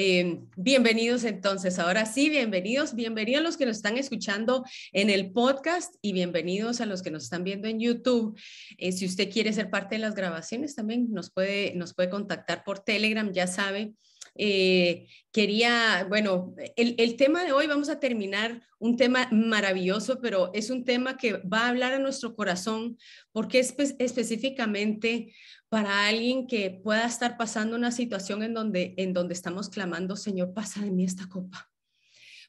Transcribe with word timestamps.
Eh, 0.00 0.42
bienvenidos 0.54 1.24
entonces, 1.24 1.80
ahora 1.80 2.06
sí, 2.06 2.30
bienvenidos, 2.30 2.94
bienvenidos 2.94 3.40
a 3.40 3.42
los 3.42 3.56
que 3.56 3.66
nos 3.66 3.78
están 3.78 3.98
escuchando 3.98 4.64
en 4.92 5.10
el 5.10 5.32
podcast 5.32 5.92
y 6.00 6.12
bienvenidos 6.12 6.80
a 6.80 6.86
los 6.86 7.02
que 7.02 7.10
nos 7.10 7.24
están 7.24 7.42
viendo 7.42 7.66
en 7.66 7.80
YouTube. 7.80 8.38
Eh, 8.76 8.92
si 8.92 9.06
usted 9.06 9.28
quiere 9.28 9.52
ser 9.52 9.70
parte 9.70 9.96
de 9.96 10.02
las 10.02 10.14
grabaciones, 10.14 10.76
también 10.76 11.08
nos 11.10 11.32
puede, 11.32 11.74
nos 11.74 11.94
puede 11.94 12.10
contactar 12.10 12.62
por 12.62 12.78
Telegram, 12.78 13.32
ya 13.32 13.48
sabe. 13.48 13.94
Eh, 14.36 15.08
quería, 15.32 16.06
bueno, 16.08 16.54
el, 16.76 16.94
el, 16.98 17.16
tema 17.16 17.42
de 17.42 17.50
hoy 17.50 17.66
vamos 17.66 17.88
a 17.88 17.98
terminar 17.98 18.62
un 18.78 18.96
tema 18.96 19.28
maravilloso, 19.32 20.20
pero 20.20 20.52
es 20.54 20.70
un 20.70 20.84
tema 20.84 21.16
que 21.16 21.38
va 21.38 21.62
a 21.62 21.68
hablar 21.70 21.92
a 21.92 21.98
nuestro 21.98 22.36
corazón 22.36 22.98
porque 23.32 23.58
es 23.58 23.74
específicamente 23.98 25.34
para 25.68 26.06
alguien 26.06 26.46
que 26.46 26.70
pueda 26.70 27.04
estar 27.04 27.36
pasando 27.36 27.76
una 27.76 27.90
situación 27.92 28.42
en 28.42 28.54
donde, 28.54 28.94
en 28.96 29.12
donde 29.12 29.34
estamos 29.34 29.68
clamando, 29.68 30.16
Señor, 30.16 30.54
pasa 30.54 30.80
de 30.80 30.90
mí 30.90 31.04
esta 31.04 31.28
copa, 31.28 31.70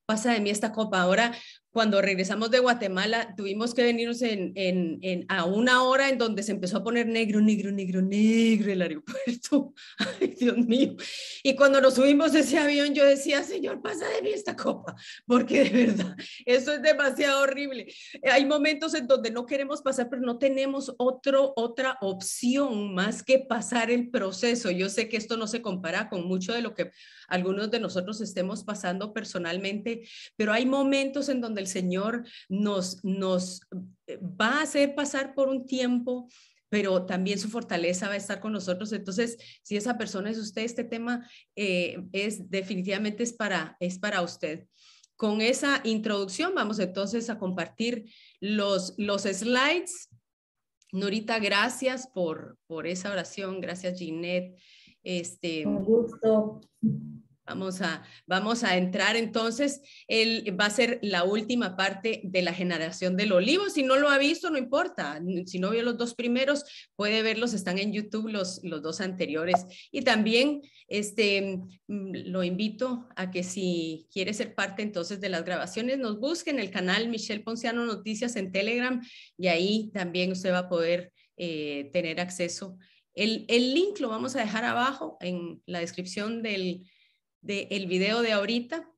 pasa 0.05 0.31
de 0.31 0.39
mí 0.39 0.49
esta 0.49 0.71
copa. 0.71 1.01
Ahora, 1.01 1.35
cuando 1.71 2.01
regresamos 2.01 2.49
de 2.49 2.59
Guatemala, 2.59 3.35
tuvimos 3.37 3.75
que 3.75 3.83
venirnos 3.83 4.23
en, 4.23 4.53
en, 4.55 5.25
a 5.29 5.45
una 5.45 5.83
hora 5.83 6.09
en 6.09 6.17
donde 6.17 6.41
se 6.41 6.51
empezó 6.51 6.77
a 6.77 6.83
poner 6.83 7.05
negro, 7.05 7.41
negro, 7.41 7.71
negro, 7.71 8.01
negro 8.01 8.71
el 8.71 8.81
aeropuerto. 8.81 9.73
Ay, 10.19 10.35
Dios 10.39 10.57
mío. 10.57 10.95
Y 11.43 11.55
cuando 11.55 11.79
nos 11.79 11.93
subimos 11.93 12.33
de 12.33 12.39
ese 12.39 12.57
avión, 12.57 12.95
yo 12.95 13.05
decía, 13.05 13.43
Señor, 13.43 13.83
pasa 13.83 14.07
de 14.07 14.23
mí 14.23 14.29
esta 14.29 14.55
copa, 14.55 14.95
porque 15.27 15.63
de 15.63 15.85
verdad, 15.85 16.15
eso 16.45 16.73
es 16.73 16.81
demasiado 16.81 17.43
horrible. 17.43 17.93
Hay 18.23 18.45
momentos 18.45 18.95
en 18.95 19.05
donde 19.05 19.29
no 19.29 19.45
queremos 19.45 19.83
pasar, 19.83 20.09
pero 20.09 20.23
no 20.23 20.39
tenemos 20.39 20.95
otro, 20.97 21.53
otra 21.55 21.97
opción 22.01 22.95
más 22.95 23.21
que 23.21 23.39
pasar 23.39 23.91
el 23.91 24.09
proceso. 24.09 24.71
Yo 24.71 24.89
sé 24.89 25.07
que 25.07 25.17
esto 25.17 25.37
no 25.37 25.45
se 25.45 25.61
compara 25.61 26.09
con 26.09 26.25
mucho 26.25 26.51
de 26.51 26.63
lo 26.63 26.73
que 26.73 26.89
algunos 27.27 27.69
de 27.69 27.79
nosotros 27.79 28.21
estemos 28.21 28.63
pasando 28.63 29.13
personalmente, 29.13 30.01
pero 30.35 30.51
hay 30.51 30.65
momentos 30.65 31.29
en 31.29 31.41
donde 31.41 31.58
el 31.59 31.67
Señor 31.67 32.25
nos, 32.49 33.03
nos 33.03 33.61
eh, 34.07 34.17
va 34.17 34.59
a 34.59 34.61
hacer 34.63 34.95
pasar 34.95 35.35
por 35.35 35.49
un 35.49 35.65
tiempo 35.65 36.27
pero 36.69 37.05
también 37.05 37.39
su 37.39 37.49
fortaleza 37.49 38.07
va 38.07 38.13
a 38.13 38.17
estar 38.17 38.39
con 38.39 38.53
nosotros. 38.53 38.93
Entonces, 38.93 39.37
si 39.63 39.75
esa 39.75 39.97
persona 39.97 40.29
es 40.29 40.37
usted, 40.37 40.61
este 40.61 40.83
tema 40.83 41.27
eh, 41.55 41.97
es 42.13 42.49
definitivamente 42.49 43.23
es 43.23 43.33
para, 43.33 43.75
es 43.79 43.97
para 43.97 44.21
usted. 44.21 44.67
Con 45.15 45.41
esa 45.41 45.81
introducción 45.83 46.53
vamos 46.55 46.79
entonces 46.79 47.29
a 47.29 47.39
compartir 47.39 48.09
los, 48.39 48.93
los 48.97 49.23
slides. 49.23 50.09
Norita, 50.91 51.39
gracias 51.39 52.07
por, 52.07 52.57
por 52.67 52.87
esa 52.87 53.11
oración. 53.11 53.59
Gracias, 53.59 53.99
Ginette. 53.99 54.55
Este, 55.03 55.65
Un 55.65 55.83
gusto. 55.83 56.61
Vamos 57.49 57.81
a, 57.81 58.03
vamos 58.27 58.63
a 58.63 58.77
entrar 58.77 59.15
entonces, 59.15 59.81
va 60.09 60.65
a 60.65 60.69
ser 60.69 60.99
la 61.01 61.23
última 61.23 61.75
parte 61.75 62.21
de 62.23 62.43
la 62.43 62.53
generación 62.53 63.17
del 63.17 63.31
olivo. 63.31 63.71
Si 63.71 63.81
no 63.81 63.97
lo 63.97 64.09
ha 64.09 64.19
visto, 64.19 64.51
no 64.51 64.59
importa. 64.59 65.19
Si 65.47 65.57
no 65.57 65.71
vio 65.71 65.81
los 65.81 65.97
dos 65.97 66.13
primeros, 66.13 66.63
puede 66.95 67.23
verlos, 67.23 67.55
están 67.55 67.79
en 67.79 67.91
YouTube 67.91 68.29
los, 68.29 68.61
los 68.63 68.83
dos 68.83 69.01
anteriores. 69.01 69.65
Y 69.91 70.03
también 70.03 70.61
este, 70.87 71.59
mm, 71.87 72.11
lo 72.25 72.43
invito 72.43 73.07
a 73.15 73.31
que 73.31 73.43
si 73.43 74.07
quiere 74.11 74.33
ser 74.35 74.53
parte 74.53 74.83
entonces 74.83 75.19
de 75.19 75.29
las 75.29 75.43
grabaciones, 75.43 75.97
nos 75.97 76.19
busque 76.19 76.51
en 76.51 76.59
el 76.59 76.69
canal 76.69 77.09
Michelle 77.09 77.43
Ponciano 77.43 77.83
Noticias 77.85 78.35
en 78.35 78.51
Telegram 78.51 79.01
y 79.37 79.47
ahí 79.47 79.89
también 79.91 80.31
usted 80.31 80.51
va 80.51 80.59
a 80.59 80.69
poder 80.69 81.11
eh, 81.37 81.89
tener 81.93 82.19
acceso. 82.19 82.77
El, 83.13 83.45
el 83.47 83.73
link 83.73 83.99
lo 83.99 84.09
vamos 84.09 84.35
a 84.35 84.41
dejar 84.41 84.65
abajo 84.65 85.17
en 85.19 85.61
la 85.65 85.79
descripción 85.79 86.41
del 86.41 86.83
del 87.41 87.87
video 87.87 88.21
de 88.21 88.31
ahorita. 88.31 88.89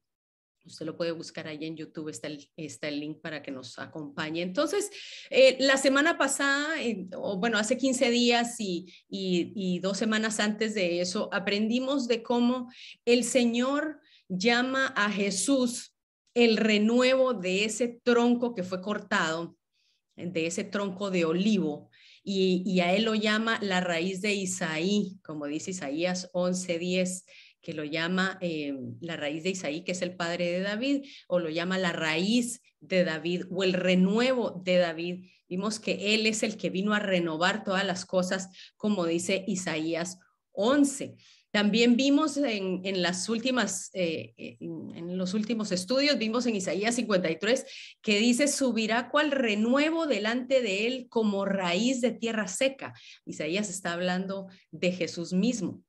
Usted 0.64 0.86
lo 0.86 0.96
puede 0.96 1.12
buscar 1.12 1.48
ahí 1.48 1.66
en 1.66 1.76
YouTube, 1.76 2.10
está 2.10 2.28
el, 2.28 2.48
está 2.56 2.88
el 2.88 3.00
link 3.00 3.20
para 3.20 3.42
que 3.42 3.50
nos 3.50 3.80
acompañe. 3.80 4.44
Entonces, 4.44 4.92
eh, 5.32 5.58
la 5.60 5.78
semana 5.78 6.20
pasada, 6.20 6.76
o 7.16 7.38
bueno, 7.38 7.58
hace 7.58 7.78
15 7.78 8.12
días 8.12 8.56
y, 8.60 8.94
y, 9.10 9.80
dos 9.80 9.98
semanas 9.98 10.40
antes 10.40 10.76
de 10.76 11.02
eso, 11.02 11.30
aprendimos 11.34 12.08
de 12.08 12.22
cómo 12.22 12.72
el 13.06 13.24
Señor 13.24 14.02
llama 14.30 14.94
a 14.96 15.10
Jesús 15.10 15.96
el 16.36 16.58
renuevo 16.58 17.34
de 17.34 17.66
ese 17.66 18.00
tronco 18.04 18.54
que 18.54 18.64
fue 18.64 18.82
cortado, 18.82 19.58
de 20.16 20.46
ese 20.46 20.64
tronco 20.64 21.10
de 21.10 21.26
olivo, 21.26 21.90
y, 22.24 22.62
y 22.68 22.82
a 22.82 22.94
él 22.94 23.06
lo 23.06 23.16
llama 23.16 23.58
la 23.64 23.82
raíz 23.82 24.22
de 24.22 24.36
Isaí, 24.36 25.18
como 25.24 25.48
dice 25.48 25.72
Isaías 25.72 26.30
11:10 26.34 27.24
que 27.62 27.74
lo 27.74 27.84
llama 27.84 28.38
eh, 28.42 28.74
la 29.00 29.16
raíz 29.16 29.44
de 29.44 29.52
Isaí, 29.52 29.84
que 29.84 29.92
es 29.92 30.02
el 30.02 30.16
padre 30.16 30.52
de 30.52 30.62
David, 30.62 31.06
o 31.28 31.40
lo 31.40 31.50
llama 31.50 31.78
la 31.78 31.94
raíz 31.94 32.62
de 32.80 33.04
David 33.04 33.44
o 33.50 33.64
el 33.64 33.74
renuevo 33.74 34.62
de 34.64 34.78
David. 34.78 35.26
Vimos 35.48 35.80
que 35.80 36.16
él 36.16 36.26
es 36.26 36.44
el 36.44 36.58
que 36.58 36.70
vino 36.70 36.94
a 36.94 37.00
renovar 37.00 37.64
todas 37.64 37.86
las 37.86 38.06
cosas, 38.06 38.50
como 38.76 39.06
dice 39.06 39.44
Isaías 39.48 40.18
11. 40.54 41.16
También 41.52 41.98
vimos 41.98 42.38
en, 42.38 43.02
las 43.02 43.28
últimas, 43.28 43.90
eh, 43.94 44.34
en, 44.38 45.18
los 45.18 45.34
últimos 45.34 45.74
estudios, 45.74 46.18
vimos 46.18 46.46
en 46.46 46.56
Isaías 46.56 46.96
53 46.96 47.66
que 48.02 48.20
dice, 48.20 48.48
subirá 48.48 49.10
cual 49.10 49.32
renuevo 49.32 50.08
delante 50.08 50.62
de 50.62 50.88
él 50.88 51.08
como 51.10 51.44
raíz 51.44 52.00
de 52.00 52.12
tierra 52.12 52.48
seca. 52.48 52.94
Isaías 53.26 53.70
está 53.70 53.92
hablando 53.92 54.48
de 54.72 54.94
Jesús 54.94 55.34
mismo. 55.34 55.84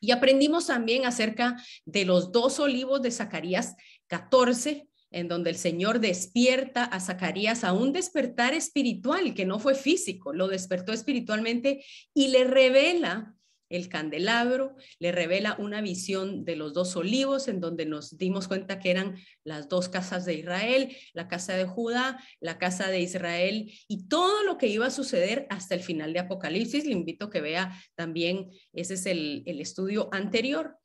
Y 0.00 0.12
aprendimos 0.12 0.66
también 0.66 1.06
acerca 1.06 1.62
de 1.84 2.04
los 2.04 2.32
dos 2.32 2.58
olivos 2.58 3.02
de 3.02 3.10
Zacarías 3.10 3.76
14, 4.06 4.88
en 5.10 5.28
donde 5.28 5.50
el 5.50 5.56
Señor 5.56 6.00
despierta 6.00 6.84
a 6.84 7.00
Zacarías 7.00 7.64
a 7.64 7.72
un 7.72 7.92
despertar 7.92 8.54
espiritual 8.54 9.34
que 9.34 9.44
no 9.44 9.58
fue 9.58 9.74
físico, 9.74 10.32
lo 10.32 10.48
despertó 10.48 10.92
espiritualmente 10.92 11.84
y 12.14 12.28
le 12.28 12.44
revela 12.44 13.34
el 13.70 13.88
candelabro, 13.88 14.74
le 14.98 15.12
revela 15.12 15.56
una 15.58 15.80
visión 15.80 16.44
de 16.44 16.56
los 16.56 16.74
dos 16.74 16.96
olivos 16.96 17.46
en 17.48 17.60
donde 17.60 17.86
nos 17.86 18.18
dimos 18.18 18.48
cuenta 18.48 18.80
que 18.80 18.90
eran 18.90 19.16
las 19.44 19.68
dos 19.68 19.88
casas 19.88 20.24
de 20.24 20.34
Israel, 20.34 20.94
la 21.14 21.28
casa 21.28 21.54
de 21.54 21.64
Judá, 21.64 22.22
la 22.40 22.58
casa 22.58 22.88
de 22.88 23.00
Israel 23.00 23.72
y 23.88 24.08
todo 24.08 24.42
lo 24.42 24.58
que 24.58 24.66
iba 24.66 24.86
a 24.86 24.90
suceder 24.90 25.46
hasta 25.50 25.76
el 25.76 25.80
final 25.80 26.12
de 26.12 26.18
Apocalipsis. 26.18 26.84
Le 26.84 26.92
invito 26.92 27.26
a 27.26 27.30
que 27.30 27.40
vea 27.40 27.72
también, 27.94 28.50
ese 28.72 28.94
es 28.94 29.06
el, 29.06 29.44
estudio 29.60 30.08
anterior. 30.12 30.76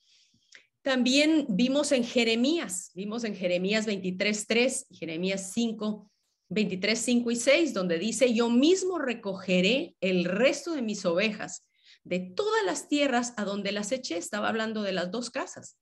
También 0.84 1.48
vimos 1.50 1.92
en 1.92 2.04
Jeremías, 2.04 2.92
vimos 2.94 3.24
en 3.24 3.36
Jeremías 3.36 3.88
23.3 3.88 4.86
y 4.90 4.98
Jeremías 4.98 5.52
5, 5.54 6.12
23, 6.50 7.00
5 7.00 7.32
y 7.32 7.36
6, 7.36 7.74
donde 7.74 7.98
dice, 7.98 8.32
yo 8.32 8.52
mismo 8.52 9.00
recogeré 9.00 9.96
el 10.02 10.26
resto 10.26 10.74
de 10.74 10.84
mis 10.84 11.04
ovejas 11.06 11.64
de 12.06 12.20
todas 12.20 12.64
las 12.64 12.88
tierras 12.88 13.34
a 13.36 13.44
donde 13.44 13.72
las 13.72 13.92
eché, 13.92 14.18
estaba 14.18 14.48
hablando 14.48 14.84
de 14.84 14.94
las 14.94 15.12
dos 15.12 15.30
casas, 15.30 15.78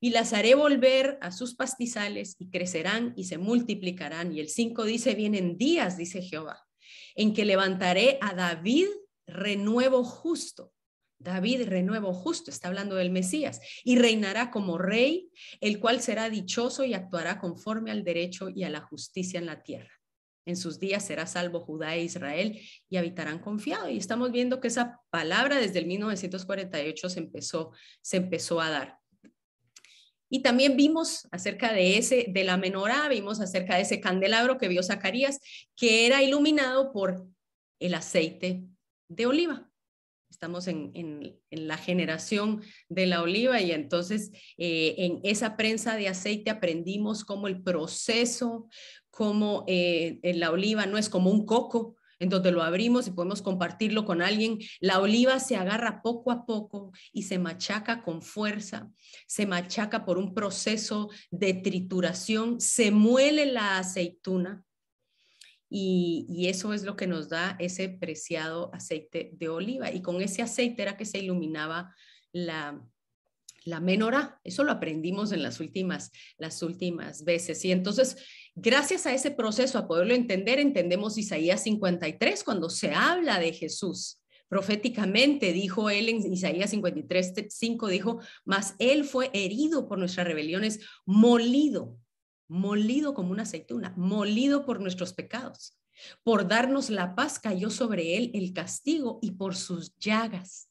y 0.00 0.10
las 0.10 0.32
haré 0.32 0.54
volver 0.54 1.18
a 1.20 1.32
sus 1.32 1.54
pastizales 1.54 2.36
y 2.38 2.50
crecerán 2.50 3.14
y 3.16 3.24
se 3.24 3.38
multiplicarán. 3.38 4.34
Y 4.34 4.40
el 4.40 4.48
5 4.48 4.84
dice, 4.84 5.14
vienen 5.14 5.56
días, 5.56 5.96
dice 5.96 6.22
Jehová, 6.22 6.60
en 7.14 7.32
que 7.32 7.44
levantaré 7.44 8.18
a 8.20 8.34
David 8.34 8.88
renuevo 9.26 10.04
justo. 10.04 10.72
David 11.18 11.68
renuevo 11.68 12.12
justo, 12.12 12.50
está 12.50 12.66
hablando 12.66 12.96
del 12.96 13.12
Mesías, 13.12 13.60
y 13.84 13.96
reinará 13.96 14.50
como 14.50 14.76
rey, 14.76 15.30
el 15.60 15.78
cual 15.78 16.02
será 16.02 16.28
dichoso 16.28 16.84
y 16.84 16.94
actuará 16.94 17.38
conforme 17.38 17.92
al 17.92 18.02
derecho 18.02 18.48
y 18.50 18.64
a 18.64 18.70
la 18.70 18.80
justicia 18.80 19.38
en 19.38 19.46
la 19.46 19.62
tierra. 19.62 20.01
En 20.44 20.56
sus 20.56 20.78
días 20.78 21.06
será 21.06 21.26
salvo 21.26 21.60
Judá 21.60 21.94
e 21.94 22.04
Israel 22.04 22.60
y 22.88 22.96
habitarán 22.96 23.38
confiado. 23.38 23.88
Y 23.88 23.98
estamos 23.98 24.32
viendo 24.32 24.60
que 24.60 24.68
esa 24.68 25.00
palabra 25.10 25.58
desde 25.58 25.78
el 25.78 25.86
1948 25.86 27.08
se 27.08 27.20
empezó, 27.20 27.72
se 28.00 28.16
empezó 28.18 28.60
a 28.60 28.70
dar. 28.70 28.98
Y 30.28 30.40
también 30.40 30.76
vimos 30.76 31.28
acerca 31.30 31.72
de 31.72 31.98
ese, 31.98 32.26
de 32.28 32.44
la 32.44 32.56
menorá, 32.56 33.08
vimos 33.08 33.40
acerca 33.40 33.76
de 33.76 33.82
ese 33.82 34.00
candelabro 34.00 34.56
que 34.56 34.68
vio 34.68 34.82
Zacarías, 34.82 35.38
que 35.76 36.06
era 36.06 36.22
iluminado 36.22 36.92
por 36.92 37.26
el 37.78 37.94
aceite 37.94 38.64
de 39.08 39.26
oliva. 39.26 39.71
Estamos 40.42 40.66
en, 40.66 41.38
la 41.52 41.76
generación 41.76 42.62
de 42.88 43.06
la 43.06 43.22
oliva 43.22 43.60
y 43.60 43.70
entonces 43.70 44.32
eh, 44.58 44.96
en 44.98 45.20
esa 45.22 45.56
prensa 45.56 45.94
de 45.94 46.08
aceite 46.08 46.50
aprendimos 46.50 47.24
cómo 47.24 47.46
el 47.46 47.62
proceso, 47.62 48.66
como 49.08 49.62
eh, 49.68 50.18
la 50.34 50.50
oliva 50.50 50.86
no 50.86 50.98
es 50.98 51.08
como 51.08 51.30
un 51.30 51.46
coco, 51.46 51.94
en 52.18 52.28
donde 52.28 52.50
lo 52.50 52.64
abrimos 52.64 53.06
y 53.06 53.12
podemos 53.12 53.40
compartirlo 53.40 54.04
con 54.04 54.20
alguien. 54.20 54.58
La 54.80 54.98
oliva 54.98 55.38
se 55.38 55.54
agarra 55.54 56.02
poco 56.02 56.32
a 56.32 56.44
poco 56.44 56.90
y 57.12 57.22
se 57.22 57.38
machaca 57.38 58.02
con 58.02 58.20
fuerza, 58.20 58.90
se 59.28 59.46
machaca 59.46 60.04
por 60.04 60.18
un 60.18 60.34
proceso 60.34 61.08
de 61.30 61.54
trituración, 61.54 62.60
se 62.60 62.90
muele 62.90 63.46
la 63.46 63.78
aceituna 63.78 64.64
y, 65.74 66.48
eso 66.48 66.74
es 66.74 66.82
lo 66.82 66.96
que 66.96 67.06
nos 67.06 67.30
da 67.30 67.56
ese 67.58 67.88
preciado 67.88 68.70
aceite 68.74 69.30
de 69.32 69.48
oliva. 69.48 69.90
Y 69.90 70.02
con 70.02 70.20
ese 70.20 70.42
aceite 70.42 70.82
era 70.82 70.98
que 70.98 71.06
se 71.06 71.18
iluminaba 71.18 71.94
la, 72.30 72.86
la 73.64 73.80
menorá. 73.80 74.38
Eso 74.44 74.64
lo 74.64 74.72
aprendimos 74.72 75.32
en 75.32 75.42
las 75.42 75.60
últimas, 75.60 76.12
las 76.36 76.62
últimas 76.62 77.24
veces. 77.24 77.64
Y 77.64 77.72
entonces, 77.72 78.18
gracias 78.54 79.06
a 79.06 79.14
ese 79.14 79.30
proceso, 79.30 79.78
a 79.78 79.88
poderlo 79.88 80.12
entender, 80.12 80.58
entendemos 80.58 81.16
Isaías 81.16 81.62
53 81.62 82.44
cuando 82.44 82.68
se 82.68 82.92
habla 82.92 83.38
de 83.38 83.54
Jesús. 83.54 84.20
Proféticamente 84.48 85.54
dijo 85.54 85.88
él 85.88 86.10
en 86.10 86.30
Isaías 86.30 86.68
53, 86.68 87.32
5, 87.48 87.88
dijo, 87.88 88.20
mas 88.44 88.74
él 88.78 89.04
fue 89.04 89.30
herido 89.32 89.88
por 89.88 89.96
nuestras 89.96 90.26
rebeliones, 90.26 90.80
molido, 91.06 91.96
molido 92.52 93.14
como 93.14 93.32
una 93.32 93.42
aceituna, 93.42 93.94
molido 93.96 94.64
por 94.64 94.80
nuestros 94.80 95.12
pecados. 95.12 95.78
Por 96.22 96.48
darnos 96.48 96.90
la 96.90 97.14
paz 97.14 97.38
cayó 97.38 97.70
sobre 97.70 98.16
él 98.16 98.30
el 98.34 98.52
castigo 98.52 99.18
y 99.22 99.32
por 99.32 99.54
sus 99.56 99.96
llagas 99.98 100.68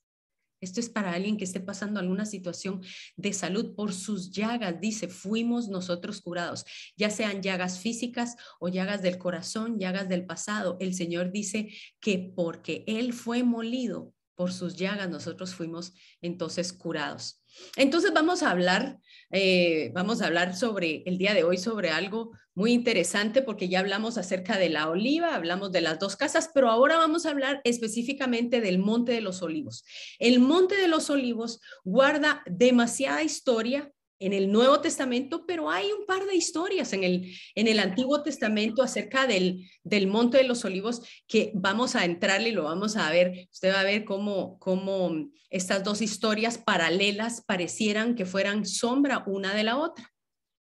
esto 0.62 0.80
es 0.80 0.90
para 0.90 1.14
alguien 1.14 1.38
que 1.38 1.44
esté 1.44 1.60
pasando 1.60 2.00
alguna 2.00 2.26
situación 2.28 2.82
de 3.18 3.34
salud 3.34 3.74
por 3.74 3.94
sus 3.94 4.32
llagas. 4.32 4.80
Dice, 4.80 5.08
fuimos 5.08 5.70
nosotros 5.70 6.22
curados, 6.22 6.66
ya 6.96 7.10
sean 7.10 7.42
llagas 7.42 7.80
físicas 7.80 8.36
o 8.60 8.70
llagas 8.70 9.02
del 9.02 9.18
corazón, 9.18 9.80
llagas 9.80 10.08
del 10.08 10.28
pasado. 10.28 10.78
El 10.80 10.94
Señor 10.94 11.32
dice 11.32 11.70
que 12.00 12.32
porque 12.36 12.84
Él 12.86 13.14
fue 13.14 13.44
molido 13.44 14.14
por 14.36 14.52
sus 14.52 14.76
llagas, 14.76 15.10
nosotros 15.10 15.54
fuimos 15.54 15.94
entonces 16.22 16.74
curados. 16.74 17.42
Entonces 17.76 18.14
vamos 18.14 18.44
a 18.44 18.52
hablar, 18.52 18.98
eh, 19.30 19.92
vamos 19.94 20.22
a 20.22 20.28
hablar 20.28 20.56
sobre 20.56 21.04
el 21.06 21.18
día 21.18 21.34
de 21.34 21.44
hoy 21.44 21.58
sobre 21.58 21.90
algo 21.90 22.32
muy 22.54 22.72
interesante 22.72 23.42
porque 23.42 23.70
ya 23.70 23.80
hablamos 23.80 24.18
acerca 24.18 24.58
de 24.58 24.70
la 24.70 24.90
oliva, 24.90 25.36
hablamos 25.36 25.72
de 25.72 25.82
las 25.82 26.00
dos 26.00 26.16
casas, 26.16 26.50
pero 26.54 26.70
ahora 26.70 26.98
vamos 26.98 27.26
a 27.26 27.32
hablar 27.32 27.62
específicamente 27.64 28.62
del 28.62 28.80
Monte 28.80 29.12
de 29.12 29.22
los 29.22 29.42
Olivos. 29.42 29.84
El 30.20 30.40
Monte 30.40 30.76
de 30.76 30.88
los 30.88 31.10
Olivos 31.10 31.60
guarda 31.84 32.42
demasiada 32.46 33.24
historia 33.24 33.92
en 34.22 34.34
el 34.34 34.52
Nuevo 34.52 34.80
Testamento, 34.82 35.46
pero 35.48 35.72
hay 35.72 35.92
un 35.92 36.06
par 36.06 36.26
de 36.26 36.36
historias 36.36 36.94
en 36.94 37.04
el, 37.04 37.36
en 37.56 37.68
el 37.68 37.80
Antiguo 37.80 38.22
Testamento 38.22 38.84
acerca 38.84 39.26
del, 39.26 39.68
del 39.84 40.06
Monte 40.06 40.38
de 40.38 40.44
los 40.44 40.64
Olivos 40.64 41.02
que 41.28 41.52
vamos 41.56 41.96
a 41.96 42.06
entrarle 42.06 42.50
y 42.50 42.54
lo 42.54 42.66
vamos 42.66 42.96
a 42.98 43.10
ver. 43.10 43.48
Usted 43.52 43.74
va 43.74 43.80
a 43.80 43.84
ver 43.84 44.06
cómo, 44.06 44.60
cómo 44.60 45.12
estas 45.50 45.84
dos 45.84 46.04
historias 46.04 46.60
paralelas 46.60 47.42
parecieran 47.42 48.14
que 48.14 48.28
fueran 48.28 48.68
sombra 48.68 49.24
una 49.26 49.56
de 49.56 49.64
la 49.64 49.78
otra. 49.78 50.14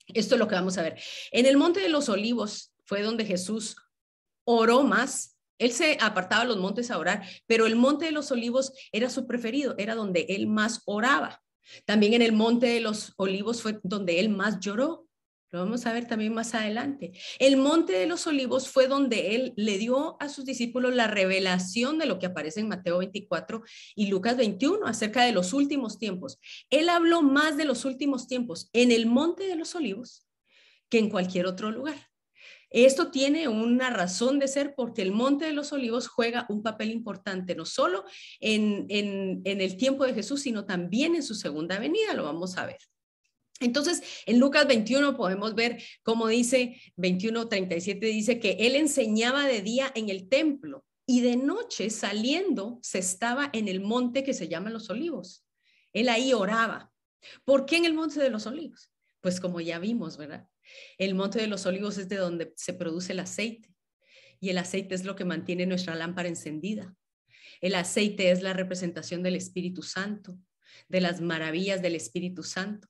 Esto 0.07 0.35
es 0.35 0.39
lo 0.39 0.47
que 0.47 0.55
vamos 0.55 0.79
a 0.79 0.81
ver. 0.81 0.99
En 1.31 1.45
el 1.45 1.55
Monte 1.55 1.81
de 1.81 1.89
los 1.89 2.09
Olivos 2.09 2.73
fue 2.83 3.03
donde 3.03 3.25
Jesús 3.25 3.75
oró 4.43 4.83
más. 4.83 5.37
Él 5.59 5.71
se 5.71 5.99
apartaba 6.01 6.41
de 6.41 6.47
los 6.47 6.57
montes 6.57 6.89
a 6.89 6.97
orar, 6.97 7.23
pero 7.45 7.67
el 7.67 7.75
Monte 7.75 8.05
de 8.05 8.11
los 8.11 8.31
Olivos 8.31 8.73
era 8.91 9.11
su 9.11 9.27
preferido, 9.27 9.75
era 9.77 9.93
donde 9.93 10.25
él 10.29 10.47
más 10.47 10.81
oraba. 10.85 11.44
También 11.85 12.13
en 12.13 12.21
el 12.21 12.33
Monte 12.33 12.67
de 12.67 12.81
los 12.81 13.13
Olivos 13.17 13.61
fue 13.61 13.79
donde 13.83 14.19
él 14.19 14.29
más 14.29 14.59
lloró. 14.59 15.05
Lo 15.51 15.61
vamos 15.61 15.85
a 15.85 15.93
ver 15.93 16.05
también 16.05 16.33
más 16.33 16.53
adelante. 16.53 17.13
El 17.39 17.55
monte 17.55 17.93
de 17.93 18.07
los 18.07 18.27
olivos 18.27 18.67
fue 18.67 18.87
donde 18.87 19.35
él 19.35 19.53
le 19.55 19.77
dio 19.77 20.17
a 20.19 20.27
sus 20.27 20.43
discípulos 20.43 20.93
la 20.93 21.07
revelación 21.07 21.97
de 21.97 22.07
lo 22.07 22.19
que 22.19 22.25
aparece 22.25 22.59
en 22.59 22.67
Mateo 22.67 22.97
24 22.97 23.63
y 23.95 24.07
Lucas 24.07 24.35
21 24.35 24.85
acerca 24.85 25.23
de 25.23 25.31
los 25.31 25.53
últimos 25.53 25.97
tiempos. 25.97 26.39
Él 26.69 26.89
habló 26.89 27.21
más 27.21 27.55
de 27.55 27.63
los 27.63 27.85
últimos 27.85 28.27
tiempos 28.27 28.69
en 28.73 28.91
el 28.91 29.05
monte 29.05 29.47
de 29.47 29.55
los 29.55 29.75
olivos 29.75 30.27
que 30.89 30.99
en 30.99 31.09
cualquier 31.09 31.45
otro 31.45 31.71
lugar. 31.71 32.09
Esto 32.75 33.09
tiene 33.09 33.47
una 33.47 33.89
razón 33.89 34.37
de 34.37 34.49
ser 34.49 34.75
porque 34.75 35.01
el 35.01 35.13
Monte 35.13 35.45
de 35.45 35.53
los 35.53 35.71
Olivos 35.71 36.09
juega 36.09 36.45
un 36.49 36.61
papel 36.61 36.91
importante, 36.91 37.55
no 37.55 37.63
solo 37.63 38.03
en, 38.41 38.85
el 38.89 39.77
tiempo 39.77 40.03
de 40.03 40.13
Jesús, 40.13 40.41
sino 40.41 40.65
también 40.65 41.15
en 41.15 41.23
su 41.23 41.35
segunda 41.35 41.79
venida, 41.79 42.13
lo 42.13 42.25
vamos 42.25 42.57
a 42.57 42.65
ver. 42.65 42.79
Entonces, 43.61 44.03
en 44.25 44.41
Lucas 44.41 44.67
21 44.67 45.15
podemos 45.15 45.55
ver 45.55 45.81
cómo 46.03 46.27
dice 46.27 46.75
21:37 46.97 47.97
dice 47.99 48.41
que 48.41 48.57
él 48.59 48.75
enseñaba 48.75 49.45
de 49.45 49.61
día 49.61 49.89
en 49.95 50.09
el 50.09 50.27
templo 50.27 50.83
y 51.07 51.21
de 51.21 51.37
noche 51.37 51.89
saliendo 51.89 52.79
se 52.81 52.99
estaba 52.99 53.49
en 53.53 53.69
el 53.69 53.79
monte 53.79 54.25
que 54.25 54.33
se 54.33 54.49
llama 54.49 54.69
Los 54.69 54.89
Olivos. 54.89 55.45
Él 55.93 56.09
ahí 56.09 56.33
oraba. 56.33 56.91
¿Por 57.45 57.65
qué 57.65 57.77
en 57.77 57.85
el 57.85 57.93
monte 57.93 58.19
de 58.19 58.29
los 58.29 58.45
Olivos? 58.47 58.91
Pues 59.21 59.39
como 59.39 59.61
ya 59.61 59.79
vimos, 59.79 60.17
¿verdad? 60.17 60.49
El 60.97 61.15
monte 61.15 61.39
de 61.39 61.47
los 61.47 61.65
Olivos 61.65 61.97
es 61.97 62.09
de 62.09 62.17
donde 62.17 62.53
se 62.55 62.73
produce 62.73 63.13
el 63.13 63.19
aceite 63.19 63.73
y 64.39 64.49
el 64.49 64.57
aceite 64.57 64.95
es 64.95 65.05
lo 65.05 65.15
que 65.15 65.25
mantiene 65.25 65.65
nuestra 65.65 65.95
lámpara 65.95 66.29
encendida. 66.29 66.95
El 67.61 67.75
aceite 67.75 68.31
es 68.31 68.41
la 68.41 68.53
representación 68.53 69.23
del 69.23 69.35
Espíritu 69.35 69.81
Santo, 69.81 70.37
de 70.87 71.01
las 71.01 71.21
maravillas 71.21 71.81
del 71.81 71.95
Espíritu 71.95 72.43
Santo. 72.43 72.87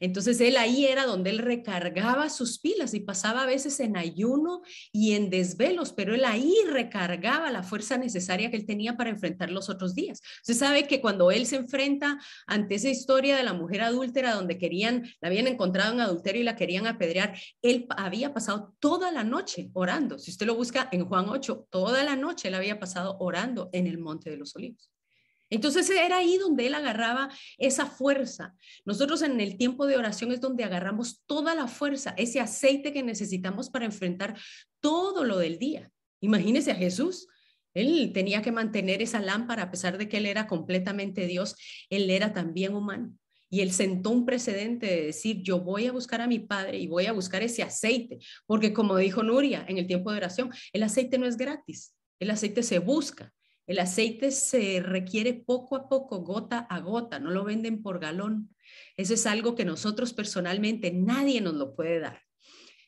Entonces 0.00 0.40
él 0.40 0.56
ahí 0.56 0.86
era 0.86 1.06
donde 1.06 1.30
él 1.30 1.38
recargaba 1.38 2.28
sus 2.30 2.58
pilas 2.58 2.94
y 2.94 3.00
pasaba 3.00 3.42
a 3.42 3.46
veces 3.46 3.80
en 3.80 3.96
ayuno 3.96 4.62
y 4.92 5.12
en 5.12 5.30
desvelos, 5.30 5.92
pero 5.92 6.14
él 6.14 6.24
ahí 6.24 6.54
recargaba 6.68 7.50
la 7.50 7.62
fuerza 7.62 7.96
necesaria 7.96 8.50
que 8.50 8.56
él 8.56 8.66
tenía 8.66 8.96
para 8.96 9.10
enfrentar 9.10 9.50
los 9.50 9.68
otros 9.68 9.94
días. 9.94 10.20
Usted 10.42 10.54
sabe 10.54 10.86
que 10.86 11.00
cuando 11.00 11.30
él 11.30 11.46
se 11.46 11.56
enfrenta 11.56 12.18
ante 12.46 12.76
esa 12.76 12.88
historia 12.88 13.36
de 13.36 13.42
la 13.42 13.52
mujer 13.52 13.82
adúltera 13.82 14.34
donde 14.34 14.58
querían, 14.58 15.04
la 15.20 15.28
habían 15.28 15.46
encontrado 15.46 15.92
en 15.92 16.00
adulterio 16.00 16.42
y 16.42 16.44
la 16.44 16.56
querían 16.56 16.86
apedrear, 16.86 17.36
él 17.62 17.86
había 17.90 18.32
pasado 18.32 18.74
toda 18.78 19.10
la 19.12 19.24
noche 19.24 19.70
orando. 19.72 20.18
Si 20.18 20.30
usted 20.30 20.46
lo 20.46 20.54
busca 20.54 20.88
en 20.92 21.04
Juan 21.06 21.28
8, 21.28 21.68
toda 21.70 22.02
la 22.02 22.16
noche 22.16 22.48
él 22.48 22.54
había 22.54 22.78
pasado 22.78 23.16
orando 23.18 23.70
en 23.72 23.86
el 23.86 23.98
Monte 23.98 24.30
de 24.30 24.36
los 24.36 24.54
Olivos. 24.56 24.90
Entonces 25.52 25.90
era 25.90 26.16
ahí 26.16 26.38
donde 26.38 26.66
él 26.66 26.74
agarraba 26.74 27.28
esa 27.58 27.84
fuerza. 27.84 28.54
Nosotros 28.86 29.20
en 29.20 29.38
el 29.38 29.58
tiempo 29.58 29.86
de 29.86 29.98
oración 29.98 30.32
es 30.32 30.40
donde 30.40 30.64
agarramos 30.64 31.22
toda 31.26 31.54
la 31.54 31.68
fuerza, 31.68 32.14
ese 32.16 32.40
aceite 32.40 32.90
que 32.94 33.02
necesitamos 33.02 33.68
para 33.68 33.84
enfrentar 33.84 34.34
todo 34.80 35.24
lo 35.24 35.36
del 35.36 35.58
día. 35.58 35.90
Imagínese 36.22 36.70
a 36.70 36.74
Jesús. 36.74 37.28
Él 37.74 38.12
tenía 38.14 38.40
que 38.40 38.50
mantener 38.50 39.02
esa 39.02 39.20
lámpara 39.20 39.64
a 39.64 39.70
pesar 39.70 39.98
de 39.98 40.08
que 40.08 40.16
él 40.16 40.26
era 40.26 40.46
completamente 40.46 41.26
Dios, 41.26 41.54
él 41.90 42.08
era 42.08 42.32
también 42.32 42.74
humano. 42.74 43.14
Y 43.50 43.60
él 43.60 43.72
sentó 43.72 44.08
un 44.08 44.24
precedente 44.24 44.86
de 44.86 45.02
decir, 45.02 45.42
yo 45.42 45.60
voy 45.60 45.84
a 45.84 45.92
buscar 45.92 46.22
a 46.22 46.26
mi 46.26 46.38
padre 46.38 46.78
y 46.78 46.86
voy 46.86 47.04
a 47.04 47.12
buscar 47.12 47.42
ese 47.42 47.62
aceite, 47.62 48.20
porque 48.46 48.72
como 48.72 48.96
dijo 48.96 49.22
Nuria 49.22 49.66
en 49.68 49.76
el 49.76 49.86
tiempo 49.86 50.10
de 50.10 50.16
oración, 50.16 50.50
el 50.72 50.82
aceite 50.82 51.18
no 51.18 51.26
es 51.26 51.36
gratis, 51.36 51.94
el 52.20 52.30
aceite 52.30 52.62
se 52.62 52.78
busca. 52.78 53.34
El 53.66 53.78
aceite 53.78 54.30
se 54.30 54.80
requiere 54.80 55.34
poco 55.34 55.76
a 55.76 55.88
poco, 55.88 56.20
gota 56.20 56.58
a 56.58 56.80
gota, 56.80 57.18
no 57.18 57.30
lo 57.30 57.44
venden 57.44 57.82
por 57.82 58.00
galón. 58.00 58.54
Eso 58.96 59.14
es 59.14 59.26
algo 59.26 59.54
que 59.54 59.64
nosotros 59.64 60.12
personalmente 60.12 60.92
nadie 60.92 61.40
nos 61.40 61.54
lo 61.54 61.74
puede 61.74 62.00
dar. 62.00 62.20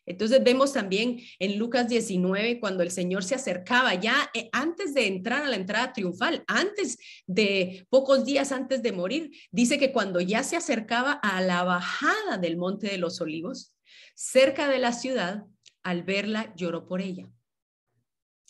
Entonces 0.06 0.42
vemos 0.44 0.72
también 0.72 1.18
en 1.38 1.58
Lucas 1.58 1.88
19 1.88 2.60
cuando 2.60 2.82
el 2.82 2.90
Señor 2.90 3.24
se 3.24 3.34
acercaba 3.34 3.94
ya 3.94 4.30
eh, 4.34 4.50
antes 4.52 4.92
de 4.92 5.06
entrar 5.06 5.42
a 5.44 5.48
la 5.48 5.56
entrada 5.56 5.92
triunfal, 5.92 6.44
antes 6.46 6.98
de 7.26 7.86
pocos 7.88 8.24
días 8.24 8.52
antes 8.52 8.82
de 8.82 8.92
morir, 8.92 9.30
dice 9.50 9.78
que 9.78 9.92
cuando 9.92 10.20
ya 10.20 10.42
se 10.42 10.56
acercaba 10.56 11.12
a 11.12 11.40
la 11.40 11.64
bajada 11.64 12.36
del 12.38 12.56
Monte 12.56 12.88
de 12.88 12.98
los 12.98 13.20
Olivos, 13.20 13.74
cerca 14.14 14.68
de 14.68 14.78
la 14.78 14.92
ciudad, 14.92 15.44
al 15.82 16.02
verla 16.02 16.52
lloró 16.56 16.86
por 16.86 17.00
ella. 17.00 17.30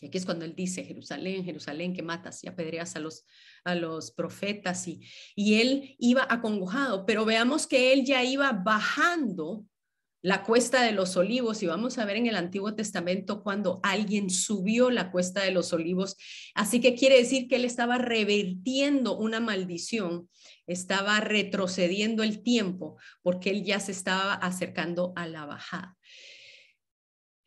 Y 0.01 0.07
aquí 0.07 0.17
es 0.17 0.25
cuando 0.25 0.45
él 0.45 0.55
dice, 0.55 0.83
Jerusalén, 0.83 1.45
Jerusalén, 1.45 1.93
que 1.93 2.03
matas 2.03 2.43
y 2.43 2.47
apedreas 2.47 2.95
a 2.95 2.99
los, 2.99 3.25
a 3.63 3.75
los 3.75 4.11
profetas. 4.11 4.87
Y, 4.87 5.01
y 5.35 5.61
él 5.61 5.95
iba 5.99 6.27
acongojado, 6.29 7.05
pero 7.05 7.25
veamos 7.25 7.65
que 7.65 7.93
él 7.93 8.05
ya 8.05 8.23
iba 8.23 8.51
bajando 8.51 9.65
la 10.25 10.41
cuesta 10.41 10.81
de 10.81 10.91
los 10.91 11.17
olivos 11.17 11.61
y 11.61 11.67
vamos 11.67 11.99
a 11.99 12.05
ver 12.05 12.17
en 12.17 12.25
el 12.25 12.35
Antiguo 12.35 12.73
Testamento 12.73 13.43
cuando 13.43 13.79
alguien 13.83 14.31
subió 14.31 14.89
la 14.89 15.11
cuesta 15.11 15.43
de 15.43 15.51
los 15.51 15.71
olivos. 15.71 16.17
Así 16.55 16.81
que 16.81 16.95
quiere 16.95 17.17
decir 17.17 17.47
que 17.47 17.57
él 17.57 17.63
estaba 17.63 17.99
revertiendo 17.99 19.15
una 19.15 19.39
maldición, 19.39 20.27
estaba 20.65 21.19
retrocediendo 21.19 22.23
el 22.23 22.41
tiempo 22.41 22.97
porque 23.21 23.51
él 23.51 23.63
ya 23.63 23.79
se 23.79 23.91
estaba 23.91 24.33
acercando 24.33 25.13
a 25.15 25.27
la 25.27 25.45
bajada. 25.45 25.95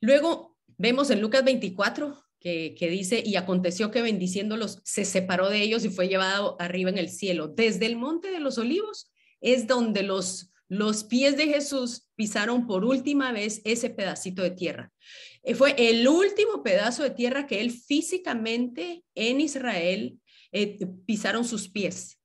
Luego 0.01 0.57
vemos 0.77 1.11
en 1.11 1.21
Lucas 1.21 1.43
24 1.43 2.28
que, 2.41 2.77
dice, 2.81 3.23
y 3.25 3.37
aconteció 3.37 3.91
que 3.91 4.03
bendiciéndolos 4.03 4.81
se 4.85 5.05
separó 5.05 5.49
de 5.49 5.61
ellos 5.61 5.85
y 5.85 5.91
fue 5.91 6.09
llevado 6.09 6.57
arriba 6.61 6.91
en 6.91 6.99
el 6.99 7.11
cielo. 7.11 7.49
Desde 7.49 7.87
el 7.87 7.97
monte 7.97 8.31
de 8.31 8.41
los 8.41 8.59
olivos 8.59 9.11
es 9.41 9.67
donde 9.67 10.03
los, 10.03 10.53
los 10.69 11.05
pies 11.05 11.37
de 11.37 11.49
Jesús 11.49 12.09
pisaron 12.15 12.67
por 12.67 12.85
última 12.85 13.33
vez 13.33 13.61
ese 13.65 13.91
pedacito 13.91 14.43
de 14.43 14.53
tierra. 14.53 14.93
Eh, 15.43 15.55
fue 15.55 15.75
el 15.77 16.07
último 16.07 16.63
pedazo 16.63 17.03
de 17.03 17.11
tierra 17.11 17.47
que 17.47 17.61
él 17.61 17.73
físicamente 17.73 19.05
en 19.15 19.41
Israel 19.41 20.19
eh, 20.53 20.79
pisaron 21.07 21.45
sus 21.45 21.69
pies. 21.69 22.21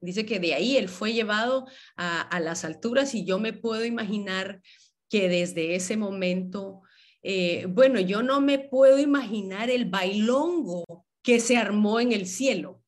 Dice 0.00 0.26
que 0.26 0.38
de 0.38 0.52
ahí 0.52 0.76
él 0.76 0.90
fue 0.90 1.14
llevado 1.14 1.66
a, 1.96 2.20
a 2.20 2.40
las 2.40 2.66
alturas 2.66 3.14
y 3.14 3.24
yo 3.24 3.38
me 3.38 3.54
puedo 3.54 3.86
imaginar 3.86 4.60
que 5.08 5.30
desde 5.30 5.74
ese 5.74 5.96
momento 5.96 6.82
eh, 7.24 7.64
bueno, 7.70 7.98
yo 8.00 8.22
no 8.22 8.42
me 8.42 8.58
puedo 8.58 8.98
imaginar 8.98 9.70
el 9.70 9.86
bailongo 9.86 10.84
que 11.22 11.40
se 11.40 11.56
armó 11.56 11.98
en 11.98 12.12
el 12.12 12.26
cielo. 12.26 12.82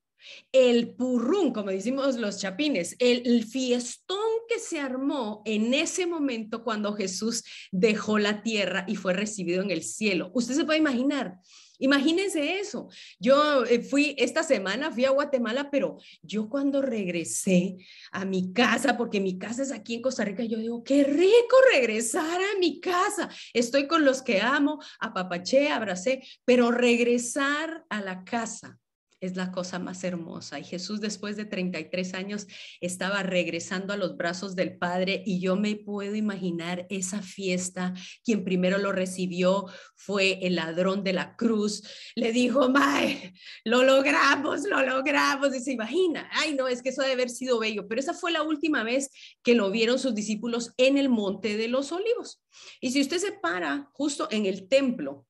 el 0.53 0.95
purrún, 0.97 1.53
como 1.53 1.71
decimos 1.71 2.17
los 2.17 2.41
chapines, 2.41 2.97
el, 2.99 3.45
fiestón 3.45 4.19
que 4.49 4.59
se 4.59 4.81
armó 4.81 5.43
en 5.45 5.73
ese 5.73 6.05
momento 6.07 6.65
cuando 6.65 6.95
Jesús 6.95 7.45
dejó 7.71 8.19
la 8.19 8.43
tierra 8.43 8.85
y 8.89 8.97
fue 8.97 9.13
recibido 9.13 9.63
en 9.63 9.71
el 9.71 9.83
cielo. 9.83 10.33
Usted 10.35 10.55
se 10.55 10.65
puede 10.65 10.81
imaginar. 10.81 11.39
Imagínense 11.79 12.59
eso. 12.59 12.89
Yo 13.19 13.65
eh, 13.65 13.81
fui 13.81 14.15
esta 14.19 14.43
semana, 14.43 14.91
fui 14.91 15.05
a 15.05 15.11
Guatemala, 15.11 15.71
pero 15.71 15.99
yo 16.23 16.49
cuando 16.49 16.83
regresé 16.83 17.77
a 18.13 18.25
mi 18.25 18.53
casa, 18.53 18.97
porque 18.97 19.21
mi 19.21 19.39
casa 19.39 19.63
es 19.63 19.73
aquí 19.73 19.95
en 19.95 20.03
Costa 20.03 20.25
Rica, 20.25 20.45
yo 20.45 20.59
digo, 20.59 20.83
qué 20.83 21.05
rico 21.05 21.57
regresar 21.73 22.41
a 22.41 22.59
mi 22.59 22.81
casa. 22.81 23.29
Estoy 23.53 23.87
con 23.87 24.05
los 24.05 24.23
que 24.23 24.41
amo, 24.41 24.79
apapaché, 25.01 25.69
abracé, 25.69 26.23
pero 26.45 26.71
regresar 26.71 27.85
a 27.89 28.01
la 28.01 28.25
casa 28.25 28.79
es 29.21 29.37
la 29.37 29.53
cosa 29.53 29.79
más 29.79 30.05
hermosa. 30.05 30.59
Y 30.59 30.65
Jesús 30.65 31.01
después 31.01 31.37
de 31.37 31.45
33 31.45 32.15
años 32.15 32.47
estaba 32.81 33.23
regresando 33.23 33.93
a 33.93 33.97
los 33.97 34.17
brazos 34.17 34.55
del 34.57 34.77
Padre 34.77 35.23
y 35.25 35.41
yo 35.41 35.57
me 35.57 35.77
puedo 35.77 36.15
imaginar 36.15 36.87
esa 36.91 37.23
fiesta. 37.23 37.95
Quien 38.25 38.45
primero 38.45 38.79
lo 38.79 38.93
recibió 38.93 39.67
fue 39.95 40.47
el 40.47 40.57
ladrón 40.57 41.03
de 41.05 41.13
la 41.13 41.37
cruz. 41.37 41.83
Le 42.15 42.33
dijo, 42.33 42.69
Mae, 42.69 43.35
lo 43.65 43.83
logramos, 43.83 44.65
lo 44.65 44.83
logramos. 44.83 45.55
Y 45.55 45.61
se 45.61 45.73
imagina, 45.73 46.29
ay 46.33 46.55
no, 46.55 46.69
es 46.69 46.83
que 46.83 46.91
eso 46.91 47.03
debe 47.03 47.15
haber 47.15 47.31
sido 47.31 47.59
bello. 47.59 47.87
Pero 47.89 48.01
esa 48.01 48.15
fue 48.15 48.33
la 48.33 48.43
última 48.43 48.85
vez 48.85 49.11
que 49.43 49.55
lo 49.55 49.71
vieron 49.71 49.99
sus 49.99 50.15
discípulos 50.15 50.73
en 50.77 50.99
el 50.99 51.09
monte 51.09 51.57
de 51.57 51.69
los 51.69 51.93
olivos. 51.93 52.43
Y 52.81 52.91
si 52.91 53.01
usted 53.01 53.19
se 53.19 53.33
para 53.33 53.91
justo 53.93 54.29
en 54.31 54.47
el 54.47 54.69
templo, 54.69 55.27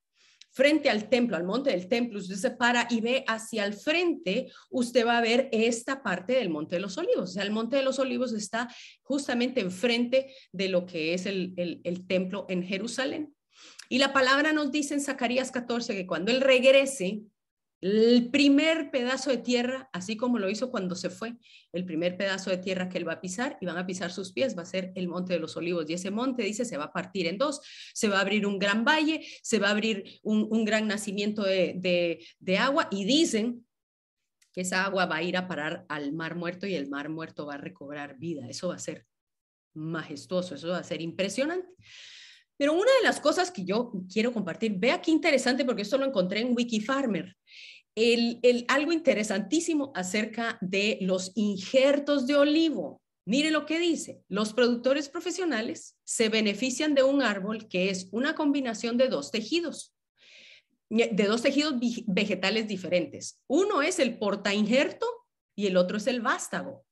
frente 0.56 0.88
al 0.88 1.10
templo, 1.10 1.36
al 1.36 1.44
monte 1.44 1.68
del 1.68 1.86
templo, 1.86 2.18
usted 2.18 2.36
se 2.36 2.50
para 2.50 2.88
y 2.88 3.02
ve 3.02 3.24
hacia 3.28 3.66
el 3.66 3.74
frente, 3.74 4.50
usted 4.70 5.06
va 5.06 5.18
a 5.18 5.20
ver 5.20 5.50
esta 5.52 6.02
parte 6.02 6.32
del 6.32 6.48
monte 6.48 6.76
de 6.76 6.80
los 6.80 6.96
olivos. 6.96 7.28
O 7.28 7.32
sea, 7.34 7.42
el 7.42 7.50
monte 7.50 7.76
de 7.76 7.82
los 7.82 7.98
olivos 7.98 8.32
está 8.32 8.66
justamente 9.02 9.60
enfrente 9.60 10.32
de 10.52 10.70
lo 10.70 10.86
que 10.86 11.12
es 11.12 11.26
el, 11.26 11.52
el 11.84 12.06
templo 12.06 12.46
en 12.48 12.62
Jerusalén. 12.62 13.34
Y 13.90 13.98
la 13.98 14.14
palabra 14.14 14.54
nos 14.54 14.72
dice 14.72 14.94
en 14.94 15.02
Zacarías 15.02 15.50
14 15.50 15.94
que 15.94 16.06
cuando 16.06 16.32
él 16.32 16.40
regrese, 16.40 17.20
el 17.80 18.30
primer 18.30 18.90
pedazo 18.90 19.30
de 19.30 19.38
tierra, 19.38 19.88
así 19.92 20.16
como 20.16 20.38
lo 20.38 20.48
hizo 20.48 20.70
cuando 20.70 20.94
se 20.94 21.10
fue, 21.10 21.34
el 21.72 21.84
primer 21.84 22.16
pedazo 22.16 22.50
de 22.50 22.58
tierra 22.58 22.88
que 22.88 22.98
él 22.98 23.06
va 23.06 23.14
a 23.14 23.20
pisar 23.20 23.58
y 23.60 23.66
van 23.66 23.76
a 23.76 23.86
pisar 23.86 24.10
sus 24.10 24.32
pies 24.32 24.56
va 24.56 24.62
a 24.62 24.66
ser 24.66 24.92
el 24.94 25.08
monte 25.08 25.34
de 25.34 25.40
los 25.40 25.56
olivos. 25.56 25.88
Y 25.88 25.92
ese 25.92 26.10
monte, 26.10 26.42
dice, 26.42 26.64
se 26.64 26.78
va 26.78 26.84
a 26.84 26.92
partir 26.92 27.26
en 27.26 27.38
dos, 27.38 27.60
se 27.92 28.08
va 28.08 28.18
a 28.18 28.20
abrir 28.22 28.46
un 28.46 28.58
gran 28.58 28.84
valle, 28.84 29.26
se 29.42 29.58
va 29.58 29.68
a 29.68 29.72
abrir 29.72 30.20
un, 30.22 30.64
gran 30.64 30.88
nacimiento 30.88 31.42
de, 31.42 32.24
de 32.38 32.58
agua 32.58 32.88
y 32.90 33.04
dicen 33.04 33.66
que 34.52 34.62
esa 34.62 34.84
agua 34.84 35.04
va 35.04 35.16
a 35.16 35.22
ir 35.22 35.36
a 35.36 35.46
parar 35.46 35.84
al 35.88 36.14
mar 36.14 36.34
muerto 36.34 36.66
y 36.66 36.74
el 36.74 36.88
mar 36.88 37.10
muerto 37.10 37.44
va 37.44 37.54
a 37.54 37.58
recobrar 37.58 38.18
vida. 38.18 38.48
Eso 38.48 38.68
va 38.68 38.76
a 38.76 38.78
ser 38.78 39.06
majestuoso, 39.74 40.54
eso 40.54 40.68
va 40.68 40.78
a 40.78 40.84
ser 40.84 41.02
impresionante. 41.02 41.68
Pero 42.56 42.72
una 42.72 42.90
de 43.00 43.04
las 43.04 43.20
cosas 43.20 43.50
que 43.50 43.64
yo 43.64 43.92
quiero 44.10 44.32
compartir, 44.32 44.74
vea 44.78 45.00
qué 45.02 45.10
interesante 45.10 45.64
porque 45.64 45.82
esto 45.82 45.98
lo 45.98 46.06
encontré 46.06 46.40
en 46.40 46.54
Wikifarmer, 46.56 47.36
el, 47.94 48.64
algo 48.68 48.92
interesantísimo 48.92 49.92
acerca 49.94 50.58
de 50.60 50.98
los 51.00 51.32
injertos 51.34 52.26
de 52.26 52.36
olivo. 52.36 53.00
Mire 53.26 53.50
lo 53.50 53.66
que 53.66 53.78
dice, 53.78 54.22
los 54.28 54.52
productores 54.52 55.08
profesionales 55.08 55.96
se 56.04 56.28
benefician 56.28 56.94
de 56.94 57.02
un 57.02 57.22
árbol 57.22 57.68
que 57.68 57.90
es 57.90 58.08
una 58.12 58.34
combinación 58.34 58.96
de 58.96 59.08
dos 59.08 59.30
tejidos, 59.30 59.94
de 60.88 61.24
dos 61.24 61.42
tejidos 61.42 61.74
vegetales 62.06 62.68
diferentes. 62.68 63.40
Uno 63.48 63.82
es 63.82 63.98
el 63.98 64.18
portainjerto 64.18 65.06
y 65.56 65.66
el 65.66 65.76
otro 65.76 65.96
es 65.96 66.06
el 66.06 66.20
vástago. 66.20 66.84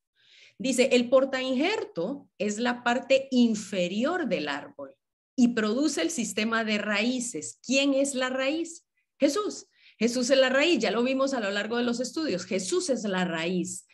Dice, 0.59 0.89
el 0.93 1.09
portainjerto 1.09 2.29
es 2.39 2.59
la 2.59 2.83
parte 2.83 3.29
inferior 3.31 4.27
del 4.27 4.49
árbol 4.49 4.95
y 5.37 5.49
produce 5.49 6.03
el 6.03 6.11
sistema 6.11 6.65
de 6.65 6.79
raíces. 6.79 7.59
¿Quién 7.65 7.95
es 7.95 8.15
la 8.15 8.29
raíz? 8.29 8.87
Jesús. 9.19 9.67
Jesús 9.99 10.31
es 10.31 10.39
la 10.39 10.49
raíz, 10.49 10.81
ya 10.81 10.91
lo 10.91 11.03
vimos 11.05 11.35
a 11.35 11.41
lo 11.41 11.51
largo 11.51 11.77
de 11.77 11.85
los 11.85 12.01
estudios. 12.01 12.45
Jesús 12.45 12.91
es 12.91 13.05
la 13.05 13.25
raíz. 13.25 13.87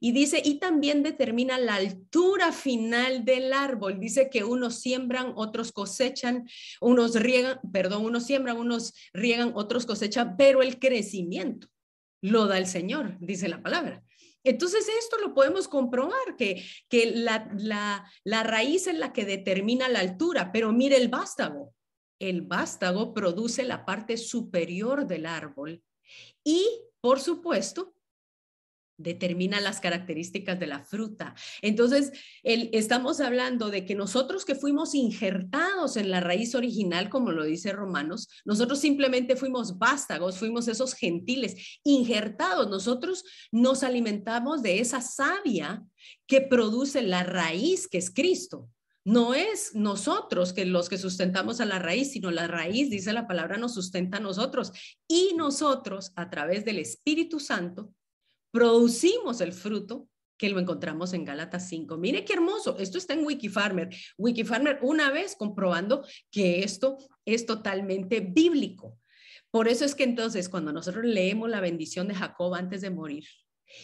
Y 0.00 0.12
dice, 0.12 0.40
y 0.44 0.60
también 0.60 1.02
determina 1.02 1.58
la 1.58 1.74
altura 1.74 2.52
final 2.52 3.24
del 3.24 3.52
árbol. 3.52 3.98
Dice 3.98 4.30
que 4.30 4.44
unos 4.44 4.76
siembran, 4.76 5.32
otros 5.34 5.72
cosechan, 5.72 6.48
unos 6.80 7.16
riegan, 7.16 7.58
perdón, 7.72 8.04
unos 8.04 8.24
siembran, 8.24 8.56
unos 8.56 8.94
riegan, 9.12 9.52
otros 9.54 9.86
cosechan, 9.86 10.36
pero 10.36 10.62
el 10.62 10.78
crecimiento 10.78 11.68
lo 12.20 12.46
da 12.46 12.58
el 12.58 12.66
Señor, 12.66 13.16
dice 13.20 13.48
la 13.48 13.62
palabra. 13.62 14.04
Entonces, 14.44 14.88
esto 14.98 15.18
lo 15.18 15.34
podemos 15.34 15.68
comprobar, 15.68 16.36
que, 16.36 16.64
que 16.88 17.10
la, 17.10 17.50
la, 18.24 18.42
raíz 18.42 18.86
es 18.86 18.96
la 18.96 19.12
que 19.12 19.24
determina 19.24 19.88
la 19.88 20.00
altura, 20.00 20.52
pero 20.52 20.72
mire 20.72 20.96
el 20.96 21.08
vástago. 21.08 21.74
El 22.18 22.42
vástago 22.42 23.14
produce 23.14 23.64
la 23.64 23.84
parte 23.84 24.16
superior 24.16 25.06
del 25.06 25.26
árbol 25.26 25.82
y, 26.44 26.66
por 27.00 27.20
supuesto, 27.20 27.94
determina 28.98 29.60
las 29.60 29.80
características 29.80 30.58
de 30.60 30.66
la 30.66 30.84
fruta. 30.84 31.34
Entonces, 31.62 32.12
estamos 32.42 33.20
hablando 33.20 33.70
de 33.70 33.86
que 33.86 33.94
nosotros 33.94 34.44
que 34.44 34.54
fuimos 34.54 34.94
injertados 34.94 35.96
en 35.96 36.10
la 36.10 36.20
raíz 36.20 36.54
original, 36.54 37.08
como 37.08 37.30
lo 37.30 37.44
dice 37.44 37.72
Romanos, 37.72 38.28
nosotros 38.44 38.80
simplemente 38.80 39.36
fuimos 39.36 39.78
vástagos, 39.78 40.38
fuimos 40.38 40.68
esos 40.68 40.94
gentiles 40.94 41.78
injertados. 41.84 42.68
Nosotros 42.68 43.24
nos 43.52 43.82
alimentamos 43.82 44.62
de 44.62 44.80
esa 44.80 45.00
savia 45.00 45.82
que 46.26 46.40
produce 46.40 47.00
la 47.02 47.22
raíz, 47.22 47.88
que 47.88 47.98
es 47.98 48.10
Cristo. 48.10 48.68
No 49.04 49.32
es 49.32 49.74
nosotros 49.74 50.52
que 50.52 50.66
los 50.66 50.90
que 50.90 50.98
sustentamos 50.98 51.60
a 51.60 51.64
la 51.64 51.78
raíz, 51.78 52.12
sino 52.12 52.30
la 52.30 52.46
raíz, 52.46 52.90
dice 52.90 53.12
la 53.14 53.26
palabra, 53.26 53.56
nos 53.56 53.72
sustenta 53.72 54.18
a 54.18 54.20
nosotros. 54.20 54.72
Y 55.06 55.32
nosotros, 55.34 56.12
a 56.14 56.28
través 56.28 56.66
del 56.66 56.78
Espíritu 56.78 57.40
Santo, 57.40 57.94
producimos 58.50 59.40
el 59.40 59.52
fruto 59.52 60.08
que 60.38 60.48
lo 60.48 60.60
encontramos 60.60 61.12
en 61.12 61.24
Gálatas 61.24 61.68
5. 61.68 61.98
Mire 61.98 62.24
qué 62.24 62.34
hermoso, 62.34 62.78
esto 62.78 62.96
está 62.96 63.12
en 63.12 63.26
Wikifarmer. 63.26 63.90
Wikifarmer 64.16 64.78
una 64.82 65.10
vez 65.10 65.34
comprobando 65.36 66.06
que 66.30 66.60
esto 66.62 66.96
es 67.24 67.44
totalmente 67.44 68.20
bíblico. 68.20 68.98
Por 69.50 69.68
eso 69.68 69.84
es 69.84 69.94
que 69.94 70.04
entonces 70.04 70.48
cuando 70.48 70.72
nosotros 70.72 71.04
leemos 71.04 71.50
la 71.50 71.60
bendición 71.60 72.06
de 72.06 72.14
Jacob 72.14 72.54
antes 72.54 72.80
de 72.82 72.90
morir 72.90 73.24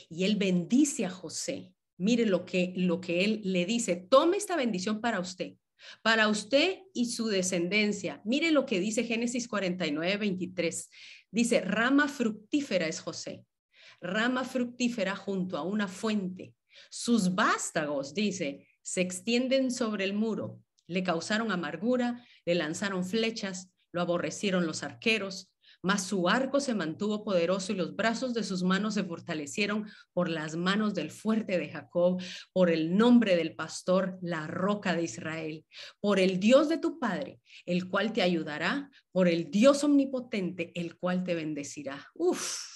y 0.08 0.24
él 0.24 0.36
bendice 0.36 1.04
a 1.04 1.10
José, 1.10 1.72
mire 1.98 2.24
lo 2.24 2.44
que, 2.44 2.72
lo 2.76 3.00
que 3.00 3.24
él 3.24 3.40
le 3.44 3.66
dice, 3.66 3.96
tome 3.96 4.36
esta 4.36 4.56
bendición 4.56 5.00
para 5.00 5.20
usted, 5.20 5.54
para 6.02 6.28
usted 6.28 6.78
y 6.92 7.06
su 7.06 7.26
descendencia. 7.26 8.22
Mire 8.24 8.52
lo 8.52 8.64
que 8.64 8.78
dice 8.78 9.04
Génesis 9.04 9.48
49, 9.48 10.18
23. 10.18 10.90
Dice, 11.30 11.60
rama 11.62 12.06
fructífera 12.06 12.86
es 12.86 13.00
José 13.00 13.44
rama 14.04 14.44
fructífera 14.44 15.16
junto 15.16 15.56
a 15.56 15.62
una 15.62 15.88
fuente. 15.88 16.54
Sus 16.90 17.34
vástagos, 17.34 18.14
dice, 18.14 18.68
se 18.82 19.00
extienden 19.00 19.70
sobre 19.70 20.04
el 20.04 20.12
muro. 20.12 20.60
Le 20.86 21.02
causaron 21.02 21.50
amargura, 21.50 22.24
le 22.44 22.54
lanzaron 22.54 23.04
flechas, 23.04 23.70
lo 23.92 24.02
aborrecieron 24.02 24.66
los 24.66 24.82
arqueros, 24.82 25.50
mas 25.84 26.02
su 26.04 26.28
arco 26.30 26.60
se 26.60 26.74
mantuvo 26.74 27.24
poderoso 27.24 27.72
y 27.72 27.76
los 27.76 27.94
brazos 27.94 28.32
de 28.32 28.42
sus 28.42 28.62
manos 28.62 28.94
se 28.94 29.04
fortalecieron 29.04 29.86
por 30.14 30.30
las 30.30 30.56
manos 30.56 30.94
del 30.94 31.10
fuerte 31.10 31.58
de 31.58 31.68
Jacob, 31.68 32.22
por 32.52 32.70
el 32.70 32.96
nombre 32.96 33.36
del 33.36 33.54
pastor, 33.54 34.18
la 34.22 34.46
roca 34.46 34.94
de 34.94 35.02
Israel, 35.02 35.66
por 36.00 36.18
el 36.18 36.40
Dios 36.40 36.70
de 36.70 36.78
tu 36.78 36.98
Padre, 36.98 37.38
el 37.66 37.88
cual 37.88 38.14
te 38.14 38.22
ayudará, 38.22 38.90
por 39.12 39.28
el 39.28 39.50
Dios 39.50 39.84
omnipotente, 39.84 40.72
el 40.74 40.96
cual 40.96 41.22
te 41.22 41.34
bendecirá. 41.34 42.06
Uf, 42.14 42.73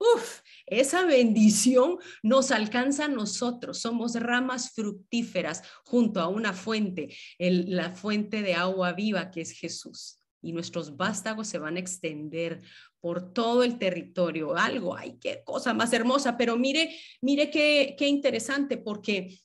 Uf, 0.00 0.40
esa 0.64 1.04
bendición 1.04 1.98
nos 2.22 2.50
alcanza 2.52 3.04
a 3.04 3.08
nosotros. 3.08 3.80
Somos 3.80 4.14
ramas 4.14 4.72
fructíferas 4.72 5.62
junto 5.84 6.20
a 6.20 6.28
una 6.28 6.54
fuente, 6.54 7.14
la 7.38 7.90
fuente 7.90 8.40
de 8.40 8.54
agua 8.54 8.94
viva 8.94 9.30
que 9.30 9.42
es 9.42 9.52
Jesús. 9.52 10.22
Y 10.40 10.52
nuestros 10.52 10.96
vástagos 10.96 11.48
se 11.48 11.58
van 11.58 11.76
a 11.76 11.80
extender 11.80 12.62
por 12.98 13.34
todo 13.34 13.62
el 13.62 13.78
territorio. 13.78 14.56
Algo, 14.56 14.96
ay, 14.96 15.18
qué 15.20 15.42
cosa 15.44 15.74
más 15.74 15.92
hermosa. 15.92 16.38
Pero 16.38 16.56
mire, 16.56 16.96
mire 17.20 17.50
qué, 17.50 17.94
qué 17.98 18.08
interesante, 18.08 18.78
porque 18.78 19.38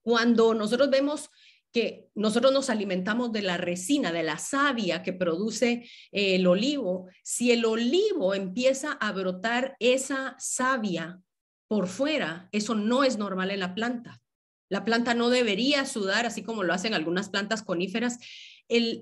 cuando 0.00 0.54
nosotros 0.54 0.88
vemos 0.88 1.28
que 1.76 2.08
nosotros 2.14 2.54
nos 2.54 2.70
alimentamos 2.70 3.32
de 3.32 3.42
la 3.42 3.58
resina, 3.58 4.10
de 4.10 4.22
la 4.22 4.38
savia 4.38 5.02
que 5.02 5.12
produce 5.12 5.84
eh, 6.10 6.36
el 6.36 6.46
olivo, 6.46 7.10
si 7.22 7.52
el 7.52 7.66
olivo 7.66 8.32
empieza 8.32 8.92
a 8.92 9.12
brotar 9.12 9.76
esa 9.78 10.36
savia 10.38 11.20
por 11.68 11.86
fuera, 11.86 12.48
eso 12.50 12.74
no 12.74 13.04
es 13.04 13.18
normal 13.18 13.50
en 13.50 13.60
la 13.60 13.74
planta. 13.74 14.22
La 14.70 14.86
planta 14.86 15.12
no 15.12 15.28
debería 15.28 15.84
sudar 15.84 16.24
así 16.24 16.42
como 16.42 16.62
lo 16.62 16.72
hacen 16.72 16.94
algunas 16.94 17.28
plantas 17.28 17.62
coníferas. 17.62 18.20
El, 18.68 19.00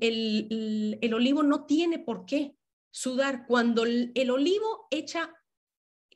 el 1.00 1.14
olivo 1.14 1.44
no 1.44 1.66
tiene 1.66 2.00
por 2.00 2.26
qué 2.26 2.56
sudar. 2.90 3.46
Cuando 3.46 3.84
el 3.84 4.30
olivo 4.32 4.88
echa 4.90 5.32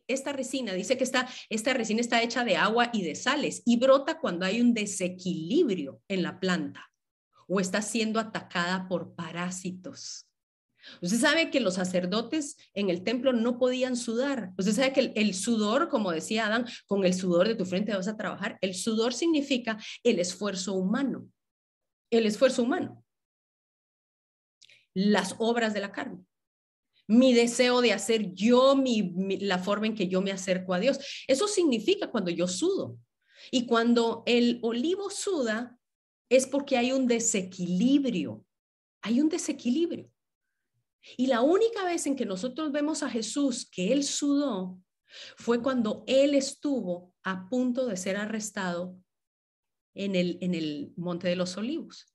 esta 0.09 0.33
resina, 0.33 0.73
dice 0.73 0.97
que 0.97 1.05
esta, 1.05 1.29
esta 1.49 1.75
resina 1.75 2.01
está 2.01 2.23
hecha 2.23 2.45
de 2.45 2.57
agua 2.57 2.91
y 2.93 3.03
de 3.03 3.15
sales 3.15 3.63
y 3.65 3.79
brota 3.79 4.19
cuando 4.19 4.45
hay 4.45 4.61
un 4.61 4.75
desequilibrio 4.75 6.01
en 6.09 6.23
la 6.23 6.41
planta 6.41 6.91
o 7.47 7.61
está 7.61 7.83
siendo 7.83 8.21
atacada 8.21 8.89
por 8.89 9.15
parásitos. 9.15 10.29
Usted 11.03 11.19
sabe 11.19 11.51
que 11.51 11.61
los 11.61 11.75
sacerdotes 11.75 12.57
en 12.75 12.91
el 12.91 13.03
templo 13.03 13.33
no 13.33 13.59
podían 13.59 13.97
sudar. 13.97 14.53
Usted 14.57 14.73
sabe 14.73 14.93
que 14.93 15.13
el, 15.15 15.35
sudor, 15.35 15.89
como 15.89 16.13
decía 16.13 16.47
Adán, 16.47 16.67
con 16.87 17.05
el 17.05 17.15
sudor 17.15 17.49
de 17.49 17.55
tu 17.55 17.65
frente 17.65 17.95
vas 17.95 18.09
a 18.09 18.17
trabajar. 18.17 18.59
El 18.61 18.75
sudor 18.75 19.13
significa 19.13 19.79
el 20.03 20.19
esfuerzo 20.19 20.75
humano. 20.75 21.29
El 22.11 22.27
esfuerzo 22.27 22.63
humano. 22.63 23.05
Las 24.95 25.35
obras 25.39 25.75
de 25.75 25.81
la 25.81 25.93
carne. 25.93 26.25
Mi 27.09 27.33
deseo 27.33 27.81
de 27.81 27.93
hacer 27.93 28.35
yo 28.35 28.81
la 29.41 29.59
forma 29.59 29.87
en 29.87 29.95
que 29.95 30.09
yo 30.09 30.21
me 30.21 30.31
acerco 30.31 30.75
a 30.75 30.79
Dios. 30.79 30.99
Eso 31.27 31.49
significa 31.49 32.11
cuando 32.11 32.31
yo 32.31 32.47
sudo. 32.47 32.99
Y 33.51 33.67
cuando 33.67 34.23
el 34.27 34.59
olivo 34.63 35.11
suda 35.11 35.79
es 36.29 36.47
porque 36.47 36.77
hay 36.77 36.93
un 36.93 37.07
desequilibrio. 37.07 38.45
Hay 39.03 39.21
un 39.21 39.29
desequilibrio. 39.29 40.11
Y 41.17 41.27
la 41.27 41.41
única 41.41 41.85
vez 41.85 42.07
en 42.07 42.17
que 42.17 42.27
nosotros 42.27 42.73
vemos 42.73 43.03
a 43.03 43.11
Jesús 43.11 43.69
que 43.71 43.93
él 43.93 44.05
sudó 44.05 44.79
fue 45.37 45.63
cuando 45.63 46.05
él 46.07 46.35
estuvo 46.35 47.15
a 47.23 47.49
punto 47.49 47.87
de 47.87 47.97
ser 47.97 48.17
arrestado 48.17 48.97
en 49.95 50.15
el, 50.15 50.39
en 50.43 50.55
el 50.55 50.93
Monte 50.97 51.29
de 51.29 51.37
los 51.37 51.57
Olivos. 51.57 52.07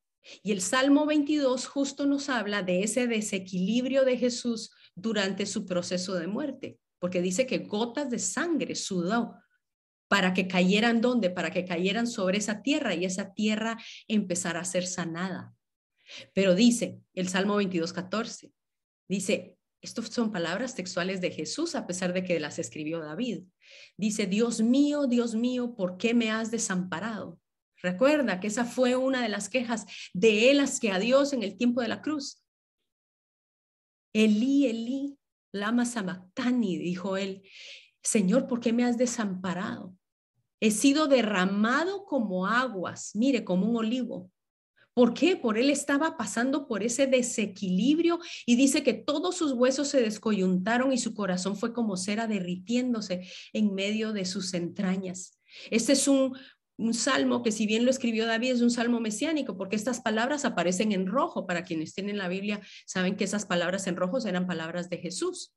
Y 0.41 0.51
el 0.51 0.62
Salmo 0.62 1.05
22 1.05 1.67
justo 1.67 2.05
nos 2.05 2.29
habla 2.29 2.63
de 2.63 2.83
ese 2.83 3.07
desequilibrio 3.07 4.05
de 4.05 4.17
Jesús 4.17 4.71
durante 4.95 5.45
su 5.45 5.65
proceso 5.65 6.15
de 6.15 6.27
muerte, 6.27 6.77
porque 7.00 7.21
dice 7.21 7.45
que 7.45 7.59
gotas 7.59 8.09
de 8.09 8.19
sangre 8.19 8.75
sudó 8.75 9.35
para 10.07 10.33
que 10.33 10.47
cayeran 10.47 11.01
donde, 11.01 11.29
para 11.29 11.51
que 11.51 11.65
cayeran 11.65 12.07
sobre 12.07 12.38
esa 12.38 12.62
tierra 12.62 12.93
y 12.93 13.05
esa 13.05 13.33
tierra 13.33 13.77
empezara 14.07 14.59
a 14.59 14.65
ser 14.65 14.85
sanada. 14.85 15.53
Pero 16.33 16.53
dice 16.53 17.00
el 17.13 17.29
Salmo 17.29 17.55
22, 17.55 17.93
14, 17.93 18.51
Dice, 19.07 19.57
estos 19.81 20.07
son 20.07 20.31
palabras 20.31 20.75
textuales 20.75 21.19
de 21.21 21.31
Jesús 21.31 21.75
a 21.75 21.85
pesar 21.85 22.13
de 22.13 22.23
que 22.23 22.39
las 22.39 22.57
escribió 22.57 23.00
David. 23.00 23.43
Dice, 23.97 24.27
Dios 24.27 24.62
mío, 24.62 25.07
Dios 25.07 25.35
mío, 25.35 25.75
¿por 25.75 25.97
qué 25.97 26.13
me 26.13 26.31
has 26.31 26.51
desamparado? 26.51 27.39
Recuerda 27.81 28.39
que 28.39 28.47
esa 28.47 28.63
fue 28.63 28.95
una 28.95 29.21
de 29.21 29.29
las 29.29 29.50
quejas 29.50 29.85
de 30.13 30.51
él 30.51 30.63
que 30.79 30.91
a 30.91 31.00
Dios 31.00 31.33
en 31.33 31.43
el 31.43 31.57
tiempo 31.57 31.81
de 31.81 31.89
la 31.89 32.01
cruz. 32.01 32.42
Elí, 34.13 34.67
Elí, 34.67 35.17
lama 35.51 35.86
sabactani, 35.86 36.77
dijo 36.77 37.17
él. 37.17 37.43
Señor, 38.01 38.48
¿por 38.48 38.60
qué 38.60 38.74
me 38.74 38.84
has 38.84 38.98
desamparado? 38.98 39.96
He 40.60 40.72
sido 40.72 41.08
derramado 41.08 42.05
como 42.05 42.48
aguas, 42.48 43.15
mire, 43.15 43.43
como 43.43 43.67
un 43.70 43.77
olivo. 43.77 44.32
¿Por 44.93 45.13
qué? 45.15 45.36
Por 45.36 45.58
él 45.58 45.72
estaba 45.72 46.17
pasando 46.17 46.67
por 46.67 46.84
ese 46.84 47.08
desequilibrio 47.08 48.20
y 48.46 48.55
dice 48.55 48.84
que 48.84 48.93
todos 48.93 49.36
sus 49.36 49.53
huesos 49.53 49.88
se 49.88 50.01
descoyuntaron 50.01 50.93
y 50.93 51.00
su 51.00 51.15
corazón 51.15 51.58
fue 51.58 51.74
como 51.74 51.98
cera 51.98 52.27
derritiéndose 52.27 53.27
en 53.53 53.74
medio 53.74 54.13
de 54.13 54.25
sus 54.25 54.53
entrañas. 54.53 55.39
Este 55.72 55.93
es 55.93 56.08
un, 56.08 56.38
un 56.77 56.94
salmo 56.94 57.44
que 57.44 57.51
si 57.51 57.65
bien 57.65 57.86
lo 57.86 57.92
escribió 57.92 58.25
David 58.25 58.53
es 58.53 58.62
un 58.62 58.72
salmo 58.72 59.00
mesiánico 59.00 59.58
porque 59.58 59.75
estas 59.75 60.01
palabras 60.01 60.46
aparecen 60.46 60.92
en 60.92 61.08
rojo. 61.08 61.46
Para 61.46 61.63
quienes 61.63 61.94
tienen 61.94 62.18
la 62.18 62.27
Biblia 62.27 62.62
saben 62.86 63.15
que 63.15 63.24
esas 63.24 63.46
palabras 63.46 63.88
en 63.88 63.96
rojo 63.96 64.18
eran 64.25 64.48
palabras 64.48 64.89
de 64.89 64.98
Jesús. 64.98 65.53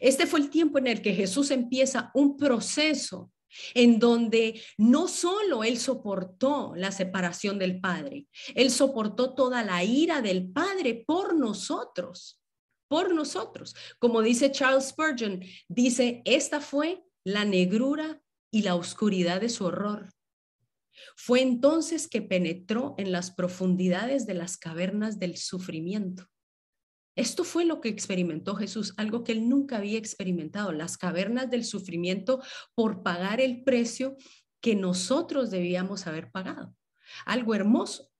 Este 0.00 0.26
fue 0.26 0.40
el 0.40 0.50
tiempo 0.50 0.78
en 0.78 0.86
el 0.86 1.02
que 1.02 1.14
Jesús 1.14 1.50
empieza 1.50 2.10
un 2.14 2.36
proceso 2.36 3.30
en 3.74 3.98
donde 3.98 4.60
no 4.76 5.08
solo 5.08 5.64
él 5.64 5.78
soportó 5.78 6.72
la 6.76 6.90
separación 6.92 7.58
del 7.58 7.80
Padre, 7.80 8.26
él 8.54 8.70
soportó 8.70 9.34
toda 9.34 9.62
la 9.62 9.84
ira 9.84 10.20
del 10.20 10.50
Padre 10.50 11.04
por 11.06 11.34
nosotros, 11.34 12.40
por 12.88 13.14
nosotros. 13.14 13.74
Como 13.98 14.22
dice 14.22 14.50
Charles 14.50 14.88
Spurgeon, 14.88 15.42
dice, 15.68 16.22
esta 16.24 16.60
fue 16.60 17.04
la 17.24 17.44
negrura 17.44 18.20
y 18.56 18.62
la 18.62 18.74
oscuridad 18.74 19.42
de 19.42 19.50
su 19.50 19.66
horror. 19.66 20.08
Fue 21.14 21.42
entonces 21.42 22.08
que 22.08 22.22
penetró 22.22 22.94
en 22.96 23.12
las 23.12 23.30
profundidades 23.30 24.26
de 24.26 24.32
las 24.32 24.56
cavernas 24.56 25.18
del 25.18 25.36
sufrimiento. 25.36 26.26
Esto 27.16 27.44
fue 27.44 27.66
lo 27.66 27.82
que 27.82 27.90
experimentó 27.90 28.54
Jesús, 28.54 28.94
algo 28.96 29.24
que 29.24 29.32
él 29.32 29.50
nunca 29.50 29.76
había 29.76 29.98
experimentado, 29.98 30.72
las 30.72 30.96
cavernas 30.96 31.50
del 31.50 31.66
sufrimiento 31.66 32.42
por 32.74 33.02
pagar 33.02 33.42
el 33.42 33.62
precio 33.62 34.16
que 34.62 34.74
nosotros 34.74 35.50
debíamos 35.50 36.06
haber 36.06 36.30
pagado. 36.30 36.74
Algo 37.26 37.54
hermoso. 37.54 38.10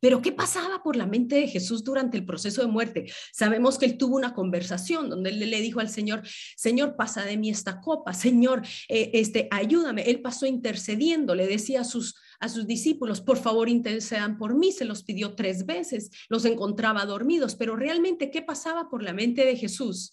Pero 0.00 0.22
¿qué 0.22 0.32
pasaba 0.32 0.82
por 0.82 0.96
la 0.96 1.06
mente 1.06 1.36
de 1.36 1.48
Jesús 1.48 1.84
durante 1.84 2.16
el 2.16 2.24
proceso 2.24 2.62
de 2.62 2.68
muerte? 2.68 3.12
Sabemos 3.32 3.78
que 3.78 3.86
él 3.86 3.98
tuvo 3.98 4.16
una 4.16 4.34
conversación 4.34 5.08
donde 5.08 5.30
él 5.30 5.38
le 5.38 5.60
dijo 5.60 5.80
al 5.80 5.88
Señor, 5.88 6.22
Señor, 6.56 6.96
pasa 6.96 7.24
de 7.24 7.36
mí 7.36 7.50
esta 7.50 7.80
copa, 7.80 8.12
Señor, 8.12 8.62
eh, 8.88 9.10
este, 9.14 9.48
ayúdame. 9.50 10.02
Él 10.02 10.20
pasó 10.20 10.46
intercediendo, 10.46 11.34
le 11.34 11.46
decía 11.46 11.82
a 11.82 11.84
sus, 11.84 12.16
a 12.40 12.48
sus 12.48 12.66
discípulos, 12.66 13.20
por 13.20 13.38
favor, 13.38 13.68
intercedan 13.68 14.38
por 14.38 14.54
mí. 14.56 14.72
Se 14.72 14.84
los 14.84 15.02
pidió 15.02 15.34
tres 15.34 15.66
veces, 15.66 16.10
los 16.28 16.44
encontraba 16.44 17.04
dormidos, 17.06 17.56
pero 17.56 17.76
realmente, 17.76 18.30
¿qué 18.30 18.42
pasaba 18.42 18.88
por 18.88 19.02
la 19.02 19.12
mente 19.12 19.44
de 19.44 19.56
Jesús? 19.56 20.12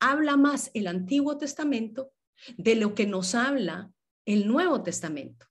Habla 0.00 0.36
más 0.36 0.70
el 0.74 0.86
Antiguo 0.86 1.38
Testamento 1.38 2.12
de 2.56 2.74
lo 2.74 2.94
que 2.94 3.06
nos 3.06 3.34
habla 3.34 3.90
el 4.26 4.46
Nuevo 4.46 4.82
Testamento. 4.82 5.46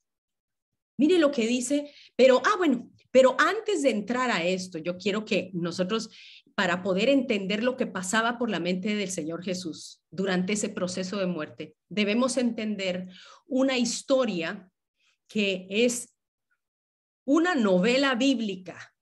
Mire 0.98 1.20
lo 1.20 1.32
que 1.32 1.48
dice, 1.48 1.92
pero, 2.16 2.42
ah, 2.46 2.56
bueno, 2.58 2.90
pero 3.12 3.36
antes 3.40 3.82
de 3.84 3.92
entrar 3.92 4.32
a 4.32 4.44
esto, 4.44 4.78
yo 4.78 4.98
quiero 4.98 5.26
que 5.26 5.52
nosotros, 5.54 6.10
para 6.56 6.82
poder 6.82 7.10
entender 7.10 7.64
lo 7.64 7.78
que 7.78 7.88
pasaba 7.88 8.38
por 8.38 8.50
la 8.50 8.60
mente 8.60 8.96
del 8.96 9.10
Señor 9.10 9.44
Jesús 9.44 10.02
durante 10.10 10.54
ese 10.54 10.70
proceso 10.70 11.18
de 11.18 11.28
muerte, 11.28 11.76
debemos 11.90 12.38
entender 12.38 13.08
una 13.48 13.78
historia 13.78 14.70
que 15.28 15.68
es 15.70 16.14
una 17.26 17.56
novela 17.56 18.16
bíblica 18.16 18.94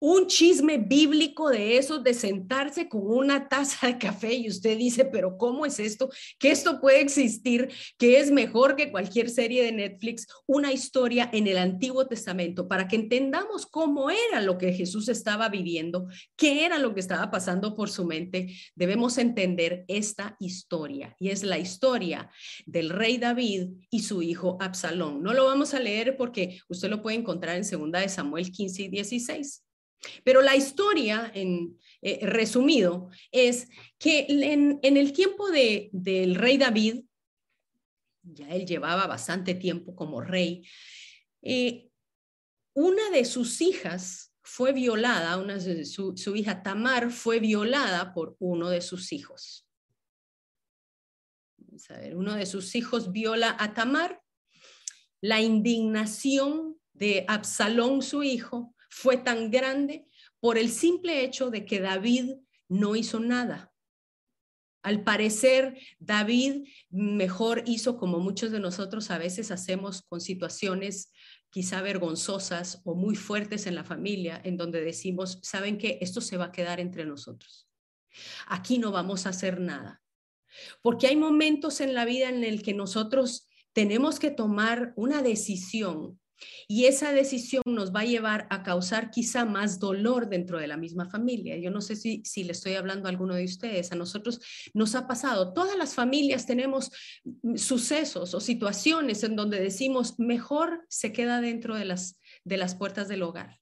un 0.00 0.26
chisme 0.26 0.78
bíblico 0.78 1.48
de 1.48 1.76
esos 1.76 2.02
de 2.04 2.14
sentarse 2.14 2.88
con 2.88 3.02
una 3.06 3.48
taza 3.48 3.86
de 3.88 3.98
café 3.98 4.34
y 4.34 4.48
usted 4.48 4.78
dice, 4.78 5.04
pero 5.04 5.36
¿cómo 5.36 5.66
es 5.66 5.78
esto? 5.80 6.08
Que 6.38 6.50
esto 6.50 6.80
puede 6.80 7.00
existir, 7.00 7.68
que 7.98 8.20
es 8.20 8.30
mejor 8.30 8.76
que 8.76 8.90
cualquier 8.90 9.30
serie 9.30 9.64
de 9.64 9.72
Netflix, 9.72 10.26
una 10.46 10.72
historia 10.72 11.28
en 11.32 11.46
el 11.46 11.58
Antiguo 11.58 12.06
Testamento 12.06 12.68
para 12.68 12.86
que 12.86 12.96
entendamos 12.96 13.66
cómo 13.66 14.10
era 14.10 14.40
lo 14.40 14.58
que 14.58 14.72
Jesús 14.72 15.08
estaba 15.08 15.48
viviendo, 15.48 16.06
qué 16.36 16.64
era 16.64 16.78
lo 16.78 16.94
que 16.94 17.00
estaba 17.00 17.30
pasando 17.30 17.74
por 17.74 17.90
su 17.90 18.04
mente. 18.04 18.54
Debemos 18.74 19.18
entender 19.18 19.84
esta 19.88 20.36
historia 20.40 21.16
y 21.18 21.30
es 21.30 21.42
la 21.42 21.58
historia 21.58 22.30
del 22.66 22.90
rey 22.90 23.18
David 23.18 23.68
y 23.90 24.02
su 24.02 24.22
hijo 24.22 24.56
Absalón. 24.60 25.22
No 25.22 25.34
lo 25.34 25.44
vamos 25.44 25.74
a 25.74 25.80
leer 25.80 26.16
porque 26.16 26.60
usted 26.68 26.88
lo 26.88 27.02
puede 27.02 27.16
encontrar 27.16 27.56
en 27.56 27.64
segunda 27.64 28.00
de 28.00 28.08
Samuel 28.08 28.50
15 28.50 28.82
y 28.82 28.88
16. 28.88 29.67
Pero 30.24 30.42
la 30.42 30.56
historia, 30.56 31.30
en 31.34 31.78
eh, 32.02 32.20
resumido, 32.26 33.10
es 33.32 33.68
que 33.98 34.26
en, 34.28 34.78
el 34.82 35.12
tiempo 35.12 35.50
de, 35.50 35.90
del 35.92 36.34
rey 36.34 36.56
David, 36.56 37.04
ya 38.22 38.48
él 38.50 38.66
llevaba 38.66 39.06
bastante 39.06 39.54
tiempo 39.54 39.96
como 39.96 40.20
rey, 40.20 40.62
eh, 41.42 41.88
una 42.74 43.10
de 43.10 43.24
sus 43.24 43.60
hijas 43.60 44.32
fue 44.42 44.72
violada, 44.72 45.36
una 45.36 45.58
su, 45.84 46.16
su 46.16 46.36
hija 46.36 46.62
Tamar 46.62 47.10
fue 47.10 47.40
violada 47.40 48.14
por 48.14 48.36
uno 48.38 48.70
de 48.70 48.80
sus 48.80 49.12
hijos. 49.12 49.68
Uno 52.14 52.34
de 52.34 52.46
sus 52.46 52.74
hijos 52.74 53.12
viola 53.12 53.56
a 53.58 53.74
Tamar. 53.74 54.22
La 55.20 55.40
indignación 55.40 56.80
de 56.92 57.24
Absalón, 57.28 58.02
su 58.02 58.22
hijo, 58.22 58.74
fue 58.88 59.16
tan 59.16 59.50
grande 59.50 60.06
por 60.40 60.58
el 60.58 60.70
simple 60.70 61.24
hecho 61.24 61.50
de 61.50 61.64
que 61.64 61.80
David 61.80 62.32
no 62.68 62.96
hizo 62.96 63.20
nada. 63.20 63.72
Al 64.82 65.02
parecer, 65.02 65.78
David 65.98 66.68
mejor 66.90 67.62
hizo 67.66 67.98
como 67.98 68.20
muchos 68.20 68.52
de 68.52 68.60
nosotros 68.60 69.10
a 69.10 69.18
veces 69.18 69.50
hacemos 69.50 70.02
con 70.02 70.20
situaciones 70.20 71.12
quizá 71.50 71.82
vergonzosas 71.82 72.80
o 72.84 72.94
muy 72.94 73.16
fuertes 73.16 73.66
en 73.66 73.74
la 73.74 73.84
familia, 73.84 74.40
en 74.44 74.56
donde 74.56 74.80
decimos, 74.80 75.40
¿saben 75.42 75.78
qué? 75.78 75.98
Esto 76.00 76.20
se 76.20 76.36
va 76.36 76.46
a 76.46 76.52
quedar 76.52 76.78
entre 76.78 77.04
nosotros. 77.04 77.68
Aquí 78.46 78.78
no 78.78 78.92
vamos 78.92 79.26
a 79.26 79.30
hacer 79.30 79.60
nada. 79.60 80.02
Porque 80.82 81.06
hay 81.06 81.16
momentos 81.16 81.80
en 81.80 81.94
la 81.94 82.04
vida 82.04 82.28
en 82.28 82.44
el 82.44 82.62
que 82.62 82.74
nosotros 82.74 83.48
tenemos 83.72 84.18
que 84.18 84.30
tomar 84.30 84.92
una 84.96 85.22
decisión 85.22 86.20
Y 86.66 86.84
esa 86.86 87.12
decisión 87.12 87.62
nos 87.66 87.94
va 87.94 88.00
a 88.00 88.04
llevar 88.04 88.46
a 88.50 88.62
causar 88.62 89.10
quizá 89.10 89.44
más 89.44 89.78
dolor 89.78 90.28
dentro 90.28 90.58
de 90.58 90.66
la 90.66 90.76
misma 90.76 91.08
familia. 91.08 91.56
Yo 91.56 91.70
no 91.70 91.80
sé 91.80 91.96
si, 91.96 92.22
le 92.44 92.52
estoy 92.52 92.74
hablando 92.74 93.06
a 93.06 93.10
alguno 93.10 93.34
de 93.34 93.44
ustedes. 93.44 93.92
A 93.92 93.96
nosotros 93.96 94.40
nos 94.74 94.94
ha 94.94 95.06
pasado. 95.06 95.52
Todas 95.52 95.76
las 95.76 95.94
familias 95.94 96.46
tenemos 96.46 96.90
sucesos 97.56 98.34
o 98.34 98.40
situaciones 98.40 99.22
en 99.24 99.36
donde 99.36 99.60
decimos, 99.60 100.18
mejor 100.18 100.84
se 100.88 101.12
queda 101.12 101.40
dentro 101.40 101.74
de 101.76 101.84
las, 101.84 102.18
de 102.44 102.56
las 102.56 102.74
puertas 102.74 103.08
del 103.08 103.22
hogar. 103.22 103.58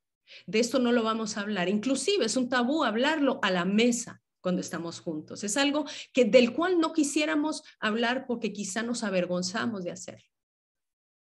De 0.47 0.59
esto 0.59 0.79
no 0.79 0.93
lo 0.93 1.03
vamos 1.03 1.37
a 1.37 1.43
hablar. 1.43 1.69
Inclusive 1.69 2.27
es 2.27 2.37
un 2.37 2.49
tabú 2.49 2.85
hablarlo 2.85 3.39
a 3.43 3.51
la 3.51 3.65
mesa 3.65 4.23
cuando 4.41 4.61
estamos 4.61 5.01
juntos. 5.01 5.43
Es 5.45 5.57
algo 5.57 5.87
que 6.13 6.25
del 6.25 6.53
cual 6.53 6.79
no 6.79 6.93
quisiéramos 6.93 7.63
hablar 7.81 8.27
porque 8.27 8.53
quizá 8.53 8.83
nos 8.83 9.03
avergonzamos 9.03 9.85
de 9.85 9.91
hacerlo. 9.91 10.36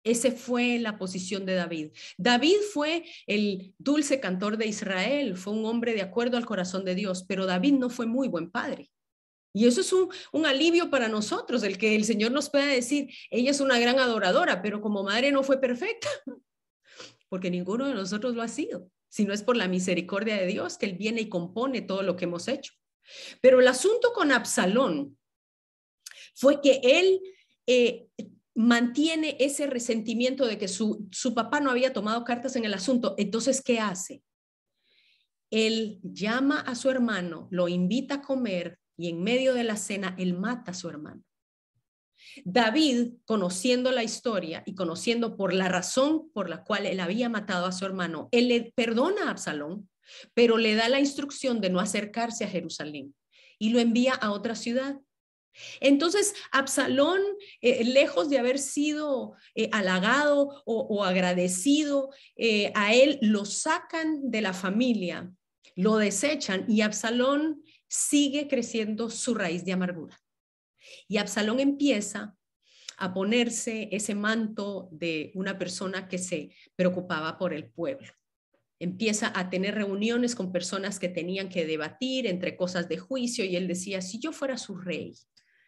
Ese 0.04 0.32
fue 0.32 0.80
la 0.80 0.98
posición 0.98 1.46
de 1.46 1.54
David. 1.54 1.92
David 2.18 2.58
fue 2.74 3.06
el 3.28 3.74
dulce 3.78 4.20
cantor 4.20 4.58
de 4.58 4.68
Israel, 4.68 5.38
fue 5.38 5.54
un 5.54 5.66
hombre 5.66 5.94
de 5.94 6.02
acuerdo 6.02 6.38
al 6.38 6.46
corazón 6.46 6.86
de 6.86 6.96
Dios, 6.96 7.24
pero 7.28 7.46
David 7.46 7.74
no 7.74 7.90
fue 7.90 8.08
muy 8.08 8.28
buen 8.28 8.50
padre. 8.50 8.92
Y 9.54 9.68
eso 9.68 9.82
es 9.82 9.92
un, 9.94 10.46
alivio 10.46 10.90
para 10.90 11.10
nosotros, 11.10 11.64
el 11.64 11.78
que 11.78 11.96
el 11.96 12.06
Señor 12.06 12.32
nos 12.32 12.50
pueda 12.50 12.68
decir, 12.68 13.10
ella 13.30 13.52
es 13.52 13.60
una 13.60 13.78
gran 13.80 14.00
adoradora, 14.00 14.62
pero 14.62 14.82
como 14.82 15.04
madre 15.04 15.32
no 15.32 15.44
fue 15.44 15.60
perfecta, 15.60 16.08
porque 17.30 17.52
ninguno 17.52 17.88
de 17.88 17.94
nosotros 17.94 18.34
lo 18.34 18.42
ha 18.42 18.48
sido, 18.48 18.90
si 19.10 19.26
no 19.26 19.34
es 19.34 19.44
por 19.44 19.58
la 19.58 19.68
misericordia 19.68 20.38
de 20.38 20.48
Dios 20.48 20.78
que 20.78 20.86
Él 20.86 20.94
viene 20.94 21.22
y 21.22 21.30
compone 21.30 21.82
todo 21.82 22.02
lo 22.02 22.16
que 22.16 22.26
hemos 22.26 22.48
hecho. 22.48 22.74
Pero 23.42 23.60
el 23.60 23.68
asunto 23.68 24.14
con 24.14 24.32
Absalón 24.32 25.18
fue 26.34 26.62
que 26.62 26.80
él 26.84 27.22
eh, 27.68 28.08
mantiene 28.62 29.38
ese 29.40 29.66
resentimiento 29.68 30.46
de 30.46 30.58
que 30.58 30.68
su, 30.68 31.08
su 31.12 31.34
papá 31.34 31.60
no 31.60 31.72
había 31.72 31.94
tomado 31.94 32.24
cartas 32.24 32.56
en 32.56 32.66
el 32.66 32.74
asunto. 32.74 33.16
Entonces, 33.18 33.62
¿qué 33.62 33.80
hace? 33.80 34.22
Él 35.50 36.00
llama 36.04 36.62
a 36.62 36.76
su 36.76 36.90
hermano, 36.90 37.48
lo 37.52 37.68
invita 37.68 38.16
a 38.16 38.22
comer 38.22 38.80
y 38.98 39.10
en 39.10 39.24
medio 39.24 39.54
de 39.54 39.64
la 39.64 39.78
cena 39.78 40.16
él 40.20 40.38
mata 40.38 40.72
a 40.72 40.76
su 40.76 40.88
hermano. 40.90 41.24
David, 42.46 43.14
conociendo 43.26 43.92
la 43.92 44.04
historia 44.04 44.64
y 44.66 44.76
conociendo 44.76 45.36
por 45.36 45.54
la 45.54 45.68
razón 45.68 46.30
por 46.32 46.48
la 46.48 46.64
cual 46.64 46.86
él 46.86 47.00
había 47.00 47.30
matado 47.30 47.66
a 47.66 47.72
su 47.72 47.84
hermano, 47.86 48.30
él 48.32 48.48
le 48.48 48.72
perdona 48.76 49.28
a 49.28 49.32
Absalón, 49.32 49.90
pero 50.34 50.58
le 50.58 50.76
da 50.76 50.88
la 50.88 51.00
instrucción 51.00 51.62
de 51.62 51.72
no 51.72 51.80
acercarse 51.80 52.46
a 52.46 52.50
Jerusalén 52.50 53.16
y 53.58 53.72
lo 53.72 53.80
envía 53.80 54.14
a 54.14 54.32
otra 54.32 54.56
ciudad. 54.56 55.00
Entonces, 55.80 56.34
Absalón, 56.52 57.22
eh, 57.62 57.84
lejos 57.84 58.30
de 58.30 58.40
haber 58.40 58.60
sido 58.60 59.36
eh, 59.56 59.70
halagado 59.72 60.62
o, 60.66 61.04
agradecido, 61.04 62.10
eh, 62.36 62.72
a 62.76 62.94
él 62.94 63.20
lo 63.22 63.46
sacan 63.46 64.32
de 64.32 64.42
la 64.42 64.54
familia, 64.54 65.32
lo 65.76 65.98
desechan 65.98 66.66
y 66.68 66.82
Absalón 66.82 67.64
sigue 67.88 68.48
creciendo 68.48 69.10
su 69.10 69.36
raíz 69.36 69.66
de 69.66 69.74
amargura. 69.74 70.18
Y 71.08 71.18
Absalón 71.18 71.60
empieza 71.60 72.36
a 72.98 73.14
ponerse 73.14 73.90
ese 73.92 74.16
manto 74.16 74.90
de 74.92 75.32
una 75.36 75.58
persona 75.58 76.08
que 76.08 76.18
se 76.18 76.56
preocupaba 76.76 77.38
por 77.38 77.54
el 77.54 77.70
pueblo 77.70 78.12
empieza 78.82 79.32
a 79.36 79.52
tener 79.52 79.76
reuniones 79.76 80.34
con 80.34 80.52
personas 80.52 80.98
que 80.98 81.08
tenían 81.08 81.50
que 81.50 81.68
debatir 81.68 82.26
entre 82.26 82.56
cosas 82.58 82.90
de 82.90 82.98
juicio 82.98 83.46
y 83.46 83.56
él 83.56 83.68
decía, 83.68 84.02
si 84.02 84.18
yo 84.18 84.32
fuera 84.32 84.58
su 84.58 84.76
rey, 84.76 85.14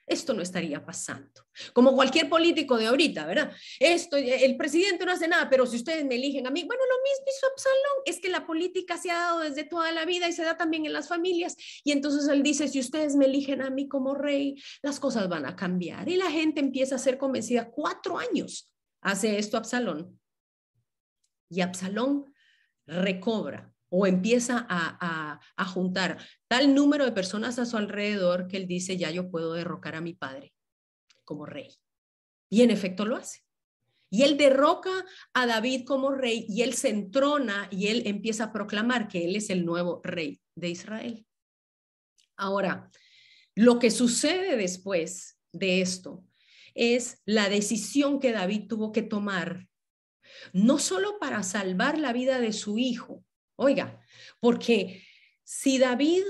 esto 0.05 0.33
no 0.33 0.41
estaría 0.41 0.85
pasando. 0.85 1.45
Como 1.71 1.93
cualquier 1.93 2.29
político 2.29 2.77
de 2.77 2.87
ahorita, 2.87 3.25
¿verdad? 3.25 3.51
Esto, 3.79 4.17
el 4.17 4.57
presidente 4.57 5.05
no 5.05 5.11
hace 5.11 5.27
nada, 5.27 5.49
pero 5.49 5.65
si 5.65 5.77
ustedes 5.77 6.05
me 6.05 6.15
eligen 6.15 6.45
a 6.47 6.51
mí, 6.51 6.63
bueno, 6.63 6.83
lo 6.83 7.03
mismo 7.03 7.25
hizo 7.27 7.47
Absalón, 7.47 8.03
es 8.05 8.19
que 8.19 8.29
la 8.29 8.45
política 8.45 8.97
se 8.97 9.11
ha 9.11 9.15
dado 9.15 9.39
desde 9.39 9.63
toda 9.63 9.91
la 9.91 10.05
vida 10.05 10.27
y 10.27 10.33
se 10.33 10.43
da 10.43 10.57
también 10.57 10.85
en 10.85 10.93
las 10.93 11.07
familias. 11.07 11.55
Y 11.83 11.91
entonces 11.91 12.27
él 12.27 12.43
dice, 12.43 12.67
si 12.67 12.79
ustedes 12.79 13.15
me 13.15 13.25
eligen 13.25 13.61
a 13.61 13.69
mí 13.69 13.87
como 13.87 14.13
rey, 14.13 14.61
las 14.81 14.99
cosas 14.99 15.29
van 15.29 15.45
a 15.45 15.55
cambiar. 15.55 16.09
Y 16.09 16.17
la 16.17 16.29
gente 16.31 16.59
empieza 16.59 16.95
a 16.95 16.99
ser 16.99 17.17
convencida. 17.17 17.69
Cuatro 17.69 18.17
años 18.17 18.71
hace 19.01 19.37
esto 19.37 19.57
Absalón. 19.57 20.19
Y 21.49 21.61
Absalón 21.61 22.33
recobra 22.85 23.73
o 23.95 24.07
empieza 24.07 24.65
a, 24.67 25.39
juntar 25.67 26.17
tal 26.53 26.75
número 26.75 27.03
de 27.03 27.11
personas 27.11 27.57
a 27.57 27.65
su 27.65 27.77
alrededor 27.77 28.47
que 28.47 28.57
él 28.57 28.67
dice, 28.67 28.95
ya 28.95 29.09
yo 29.09 29.31
puedo 29.31 29.53
derrocar 29.53 29.95
a 29.95 30.01
mi 30.01 30.13
padre 30.13 30.53
como 31.23 31.47
rey. 31.47 31.79
Y 32.47 32.61
en 32.61 32.69
efecto 32.69 33.05
lo 33.05 33.15
hace. 33.15 33.43
Y 34.11 34.21
él 34.21 34.37
derroca 34.37 34.91
a 35.33 35.47
David 35.47 35.83
como 35.83 36.11
rey 36.11 36.45
y 36.47 36.61
él 36.61 36.75
se 36.75 36.89
entrona 36.89 37.67
y 37.71 37.87
él 37.87 38.03
empieza 38.05 38.43
a 38.43 38.53
proclamar 38.53 39.07
que 39.07 39.25
él 39.25 39.35
es 39.35 39.49
el 39.49 39.65
nuevo 39.65 39.99
rey 40.03 40.43
de 40.53 40.69
Israel. 40.69 41.25
Ahora, 42.37 42.91
lo 43.55 43.79
que 43.79 43.89
sucede 43.89 44.55
después 44.55 45.39
de 45.53 45.81
esto 45.81 46.23
es 46.75 47.19
la 47.25 47.49
decisión 47.49 48.19
que 48.19 48.31
David 48.31 48.67
tuvo 48.67 48.91
que 48.91 49.01
tomar 49.01 49.67
no 50.53 50.77
solo 50.77 51.17
para 51.17 51.41
salvar 51.41 51.97
la 51.97 52.13
vida 52.13 52.39
de 52.39 52.53
su 52.53 52.77
hijo, 52.77 53.25
oiga, 53.55 53.99
porque 54.39 55.03
si 55.43 55.79
David 55.79 56.21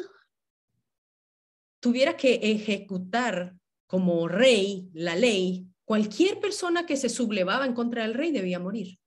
tuviera 1.84 2.15
que 2.15 2.36
ejecutar 2.36 3.58
como 3.88 4.30
rey 4.30 4.89
la 4.93 5.17
ley, 5.17 5.67
cualquier 5.84 6.39
persona 6.39 6.86
que 6.86 6.96
se 6.96 7.10
sublevaba 7.10 7.65
en 7.65 7.74
contra 7.74 8.04
del 8.04 8.13
rey 8.13 8.32
debía 8.32 8.58
morir. 8.58 9.02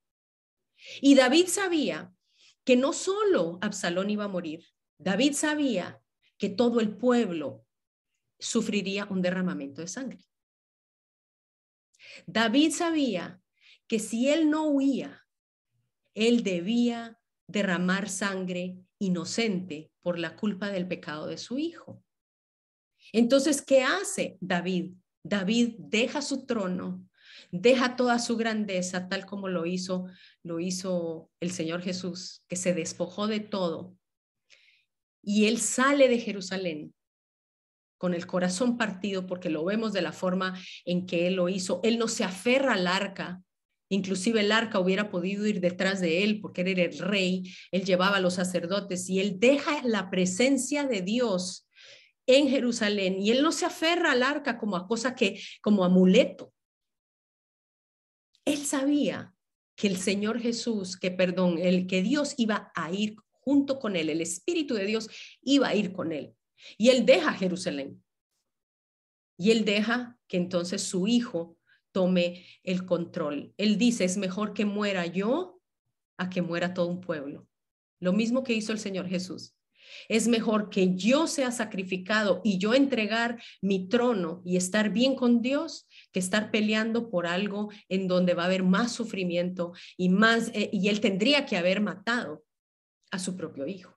Y 1.00 1.14
David 1.14 1.46
sabía 1.46 2.14
que 2.64 2.76
no 2.76 2.92
solo 2.92 3.58
Absalón 3.62 4.10
iba 4.10 4.24
a 4.24 4.28
morir, 4.28 4.62
David 4.98 5.32
sabía 5.32 6.02
que 6.36 6.50
todo 6.50 6.80
el 6.80 6.94
pueblo 6.94 7.64
sufriría 8.38 9.06
un 9.06 9.22
derramamiento 9.22 9.80
de 9.80 9.88
sangre. 9.88 10.22
David 12.26 12.72
sabía 12.72 13.40
que 13.86 13.98
si 13.98 14.28
él 14.28 14.50
no 14.50 14.66
huía, 14.66 15.26
él 16.12 16.42
debía 16.42 17.18
derramar 17.46 18.10
sangre 18.10 18.76
inocente 18.98 19.90
por 20.02 20.18
la 20.18 20.36
culpa 20.36 20.68
del 20.68 20.86
pecado 20.86 21.26
de 21.26 21.38
su 21.38 21.56
hijo. 21.56 22.02
Entonces, 23.16 23.62
¿qué 23.62 23.82
hace 23.82 24.36
David? 24.42 24.92
David 25.22 25.76
deja 25.78 26.20
su 26.20 26.44
trono, 26.44 27.02
deja 27.50 27.96
toda 27.96 28.18
su 28.18 28.36
grandeza 28.36 29.08
tal 29.08 29.24
como 29.24 29.48
lo 29.48 29.64
hizo 29.64 30.04
lo 30.42 30.60
hizo 30.60 31.30
el 31.40 31.50
Señor 31.50 31.80
Jesús, 31.80 32.44
que 32.46 32.56
se 32.56 32.74
despojó 32.74 33.26
de 33.26 33.40
todo. 33.40 33.96
Y 35.22 35.46
él 35.46 35.58
sale 35.60 36.08
de 36.08 36.18
Jerusalén 36.18 36.94
con 37.96 38.12
el 38.12 38.26
corazón 38.26 38.76
partido 38.76 39.26
porque 39.26 39.48
lo 39.48 39.64
vemos 39.64 39.94
de 39.94 40.02
la 40.02 40.12
forma 40.12 40.60
en 40.84 41.06
que 41.06 41.26
él 41.26 41.36
lo 41.36 41.48
hizo. 41.48 41.80
Él 41.84 41.96
no 41.96 42.08
se 42.08 42.22
aferra 42.22 42.74
al 42.74 42.86
arca, 42.86 43.42
Inclusive 43.88 44.40
el 44.40 44.50
arca 44.50 44.80
hubiera 44.80 45.10
podido 45.10 45.46
ir 45.46 45.60
detrás 45.60 46.00
de 46.00 46.24
él 46.24 46.40
porque 46.40 46.62
él 46.62 46.68
era 46.68 46.82
el 46.82 46.98
rey, 46.98 47.44
él 47.70 47.84
llevaba 47.84 48.16
a 48.16 48.20
los 48.20 48.34
sacerdotes 48.34 49.08
y 49.08 49.20
él 49.20 49.38
deja 49.38 49.80
la 49.84 50.10
presencia 50.10 50.84
de 50.84 51.02
Dios 51.02 51.65
en 52.26 52.48
Jerusalén 52.48 53.16
y 53.20 53.30
él 53.30 53.42
no 53.42 53.52
se 53.52 53.66
aferra 53.66 54.12
al 54.12 54.22
arca 54.22 54.58
como 54.58 54.76
a 54.76 54.86
cosa 54.86 55.14
que, 55.14 55.40
como 55.60 55.84
amuleto. 55.84 56.52
Él 58.44 58.58
sabía 58.58 59.34
que 59.76 59.86
el 59.88 59.96
Señor 59.96 60.40
Jesús, 60.40 60.96
que 60.96 61.10
perdón, 61.10 61.58
el 61.58 61.86
que 61.86 62.02
Dios 62.02 62.34
iba 62.38 62.72
a 62.74 62.90
ir 62.90 63.16
junto 63.30 63.78
con 63.78 63.96
él, 63.96 64.10
el 64.10 64.20
Espíritu 64.20 64.74
de 64.74 64.86
Dios 64.86 65.08
iba 65.42 65.68
a 65.68 65.74
ir 65.74 65.92
con 65.92 66.12
él. 66.12 66.34
Y 66.78 66.88
él 66.88 67.04
deja 67.04 67.32
Jerusalén. 67.32 68.02
Y 69.38 69.50
él 69.50 69.64
deja 69.64 70.18
que 70.26 70.36
entonces 70.36 70.82
su 70.82 71.06
hijo 71.06 71.58
tome 71.92 72.44
el 72.62 72.86
control. 72.86 73.54
Él 73.56 73.78
dice, 73.78 74.04
es 74.04 74.16
mejor 74.16 74.54
que 74.54 74.64
muera 74.64 75.06
yo 75.06 75.60
a 76.16 76.30
que 76.30 76.42
muera 76.42 76.74
todo 76.74 76.86
un 76.86 77.00
pueblo. 77.00 77.46
Lo 78.00 78.12
mismo 78.12 78.42
que 78.42 78.54
hizo 78.54 78.72
el 78.72 78.78
Señor 78.78 79.08
Jesús. 79.08 79.55
Es 80.08 80.28
mejor 80.28 80.70
que 80.70 80.94
yo 80.94 81.26
sea 81.26 81.50
sacrificado 81.50 82.40
y 82.44 82.58
yo 82.58 82.74
entregar 82.74 83.42
mi 83.60 83.88
trono 83.88 84.42
y 84.44 84.56
estar 84.56 84.90
bien 84.90 85.14
con 85.14 85.42
Dios 85.42 85.86
que 86.12 86.20
estar 86.20 86.50
peleando 86.50 87.10
por 87.10 87.26
algo 87.26 87.70
en 87.88 88.08
donde 88.08 88.34
va 88.34 88.44
a 88.44 88.46
haber 88.46 88.62
más 88.62 88.92
sufrimiento 88.92 89.72
y 89.96 90.08
más, 90.08 90.50
eh, 90.54 90.70
y 90.72 90.88
él 90.88 91.00
tendría 91.00 91.46
que 91.46 91.56
haber 91.56 91.80
matado 91.80 92.44
a 93.10 93.18
su 93.18 93.36
propio 93.36 93.66
hijo. 93.66 93.96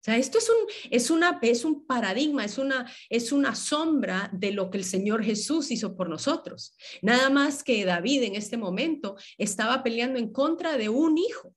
O 0.00 0.02
sea, 0.02 0.16
esto 0.16 0.38
es 0.38 0.48
un, 0.48 0.56
es 0.90 1.10
una, 1.10 1.38
es 1.42 1.62
un 1.62 1.86
paradigma, 1.86 2.42
es 2.42 2.56
una, 2.56 2.90
es 3.10 3.32
una 3.32 3.54
sombra 3.54 4.30
de 4.32 4.50
lo 4.50 4.70
que 4.70 4.78
el 4.78 4.84
Señor 4.84 5.22
Jesús 5.22 5.70
hizo 5.70 5.94
por 5.94 6.08
nosotros. 6.08 6.74
Nada 7.02 7.28
más 7.28 7.62
que 7.62 7.84
David 7.84 8.22
en 8.22 8.34
este 8.34 8.56
momento 8.56 9.16
estaba 9.36 9.82
peleando 9.82 10.18
en 10.18 10.32
contra 10.32 10.78
de 10.78 10.88
un 10.88 11.18
hijo. 11.18 11.54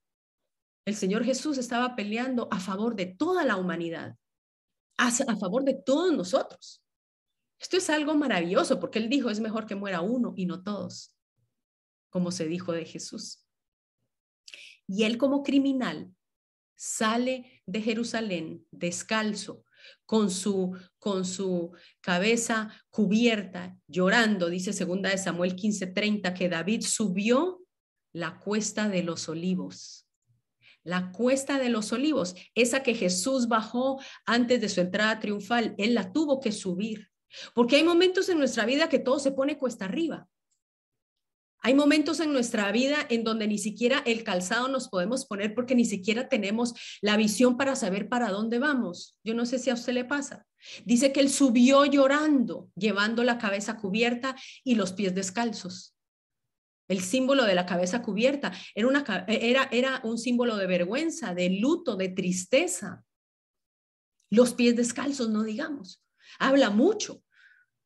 El 0.85 0.95
Señor 0.95 1.23
Jesús 1.23 1.57
estaba 1.57 1.95
peleando 1.95 2.47
a 2.51 2.59
favor 2.59 2.95
de 2.95 3.05
toda 3.05 3.45
la 3.45 3.57
humanidad, 3.57 4.17
a, 4.97 5.11
favor 5.11 5.63
de 5.63 5.75
todos 5.75 6.13
nosotros. 6.13 6.83
Esto 7.59 7.77
es 7.77 7.89
algo 7.89 8.15
maravilloso 8.15 8.79
porque 8.79 8.99
Él 8.99 9.09
dijo, 9.09 9.29
es 9.29 9.39
mejor 9.39 9.65
que 9.65 9.75
muera 9.75 10.01
uno 10.01 10.33
y 10.35 10.45
no 10.45 10.61
todos, 10.61 11.15
como 12.09 12.31
se 12.31 12.45
dijo 12.45 12.73
de 12.73 12.85
Jesús. 12.85 13.45
Y 14.85 15.03
él 15.03 15.17
como 15.17 15.43
criminal 15.43 16.13
sale 16.75 17.63
de 17.65 17.81
Jerusalén 17.81 18.67
descalzo, 18.71 19.63
con 20.05 20.29
su, 20.29 20.77
con 20.99 21.25
su 21.25 21.71
cabeza 22.01 22.71
cubierta, 22.89 23.77
llorando, 23.87 24.49
dice 24.49 24.73
segunda 24.73 25.09
de 25.09 25.17
Samuel 25.17 25.55
15:30, 25.55 26.33
que 26.33 26.49
David 26.49 26.81
subió 26.81 27.61
la 28.13 28.39
cuesta 28.39 28.89
de 28.89 29.03
los 29.03 29.27
olivos. 29.29 30.02
La 30.83 31.11
cuesta 31.11 31.59
de 31.59 31.69
los 31.69 31.91
olivos, 31.93 32.35
esa 32.55 32.83
que 32.83 32.93
Jesús 32.93 33.47
bajó 33.47 34.01
antes 34.25 34.59
de 34.61 34.69
su 34.69 34.81
entrada 34.81 35.19
triunfal, 35.19 35.75
él 35.77 35.93
la 35.93 36.11
tuvo 36.11 36.39
que 36.39 36.51
subir. 36.51 37.09
Porque 37.53 37.77
hay 37.77 37.83
momentos 37.83 38.29
en 38.29 38.37
nuestra 38.37 38.65
vida 38.65 38.89
que 38.89 38.99
todo 38.99 39.19
se 39.19 39.31
pone 39.31 39.57
cuesta 39.57 39.85
arriba. 39.85 40.27
Hay 41.65 41.75
momentos 41.75 42.19
en 42.19 42.33
nuestra 42.33 42.69
vida 42.73 42.97
en 43.09 43.23
donde 43.23 43.47
ni 43.47 43.57
siquiera 43.57 44.03
el 44.05 44.25
calzado 44.25 44.67
nos 44.67 44.89
podemos 44.89 45.25
poner 45.25 45.55
porque 45.55 45.75
ni 45.75 45.85
siquiera 45.85 46.27
tenemos 46.27 46.73
la 47.01 47.15
visión 47.15 47.55
para 47.55 47.77
saber 47.77 48.09
para 48.09 48.29
dónde 48.29 48.59
vamos. 48.59 49.17
Yo 49.23 49.33
no 49.33 49.45
sé 49.45 49.59
si 49.59 49.69
a 49.69 49.75
usted 49.75 49.93
le 49.93 50.03
pasa. 50.03 50.45
Dice 50.83 51.13
que 51.13 51.21
él 51.21 51.29
subió 51.29 51.85
llorando, 51.85 52.69
llevando 52.75 53.23
la 53.23 53.37
cabeza 53.37 53.77
cubierta 53.77 54.35
y 54.65 54.75
los 54.75 54.91
pies 54.91 55.15
descalzos. 55.15 55.92
El 56.87 57.01
símbolo 57.01 57.45
de 57.45 57.55
la 57.55 57.65
cabeza 57.65 58.01
cubierta 58.01 58.51
era, 58.75 58.87
una, 58.87 59.03
era, 59.27 60.01
un 60.03 60.17
símbolo 60.17 60.57
de 60.57 60.67
vergüenza, 60.67 61.33
de 61.33 61.49
luto, 61.49 61.95
de 61.95 62.09
tristeza. 62.09 63.03
Los 64.29 64.53
pies 64.53 64.75
descalzos, 64.75 65.29
no 65.29 65.43
digamos. 65.43 66.03
Habla 66.39 66.69
mucho 66.69 67.23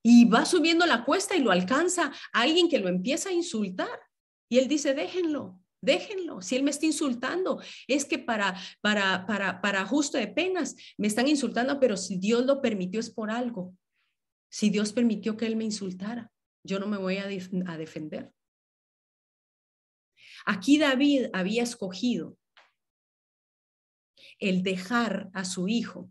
y 0.03 0.25
va 0.25 0.45
subiendo 0.45 0.85
la 0.85 1.03
cuesta 1.03 1.35
y 1.35 1.41
lo 1.41 1.51
alcanza 1.51 2.11
alguien 2.33 2.69
que 2.69 2.79
lo 2.79 2.87
empieza 2.87 3.29
a 3.29 3.33
insultar. 3.33 3.99
Y 4.49 4.57
él 4.57 4.67
dice, 4.67 4.93
déjenlo, 4.93 5.59
déjenlo. 5.81 6.41
Si 6.41 6.55
él 6.55 6.63
me 6.63 6.71
está 6.71 6.85
insultando, 6.85 7.61
es 7.87 8.05
que 8.05 8.17
para, 8.17 8.55
para, 8.81 9.27
para, 9.27 9.81
ajuste 9.81 10.17
de 10.17 10.27
penas 10.27 10.75
me 10.97 11.07
están 11.07 11.27
insultando, 11.27 11.79
pero 11.79 11.97
si 11.97 12.17
Dios 12.17 12.45
lo 12.45 12.61
permitió 12.61 12.99
es 12.99 13.09
por 13.09 13.29
algo. 13.29 13.75
Si 14.49 14.69
Dios 14.69 14.93
permitió 14.93 15.35
que 15.35 15.45
él 15.45 15.57
me 15.57 15.65
insultara, 15.65 16.31
yo 16.63 16.79
no 16.79 16.87
me 16.87 16.97
voy 16.97 17.17
a 17.17 17.27
defender. 17.27 18.31
Aquí 20.49 20.77
David 20.77 21.25
había 21.33 21.61
escogido 21.61 22.37
el 24.39 24.63
dejar 24.63 25.29
a 25.33 25.43
su 25.43 25.67
hijo 25.67 26.09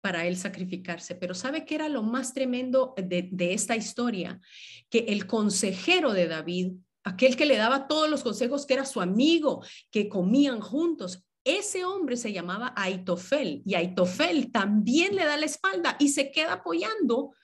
para 0.00 0.26
él 0.26 0.36
sacrificarse. 0.36 1.16
Pero 1.16 1.34
¿sabe 1.34 1.64
qué 1.64 1.74
era 1.74 1.88
lo 1.88 2.04
más 2.04 2.34
tremendo 2.34 2.94
de, 2.96 3.28
esta 3.52 3.74
historia? 3.74 4.40
Que 4.88 5.00
el 5.08 5.26
consejero 5.26 6.12
de 6.12 6.28
David, 6.28 6.74
aquel 7.02 7.34
que 7.34 7.46
le 7.46 7.56
daba 7.56 7.88
todos 7.88 8.08
los 8.08 8.22
consejos, 8.22 8.64
que 8.64 8.74
era 8.74 8.86
su 8.86 9.00
amigo, 9.00 9.64
que 9.90 10.08
comían 10.08 10.60
juntos, 10.60 11.24
ese 11.42 11.84
hombre 11.84 12.16
se 12.16 12.32
llamaba 12.32 12.72
Aitofel 12.76 13.62
y 13.66 13.74
Aitofel 13.74 14.52
también 14.52 15.16
le 15.16 15.24
da 15.24 15.36
la 15.36 15.46
espalda 15.46 15.96
y 15.98 16.10
se 16.10 16.30
queda 16.30 16.52
apoyando 16.52 17.34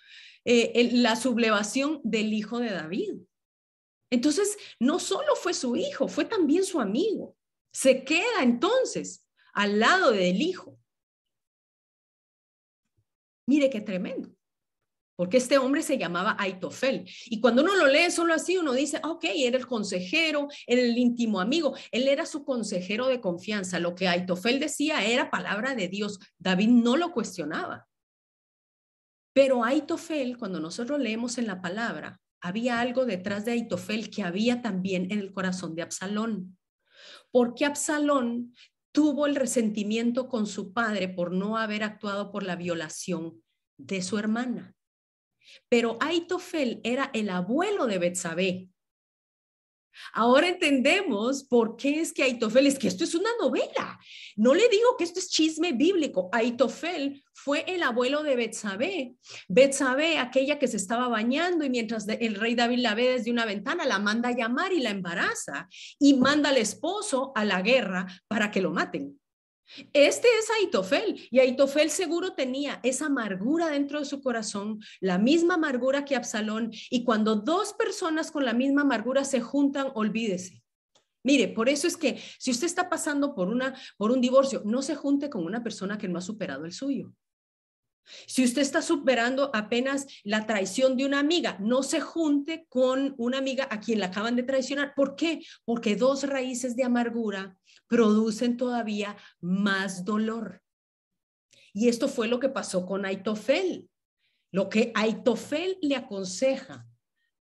eh, 0.45 0.91
la 0.93 1.17
sublevación 1.17 2.01
del 2.05 2.33
hijo 2.33 2.61
de 2.61 2.71
David. 2.71 3.15
Entonces, 4.15 4.57
no 4.79 5.01
solo 5.01 5.35
fue 5.35 5.53
su 5.55 5.75
hijo, 5.75 6.07
fue 6.07 6.25
también 6.25 6.65
su 6.65 6.81
amigo. 6.81 7.37
Se 7.73 8.05
queda 8.05 8.43
entonces 8.43 9.27
al 9.53 9.81
lado 9.81 10.13
del 10.13 10.41
hijo. 10.41 10.79
Mire 13.49 13.69
qué 13.71 13.81
tremendo. 13.81 14.31
Porque 15.17 15.39
este 15.39 15.59
hombre 15.59 15.83
se 15.83 15.99
llamaba 15.99 16.37
Aitofel. 16.39 17.09
Y 17.27 17.41
cuando 17.41 17.63
uno 17.63 17.75
lo 17.75 17.89
lee 17.89 18.11
solo 18.13 18.35
así, 18.35 18.57
uno 18.57 18.73
dice, 18.73 19.01
ah, 19.03 19.11
ok, 19.11 19.25
era 19.35 19.59
el 19.59 19.67
consejero, 19.67 20.47
era 20.67 20.81
el 20.81 20.97
íntimo 20.97 21.41
amigo. 21.41 21.77
Él 21.91 22.07
era 22.07 22.25
su 22.25 22.45
consejero 22.45 23.09
de 23.09 23.21
confianza. 23.21 23.81
Lo 23.81 23.97
que 23.97 24.07
Aitofel 24.07 24.61
decía 24.61 25.05
era 25.05 25.31
palabra 25.31 25.75
de 25.75 25.89
Dios. 25.89 26.21
David 26.39 26.69
no 26.69 26.97
lo 26.97 27.11
cuestionaba. 27.13 27.89
Pero 29.33 29.65
Aitofel, 29.65 30.39
cuando 30.39 30.61
nosotros 30.61 31.01
leemos 31.01 31.39
en 31.39 31.49
la 31.49 31.61
palabra, 31.61 32.21
había 32.45 32.79
algo 32.79 33.07
detrás 33.07 33.47
de 33.47 33.53
Aitofel 33.53 34.11
que 34.11 34.23
había 34.23 34.61
también 34.61 35.11
en 35.11 35.19
el 35.19 35.33
corazón 35.33 35.75
de 35.75 35.81
Absalón. 35.81 36.59
Porque 37.31 37.65
Absalón 37.65 38.55
tuvo 38.93 39.25
el 39.25 39.35
resentimiento 39.35 40.29
con 40.29 40.47
su 40.47 40.75
padre 40.75 41.09
por 41.09 41.33
no 41.33 41.57
haber 41.57 41.83
actuado 41.83 42.31
por 42.31 42.43
la 42.43 42.55
violación 42.55 43.43
de 43.79 44.03
su 44.03 44.19
hermana. 44.19 44.77
Pero 45.71 45.97
Aitofel 46.01 46.83
era 46.85 47.11
el 47.15 47.31
abuelo 47.31 47.87
de 47.87 47.99
Betsabé. 47.99 48.69
Ahora 50.13 50.49
entendemos 50.49 51.45
por 51.45 51.77
qué 51.77 52.01
es 52.01 52.13
que 52.13 52.23
Aitofel, 52.23 52.67
es 52.67 52.79
que 52.79 52.89
esto 52.89 53.05
es 53.05 53.15
una 53.15 53.31
novela. 53.41 53.99
No 54.37 54.55
le 54.55 54.69
digo 54.69 54.97
que 54.97 55.05
esto 55.05 55.19
es 55.19 55.31
chisme 55.31 55.73
bíblico. 55.73 56.29
Aitofel 56.33 57.23
fue 57.33 57.65
el 57.67 57.83
abuelo 57.83 58.23
de 58.23 58.37
Betsabé. 58.37 59.15
Betsabé, 59.49 60.19
aquella 60.19 60.59
que 60.59 60.69
se 60.69 60.77
estaba 60.77 61.09
bañando 61.09 61.65
y 61.65 61.71
mientras 61.71 62.07
el 62.09 62.35
rey 62.37 62.55
David 62.55 62.79
la 62.79 62.95
ve 62.95 63.11
desde 63.11 63.31
una 63.31 63.45
ventana, 63.45 63.85
la 63.85 63.99
manda 63.99 64.31
a 64.31 64.37
llamar 64.37 64.73
y 64.73 64.81
la 64.81 64.91
embaraza 64.91 65.69
y 65.99 66.15
manda 66.15 66.51
al 66.51 66.59
esposo 66.59 67.33
a 67.35 67.45
la 67.45 67.63
guerra 67.63 68.07
para 68.29 68.51
que 68.51 68.61
lo 68.61 68.71
maten. 68.71 69.19
Este 69.93 70.29
es 70.39 70.51
Aitofel 70.61 71.29
y 71.31 71.39
Aitofel 71.39 71.91
seguro 71.91 72.35
tenía 72.35 72.81
esa 72.83 73.07
amargura 73.07 73.69
dentro 73.69 73.99
de 73.99 74.05
su 74.05 74.23
corazón, 74.23 74.81
la 75.01 75.19
misma 75.19 75.55
amargura 75.55 76.05
que 76.05 76.17
Absalón 76.17 76.71
y 76.91 77.05
cuando 77.05 77.37
dos 77.37 77.73
personas 77.73 78.31
con 78.31 78.45
la 78.45 78.53
misma 78.53 78.83
amargura 78.83 79.25
se 79.25 79.41
juntan, 79.41 79.89
olvídese. 79.95 80.63
Mire, 81.23 81.49
por 81.49 81.71
eso 81.71 81.87
es 81.87 81.97
que 81.97 82.21
si 82.39 82.51
usted 82.51 82.67
está 82.67 82.91
pasando 82.91 83.35
por 83.35 83.49
una 83.49 83.75
por 83.97 84.11
un 84.11 84.21
divorcio, 84.21 84.63
no 84.67 84.83
se 84.83 84.95
junte 84.95 85.31
con 85.31 85.45
una 85.45 85.63
persona 85.63 85.97
que 85.97 86.09
no 86.09 86.19
ha 86.19 86.23
superado 86.23 86.67
el 86.67 86.73
suyo. 86.73 87.15
Si 88.27 88.45
usted 88.45 88.63
está 88.63 88.83
superando 88.83 89.51
apenas 89.55 90.07
la 90.25 90.47
traición 90.47 90.97
de 90.97 91.07
una 91.07 91.19
amiga, 91.19 91.57
no 91.61 91.83
se 91.83 92.01
junte 92.01 92.67
con 92.69 93.15
una 93.17 93.39
amiga 93.39 93.67
a 93.71 93.81
quien 93.81 94.01
la 94.01 94.07
acaban 94.07 94.37
de 94.37 94.43
traicionar. 94.43 94.95
¿Por 94.95 95.17
qué? 95.17 95.41
Porque 95.65 95.97
dos 95.97 96.25
raíces 96.25 96.77
de 96.77 96.85
amargura 96.85 97.57
producen 97.89 98.57
todavía 98.57 99.17
más 99.41 100.05
dolor. 100.05 100.63
Y 101.73 101.89
esto 101.89 102.09
fue 102.09 102.29
lo 102.29 102.39
que 102.39 102.49
pasó 102.49 102.87
con 102.87 103.05
Aitofel. 103.05 103.91
Lo 104.53 104.69
que 104.69 104.93
Aitofel 104.95 105.79
le 105.83 105.97
aconseja 105.97 106.87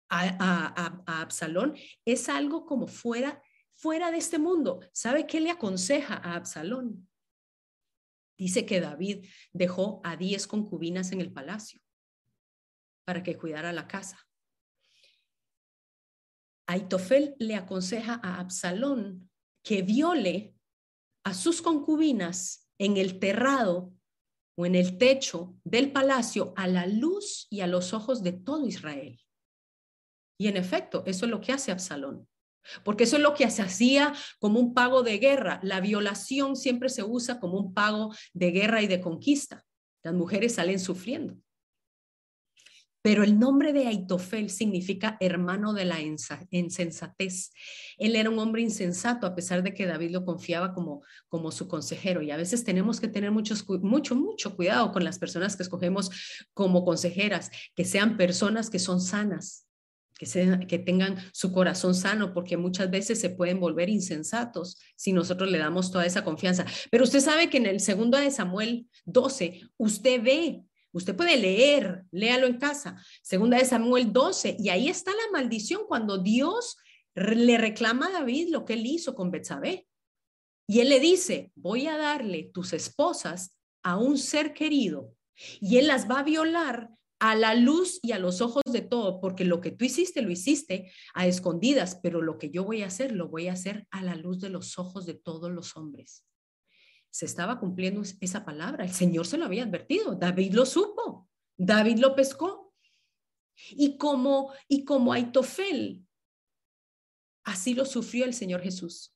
a, 0.08 1.02
Absalón 1.20 1.76
es 2.04 2.28
algo 2.28 2.66
como 2.66 2.86
fuera, 2.86 3.42
fuera 3.74 4.10
de 4.10 4.18
este 4.18 4.38
mundo. 4.38 4.80
¿Sabe 4.92 5.26
qué 5.26 5.40
le 5.40 5.50
aconseja 5.50 6.14
a 6.14 6.34
Absalón? 6.34 7.08
Dice 8.38 8.66
que 8.66 8.80
David 8.80 9.26
dejó 9.52 10.00
a 10.04 10.16
diez 10.16 10.46
concubinas 10.46 11.12
en 11.12 11.20
el 11.20 11.32
palacio 11.32 11.80
para 13.04 13.22
que 13.22 13.36
cuidara 13.36 13.72
la 13.72 13.86
casa. 13.86 14.26
Aitofel 16.66 17.36
le 17.38 17.56
aconseja 17.56 18.20
a 18.22 18.40
Absalón 18.40 19.30
que 19.62 19.82
viole 19.82 20.54
a 21.24 21.34
sus 21.34 21.62
concubinas 21.62 22.68
en 22.78 22.96
el 22.96 23.18
terrado 23.18 23.92
o 24.56 24.66
en 24.66 24.74
el 24.74 24.98
techo 24.98 25.54
del 25.64 25.92
palacio 25.92 26.52
a 26.56 26.66
la 26.66 26.86
luz 26.86 27.46
y 27.50 27.60
a 27.60 27.66
los 27.66 27.92
ojos 27.92 28.22
de 28.22 28.32
todo 28.32 28.66
Israel. 28.66 29.20
Y 30.38 30.48
en 30.48 30.56
efecto, 30.56 31.04
eso 31.06 31.26
es 31.26 31.30
lo 31.30 31.40
que 31.40 31.52
hace 31.52 31.70
Absalón. 31.70 32.28
Porque 32.84 33.04
eso 33.04 33.16
es 33.16 33.22
lo 33.22 33.34
que 33.34 33.48
se 33.50 33.62
hacía 33.62 34.12
como 34.38 34.60
un 34.60 34.74
pago 34.74 35.02
de 35.02 35.18
guerra. 35.18 35.60
La 35.62 35.80
violación 35.80 36.56
siempre 36.56 36.88
se 36.88 37.02
usa 37.02 37.40
como 37.40 37.58
un 37.58 37.74
pago 37.74 38.14
de 38.32 38.50
guerra 38.50 38.82
y 38.82 38.86
de 38.86 39.00
conquista. 39.00 39.64
Las 40.02 40.14
mujeres 40.14 40.54
salen 40.54 40.78
sufriendo. 40.78 41.36
Pero 43.02 43.24
el 43.24 43.38
nombre 43.38 43.72
de 43.72 43.88
Aitofel 43.88 44.48
significa 44.48 45.16
hermano 45.20 45.74
de 45.74 45.84
la 45.84 45.98
insensatez. 46.50 47.52
Él 47.98 48.14
era 48.14 48.30
un 48.30 48.38
hombre 48.38 48.62
insensato 48.62 49.26
a 49.26 49.34
pesar 49.34 49.64
de 49.64 49.74
que 49.74 49.86
David 49.86 50.12
lo 50.12 50.24
confiaba 50.24 50.72
como, 50.72 51.02
como 51.28 51.50
su 51.50 51.66
consejero. 51.66 52.22
Y 52.22 52.30
a 52.30 52.36
veces 52.36 52.62
tenemos 52.62 53.00
que 53.00 53.08
tener 53.08 53.32
mucho, 53.32 53.54
mucho, 53.82 54.14
mucho 54.14 54.54
cuidado 54.54 54.92
con 54.92 55.02
las 55.02 55.18
personas 55.18 55.56
que 55.56 55.64
escogemos 55.64 56.10
como 56.54 56.84
consejeras, 56.84 57.50
que 57.74 57.84
sean 57.84 58.16
personas 58.16 58.70
que 58.70 58.78
son 58.78 59.00
sanas, 59.00 59.66
que, 60.16 60.66
que 60.68 60.78
tengan 60.78 61.16
su 61.32 61.50
corazón 61.50 61.96
sano, 61.96 62.32
porque 62.32 62.56
muchas 62.56 62.88
veces 62.88 63.20
se 63.20 63.30
pueden 63.30 63.58
volver 63.58 63.88
insensatos 63.88 64.78
si 64.94 65.12
nosotros 65.12 65.50
le 65.50 65.58
damos 65.58 65.90
toda 65.90 66.06
esa 66.06 66.22
confianza. 66.22 66.64
Pero 66.92 67.02
usted 67.02 67.18
sabe 67.18 67.50
que 67.50 67.56
en 67.56 67.66
el 67.66 67.80
segundo 67.80 68.16
de 68.16 68.30
Samuel 68.30 68.86
12, 69.06 69.62
usted 69.76 70.22
ve 70.22 70.62
Usted 70.92 71.16
puede 71.16 71.36
leer, 71.36 72.04
léalo 72.10 72.46
en 72.46 72.58
casa. 72.58 73.02
Segunda 73.22 73.58
de 73.58 73.64
Samuel 73.64 74.12
12, 74.12 74.56
y 74.58 74.68
ahí 74.68 74.88
está 74.88 75.10
la 75.10 75.38
maldición 75.38 75.82
cuando 75.88 76.18
Dios 76.18 76.76
le 77.14 77.58
reclama 77.58 78.08
a 78.08 78.12
David 78.12 78.48
lo 78.50 78.64
que 78.64 78.74
él 78.74 78.86
hizo 78.86 79.14
con 79.14 79.30
Betsabé. 79.30 79.86
Y 80.68 80.80
él 80.80 80.88
le 80.88 81.00
dice, 81.00 81.52
voy 81.54 81.86
a 81.86 81.96
darle 81.96 82.50
tus 82.52 82.72
esposas 82.72 83.58
a 83.82 83.96
un 83.96 84.16
ser 84.16 84.54
querido 84.54 85.14
y 85.60 85.78
él 85.78 85.88
las 85.88 86.08
va 86.08 86.20
a 86.20 86.24
violar 86.24 86.90
a 87.18 87.36
la 87.36 87.54
luz 87.54 88.00
y 88.02 88.12
a 88.12 88.18
los 88.18 88.40
ojos 88.40 88.62
de 88.70 88.80
todo, 88.80 89.20
porque 89.20 89.44
lo 89.44 89.60
que 89.60 89.70
tú 89.70 89.84
hiciste, 89.84 90.22
lo 90.22 90.30
hiciste 90.30 90.90
a 91.14 91.26
escondidas, 91.26 92.00
pero 92.02 92.20
lo 92.20 92.36
que 92.36 92.50
yo 92.50 92.64
voy 92.64 92.82
a 92.82 92.86
hacer, 92.86 93.12
lo 93.12 93.28
voy 93.28 93.48
a 93.48 93.52
hacer 93.52 93.86
a 93.90 94.02
la 94.02 94.16
luz 94.16 94.40
de 94.40 94.50
los 94.50 94.78
ojos 94.78 95.06
de 95.06 95.14
todos 95.14 95.50
los 95.50 95.76
hombres. 95.76 96.24
Se 97.12 97.26
estaba 97.26 97.60
cumpliendo 97.60 98.02
esa 98.20 98.44
palabra, 98.44 98.84
el 98.84 98.92
Señor 98.92 99.26
se 99.26 99.38
lo 99.38 99.44
había 99.44 99.62
advertido, 99.62 100.16
David 100.16 100.54
lo 100.54 100.66
supo, 100.66 101.28
David 101.56 101.98
lo 101.98 102.16
pescó. 102.16 102.74
Y 103.70 103.96
como, 103.98 104.52
y 104.66 104.84
como 104.84 105.12
Aitofel, 105.12 106.04
así 107.44 107.74
lo 107.74 107.84
sufrió 107.84 108.24
el 108.24 108.34
Señor 108.34 108.62
Jesús 108.62 109.12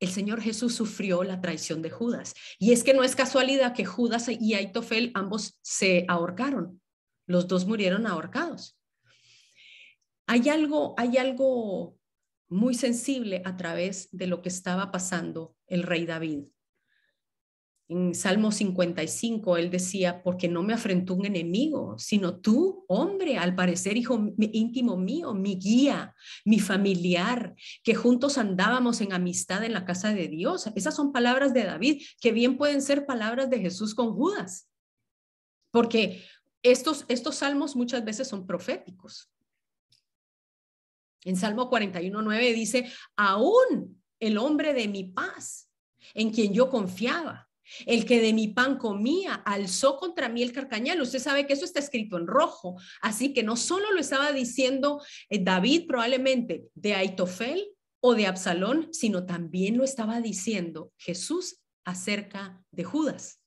el 0.00 0.08
Señor 0.08 0.40
Jesús 0.40 0.74
sufrió 0.74 1.24
la 1.24 1.40
traición 1.40 1.82
de 1.82 1.90
Judas. 1.90 2.34
Y 2.58 2.72
es 2.72 2.84
que 2.84 2.94
no 2.94 3.02
es 3.02 3.16
casualidad 3.16 3.74
que 3.74 3.84
Judas 3.84 4.28
y 4.28 4.54
Aitofel 4.54 5.10
ambos 5.14 5.58
se 5.62 6.04
ahorcaron. 6.08 6.80
Los 7.26 7.48
dos 7.48 7.66
murieron 7.66 8.06
ahorcados. 8.06 8.78
Hay 10.26 10.48
algo, 10.48 10.94
hay 10.98 11.16
algo 11.16 11.97
muy 12.48 12.74
sensible 12.74 13.42
a 13.44 13.56
través 13.56 14.08
de 14.12 14.26
lo 14.26 14.42
que 14.42 14.48
estaba 14.48 14.90
pasando 14.90 15.56
el 15.66 15.82
rey 15.82 16.06
David. 16.06 16.44
En 17.90 18.14
Salmo 18.14 18.52
55 18.52 19.56
él 19.56 19.70
decía, 19.70 20.22
porque 20.22 20.46
no 20.46 20.62
me 20.62 20.74
afrentó 20.74 21.14
un 21.14 21.24
enemigo, 21.24 21.98
sino 21.98 22.38
tú, 22.38 22.84
hombre, 22.86 23.38
al 23.38 23.54
parecer 23.54 23.96
hijo 23.96 24.34
íntimo 24.38 24.98
mío, 24.98 25.32
mi 25.32 25.56
guía, 25.58 26.14
mi 26.44 26.60
familiar, 26.60 27.54
que 27.82 27.94
juntos 27.94 28.36
andábamos 28.36 29.00
en 29.00 29.14
amistad 29.14 29.64
en 29.64 29.72
la 29.72 29.86
casa 29.86 30.12
de 30.12 30.28
Dios. 30.28 30.70
Esas 30.76 30.94
son 30.94 31.12
palabras 31.12 31.54
de 31.54 31.64
David, 31.64 32.02
que 32.20 32.32
bien 32.32 32.58
pueden 32.58 32.82
ser 32.82 33.06
palabras 33.06 33.48
de 33.48 33.58
Jesús 33.58 33.94
con 33.94 34.12
Judas. 34.12 34.68
Porque 35.70 36.22
estos, 36.62 37.06
estos 37.08 37.36
salmos 37.36 37.74
muchas 37.74 38.04
veces 38.04 38.28
son 38.28 38.46
proféticos. 38.46 39.30
En 41.24 41.36
Salmo 41.36 41.70
41.9 41.70 42.54
dice, 42.54 42.92
aún 43.16 44.02
el 44.20 44.38
hombre 44.38 44.74
de 44.74 44.88
mi 44.88 45.04
paz, 45.04 45.70
en 46.14 46.30
quien 46.30 46.52
yo 46.52 46.70
confiaba 46.70 47.48
el 47.86 48.04
que 48.04 48.20
de 48.20 48.32
mi 48.32 48.48
pan 48.48 48.78
comía 48.78 49.34
alzó 49.34 49.96
contra 49.96 50.28
mí 50.28 50.42
el 50.42 50.52
carcañal. 50.52 51.00
Usted 51.00 51.18
sabe 51.18 51.46
que 51.46 51.52
eso 51.52 51.64
está 51.64 51.80
escrito 51.80 52.16
en 52.16 52.26
rojo. 52.26 52.76
Así 53.00 53.32
que 53.32 53.42
no 53.42 53.56
solo 53.56 53.92
lo 53.92 54.00
estaba 54.00 54.32
diciendo 54.32 55.02
eh, 55.28 55.42
David 55.42 55.86
probablemente 55.86 56.64
de 56.74 56.94
Aitofel 56.94 57.68
o 58.00 58.14
de 58.14 58.26
Absalón, 58.26 58.88
sino 58.92 59.26
también 59.26 59.76
lo 59.76 59.84
estaba 59.84 60.20
diciendo 60.20 60.92
Jesús 60.96 61.60
acerca 61.84 62.62
de 62.70 62.84
Judas. 62.84 63.40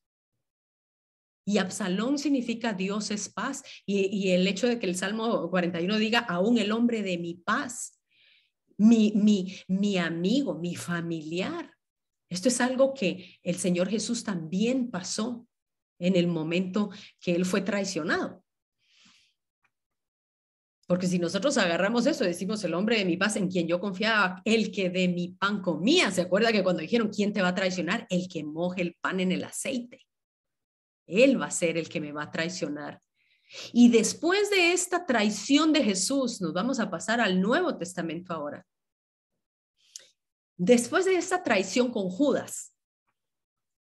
Y 1.46 1.58
Absalón 1.58 2.20
significa 2.20 2.74
Dios 2.74 3.12
es 3.12 3.30
paz. 3.30 3.64
Y, 3.86 4.30
el 4.30 4.48
hecho 4.48 4.68
de 4.68 4.80
que 4.80 4.86
el 4.86 4.96
Salmo 4.96 5.50
41 5.50 5.98
diga, 5.98 6.20
aún 6.20 6.58
el 6.58 6.72
hombre 6.72 7.02
de 7.02 7.18
mi 7.18 7.36
paz, 7.36 8.00
mi, 8.78 9.14
mi, 9.16 9.56
mi 9.68 9.98
amigo, 9.98 10.56
mi 10.56 10.76
familiar, 10.76 11.72
esto 12.30 12.48
es 12.48 12.62
algo 12.62 12.94
que 12.94 13.40
el 13.44 13.56
Señor 13.56 13.90
Jesús 13.90 14.24
también 14.24 14.90
pasó 14.90 15.48
en 16.00 16.16
el 16.16 16.28
momento 16.28 16.90
que 17.20 17.36
Él 17.36 17.46
fue 17.46 17.62
traicionado. 17.62 18.44
Porque 20.88 21.08
si 21.08 21.20
nosotros 21.20 21.58
agarramos 21.58 22.06
eso, 22.06 22.26
decimos 22.26 22.64
el 22.64 22.74
hombre 22.74 22.98
de 22.98 23.06
mi 23.06 23.16
paz 23.16 23.38
en 23.38 23.50
quien 23.50 23.66
yo 23.66 23.80
confiaba, 23.80 24.42
el 24.44 24.72
que 24.72 24.90
de 24.90 25.08
mi 25.08 25.30
pan 25.30 25.62
comía. 25.62 26.12
¿Se 26.12 26.22
acuerda 26.22 26.52
que 26.52 26.64
cuando 26.64 26.82
dijeron 26.82 27.10
quién 27.10 27.32
te 27.32 27.42
va 27.42 27.50
a 27.50 27.56
traicionar? 27.56 28.06
El 28.10 28.28
que 28.28 28.44
moje 28.44 28.82
el 28.82 28.96
pan 28.96 29.22
en 29.22 29.32
el 29.32 29.44
aceite. 29.44 30.06
Él 31.12 31.40
va 31.40 31.48
a 31.48 31.52
ser 31.52 31.78
el 31.78 31.90
que 31.90 32.00
me 32.00 32.12
va 32.12 32.24
a 32.24 32.32
traicionar. 32.32 33.02
Y 33.74 33.90
después 33.90 34.50
de 34.50 34.72
esta 34.72 35.06
traición 35.06 35.74
de 35.74 35.84
Jesús, 35.84 36.40
nos 36.42 36.54
vamos 36.54 36.80
a 36.80 36.90
pasar 36.90 37.20
al 37.20 37.42
Nuevo 37.42 37.78
Testamento 37.78 38.34
ahora. 38.34 38.66
Después 40.56 41.06
de 41.06 41.16
esta 41.16 41.44
traición 41.44 41.92
con 41.92 42.10
Judas, 42.10 42.74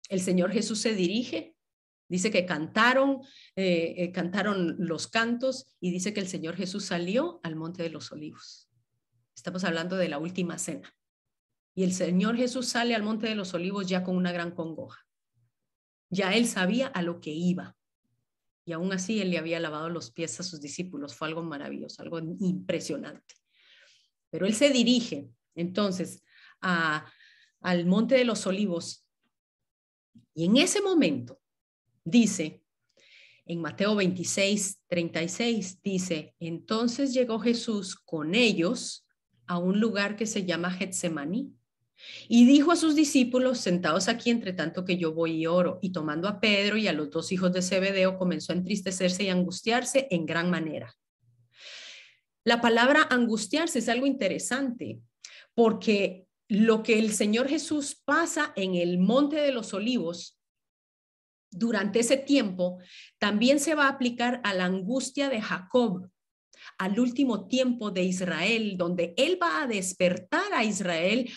el 0.09 0.21
Señor 0.21 0.51
Jesús 0.51 0.81
se 0.81 0.95
dirige, 0.95 1.55
dice 2.09 2.31
que 2.31 2.45
cantaron, 2.45 3.21
eh, 3.55 3.95
eh, 3.99 4.13
cantaron 4.13 4.77
los 4.79 5.07
cantos 5.07 5.77
y 5.81 5.91
dice 5.91 6.13
que 6.13 6.21
el 6.21 6.29
Señor 6.29 6.57
Jesús 6.57 6.87
salió 6.87 7.41
al 7.45 7.57
monte 7.57 7.83
de 7.83 7.91
los 7.91 8.11
olivos. 8.11 8.69
Estamos 9.37 9.65
hablando 9.65 9.97
de 9.97 10.09
la 10.09 10.19
última 10.19 10.59
cena. 10.59 10.93
Y 11.75 11.85
el 11.85 11.93
Señor 11.93 12.37
Jesús 12.37 12.69
sale 12.69 12.95
al 12.95 13.03
monte 13.03 13.29
de 13.29 13.35
los 13.35 13.55
olivos 13.55 13.87
ya 13.87 14.03
con 14.03 14.17
una 14.17 14.33
gran 14.33 14.51
congoja. 14.51 15.07
Ya 16.13 16.35
él 16.35 16.47
sabía 16.47 16.89
a 16.89 17.01
lo 17.01 17.21
que 17.21 17.31
iba. 17.31 17.75
Y 18.67 18.73
aún 18.73 18.93
así 18.93 19.21
él 19.23 19.31
le 19.31 19.39
había 19.39 19.59
lavado 19.59 19.89
los 19.89 20.11
pies 20.11 20.39
a 20.39 20.43
sus 20.43 20.61
discípulos. 20.61 21.15
Fue 21.15 21.27
algo 21.27 21.43
maravilloso, 21.43 22.03
algo 22.03 22.19
impresionante. 22.19 23.35
Pero 24.31 24.47
él 24.47 24.55
se 24.55 24.71
dirige 24.71 25.31
entonces 25.55 26.23
al 26.61 27.87
Monte 27.87 28.15
de 28.15 28.27
los 28.27 28.47
Olivos. 28.47 29.07
Y 30.35 30.45
en 30.45 30.59
ese 30.59 30.83
momento 30.83 31.41
dice, 32.05 32.63
en 33.47 33.63
Mateo 33.63 33.97
26, 33.97 34.83
36, 34.87 35.83
dice, 35.83 36.35
entonces 36.39 37.15
llegó 37.15 37.39
Jesús 37.41 37.97
con 37.97 38.35
ellos 38.35 39.07
a 39.47 39.57
un 39.57 39.81
lugar 39.81 40.15
que 40.17 40.27
se 40.27 40.45
llama 40.45 40.71
Getsemaní. 40.71 41.55
Y 42.29 42.47
dijo 42.47 42.73
a 42.73 42.77
sus 42.77 42.95
discípulos, 42.95 43.59
sentados 43.59 44.09
aquí 44.09 44.31
entre 44.31 44.53
tanto 44.53 44.85
que 44.85 44.97
yo 44.97 45.13
voy 45.13 45.43
y 45.43 45.47
oro, 45.47 45.79
y 45.83 45.91
tomando 45.91 46.29
a 46.29 46.41
Pedro 46.41 46.77
y 46.77 46.89
a 46.89 46.93
los 46.93 47.11
dos 47.11 47.33
hijos 47.33 47.53
de 47.53 47.63
Zebedeo, 47.63 48.19
comenzó 48.19 48.53
a 48.53 48.57
entristecerse 48.57 49.25
y 49.25 49.29
angustiarse 49.29 50.09
en 50.11 50.27
gran 50.27 50.51
manera. 50.51 50.95
La 52.45 52.61
palabra 52.61 53.07
angustiarse 53.11 53.79
es 53.79 53.89
algo 53.89 54.07
interesante, 54.07 55.01
porque 55.55 56.27
lo 56.49 56.83
que 56.83 56.99
el 56.99 57.13
Señor 57.13 57.49
Jesús 57.49 58.01
pasa 58.05 58.53
en 58.57 58.75
el 58.75 58.99
Monte 58.99 59.37
de 59.37 59.53
los 59.53 59.73
Olivos 59.75 60.39
durante 61.51 62.01
ese 62.01 62.17
tiempo, 62.17 62.79
también 63.19 63.61
se 63.61 63.75
va 63.75 63.87
a 63.87 63.91
aplicar 63.91 64.41
a 64.43 64.55
la 64.55 64.65
angustia 64.65 65.29
de 65.29 65.41
Jacob, 65.41 66.11
al 66.79 66.99
último 66.99 67.47
tiempo 67.49 67.91
de 67.91 68.03
Israel, 68.03 68.77
donde 68.77 69.15
Él 69.17 69.39
va 69.41 69.63
a 69.63 69.67
despertar 69.67 70.53
a 70.55 70.65
Israel 70.65 71.31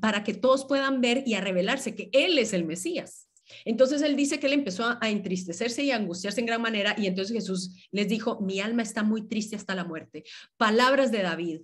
para 0.00 0.24
que 0.24 0.34
todos 0.34 0.64
puedan 0.66 1.00
ver 1.00 1.22
y 1.26 1.34
a 1.34 1.40
revelarse 1.40 1.94
que 1.94 2.10
Él 2.12 2.38
es 2.38 2.52
el 2.52 2.64
Mesías. 2.64 3.28
Entonces 3.64 4.00
él 4.00 4.16
dice 4.16 4.40
que 4.40 4.46
él 4.46 4.54
empezó 4.54 4.96
a, 5.00 5.10
entristecerse 5.10 5.82
y 5.82 5.90
a 5.90 5.96
angustiarse 5.96 6.40
en 6.40 6.46
gran 6.46 6.62
manera 6.62 6.94
y 6.96 7.06
entonces 7.06 7.36
Jesús 7.36 7.88
les 7.90 8.08
dijo, 8.08 8.40
mi 8.40 8.60
alma 8.60 8.82
está 8.82 9.02
muy 9.02 9.28
triste 9.28 9.54
hasta 9.54 9.74
la 9.74 9.84
muerte. 9.84 10.24
Palabras 10.56 11.12
de 11.12 11.22
David, 11.22 11.60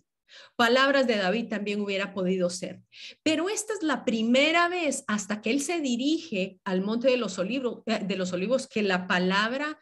Palabras 0.57 1.07
de 1.07 1.16
David 1.16 1.49
también 1.49 1.81
hubiera 1.81 2.12
podido 2.12 2.51
ser. 2.51 2.81
Pero 3.23 3.49
esta 3.49 3.73
es 3.73 3.83
la 3.83 4.05
primera 4.05 4.68
vez 4.68 5.05
hasta 5.07 5.40
que 5.40 5.51
él 5.51 5.61
se 5.61 5.81
dirige 5.81 6.59
al 6.64 6.83
monte 6.83 7.09
de 7.09 7.16
los, 7.16 7.38
olivos, 7.38 7.83
eh, 7.87 8.01
de 8.05 8.16
los 8.16 8.33
olivos 8.33 8.68
que 8.68 8.83
la 8.83 9.07
palabra 9.07 9.79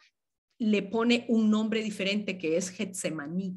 le 0.59 0.83
pone 0.83 1.25
un 1.29 1.49
nombre 1.49 1.81
diferente 1.81 2.37
que 2.37 2.57
es 2.57 2.69
Getsemaní. 2.69 3.55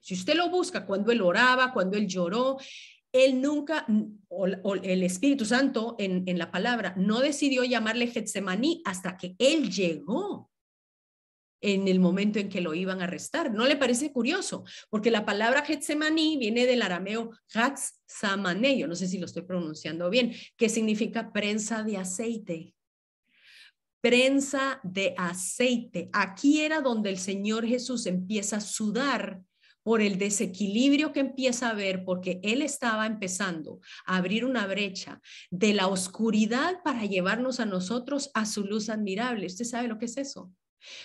Si 0.00 0.14
usted 0.14 0.34
lo 0.34 0.48
busca, 0.48 0.86
cuando 0.86 1.10
él 1.10 1.20
oraba, 1.20 1.72
cuando 1.72 1.96
él 1.96 2.06
lloró, 2.06 2.58
él 3.12 3.40
nunca, 3.40 3.86
o, 4.28 4.46
el 4.46 5.02
Espíritu 5.02 5.44
Santo 5.44 5.96
en, 5.98 6.38
la 6.38 6.50
palabra, 6.52 6.94
no 6.96 7.20
decidió 7.20 7.64
llamarle 7.64 8.06
Getsemaní 8.06 8.82
hasta 8.84 9.16
que 9.16 9.34
él 9.38 9.70
llegó 9.70 10.50
en 11.60 11.88
el 11.88 11.98
momento 11.98 12.38
en 12.38 12.48
que 12.48 12.60
lo 12.60 12.74
iban 12.74 13.00
a 13.00 13.04
arrestar. 13.04 13.52
¿No 13.52 13.66
le 13.66 13.76
parece 13.76 14.12
curioso? 14.12 14.64
Porque 14.90 15.10
la 15.10 15.24
palabra 15.24 15.64
Getsemaní 15.64 16.36
viene 16.36 16.66
del 16.66 16.82
arameo 16.82 17.30
Hatz 17.52 18.00
Yo 18.76 18.86
no 18.86 18.94
sé 18.94 19.08
si 19.08 19.18
lo 19.18 19.26
estoy 19.26 19.42
pronunciando 19.42 20.08
bien, 20.08 20.32
que 20.56 20.68
significa 20.68 21.32
prensa 21.32 21.82
de 21.82 21.96
aceite. 21.96 22.75
Prensa 24.00 24.80
de 24.82 25.14
aceite. 25.16 26.08
Aquí 26.12 26.60
era 26.60 26.80
donde 26.80 27.10
el 27.10 27.18
Señor 27.18 27.66
Jesús 27.66 28.06
empieza 28.06 28.56
a 28.56 28.60
sudar 28.60 29.42
por 29.82 30.00
el 30.00 30.18
desequilibrio 30.18 31.12
que 31.12 31.20
empieza 31.20 31.70
a 31.70 31.74
ver, 31.74 32.04
porque 32.04 32.40
Él 32.42 32.60
estaba 32.60 33.06
empezando 33.06 33.80
a 34.04 34.16
abrir 34.16 34.44
una 34.44 34.66
brecha 34.66 35.20
de 35.50 35.74
la 35.74 35.86
oscuridad 35.86 36.82
para 36.82 37.04
llevarnos 37.04 37.60
a 37.60 37.66
nosotros 37.66 38.32
a 38.34 38.46
su 38.46 38.64
luz 38.64 38.88
admirable. 38.88 39.46
¿Usted 39.46 39.64
sabe 39.64 39.86
lo 39.86 39.96
que 39.98 40.06
es 40.06 40.16
eso? 40.16 40.50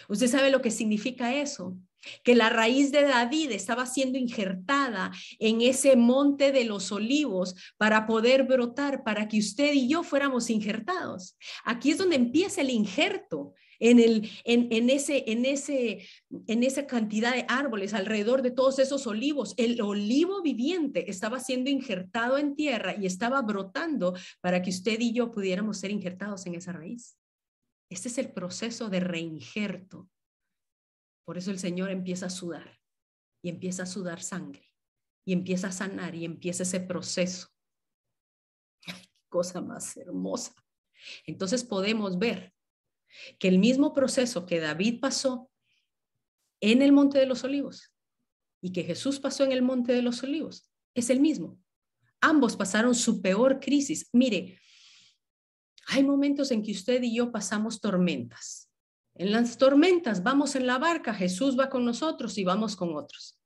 Usted 0.10 0.28
sabe 0.28 0.50
lo 0.50 0.64
que 0.64 0.72
significa 0.72 1.36
eso, 1.36 1.78
que 2.24 2.36
la 2.36 2.50
raíz 2.50 2.92
de 2.92 3.04
David 3.04 3.52
estaba 3.52 3.86
siendo 3.86 4.18
injertada 4.18 5.12
en 5.40 5.62
ese 5.62 5.96
monte 5.96 6.52
de 6.52 6.66
los 6.66 6.92
olivos 6.92 7.56
para 7.78 8.06
poder 8.06 8.44
brotar, 8.44 9.04
para 9.04 9.28
que 9.28 9.40
usted 9.40 9.74
y 9.74 9.88
yo 9.88 10.04
fuéramos 10.04 10.50
injertados. 10.50 11.38
Aquí 11.64 11.92
es 11.92 11.98
donde 11.98 12.16
empieza 12.16 12.62
el 12.62 12.70
injerto. 12.70 13.54
En, 13.84 14.00
el, 14.00 14.30
en, 14.44 14.92
ese, 14.92 15.24
en, 15.26 15.44
ese, 15.44 16.08
en 16.46 16.64
esa 16.64 16.86
cantidad 16.86 17.34
de 17.34 17.46
árboles 17.48 17.96
alrededor 17.96 18.44
de 18.44 18.52
todos 18.52 18.78
esos 18.78 19.08
olivos, 19.08 19.56
el 19.58 19.82
olivo 19.82 20.44
viviente 20.44 21.10
estaba 21.10 21.40
siendo 21.40 21.72
injertado 21.72 22.38
en 22.38 22.56
tierra 22.56 22.96
y 22.96 23.08
estaba 23.08 23.42
brotando 23.42 24.14
para 24.40 24.62
que 24.62 24.70
usted 24.70 25.00
y 25.00 25.14
yo 25.14 25.32
pudiéramos 25.32 25.80
ser 25.80 25.90
injertados 25.90 26.46
en 26.46 26.54
esa 26.54 26.74
raíz. 26.74 27.18
Este 27.90 28.08
es 28.08 28.20
el 28.20 28.32
proceso 28.32 28.88
de 28.88 29.00
reinjerto 29.00 30.08
Por 31.26 31.38
eso 31.38 31.52
el 31.52 31.60
Señor 31.60 31.92
empieza 31.92 32.28
a 32.28 32.30
sudar 32.30 32.80
y 33.42 33.50
empieza 33.50 33.84
a 33.84 33.88
sudar 33.88 34.22
sangre 34.22 34.72
y 35.26 35.34
empieza 35.34 35.68
a 35.68 35.72
sanar 35.72 36.16
y 36.16 36.26
empieza 36.26 36.64
ese 36.64 36.80
proceso. 36.80 37.48
qué 38.82 38.94
cosa 39.30 39.62
más 39.62 39.96
hermosa. 39.98 40.54
Entonces 41.26 41.64
podemos 41.64 42.18
ver 42.18 42.54
que 43.40 43.48
el 43.48 43.60
mismo 43.60 43.94
proceso 43.94 44.46
que 44.46 44.60
David 44.60 45.00
pasó 45.00 45.50
en 46.62 46.82
el 46.82 46.92
Monte 46.92 47.20
de 47.20 47.26
los 47.26 47.44
Olivos 47.44 47.94
y 48.62 48.72
que 48.72 48.84
Jesús 48.84 49.20
pasó 49.20 49.44
en 49.44 49.52
el 49.52 49.62
Monte 49.62 49.94
de 49.94 50.02
los 50.02 50.24
Olivos 50.24 50.72
es 50.94 51.10
el 51.10 51.20
mismo. 51.20 51.60
Ambos 52.22 52.56
pasaron 52.56 52.94
su 52.94 53.22
peor 53.22 53.60
crisis. 53.60 54.10
Mire, 54.14 54.60
hay 55.88 56.04
momentos 56.04 56.52
en 56.52 56.62
que 56.62 56.72
usted 56.72 57.02
y 57.02 57.16
yo 57.16 57.32
pasamos 57.32 57.82
tormentas. 57.82 58.71
En 59.16 59.32
las 59.32 59.58
tormentas 59.58 60.24
vamos 60.24 60.56
en 60.56 60.68
la 60.68 60.78
barca, 60.78 61.14
Jesús 61.14 61.60
va 61.60 61.70
con 61.70 61.86
nosotros 61.86 62.38
y 62.38 62.44
vamos 62.44 62.76
con 62.76 62.96
otros. 62.96 63.40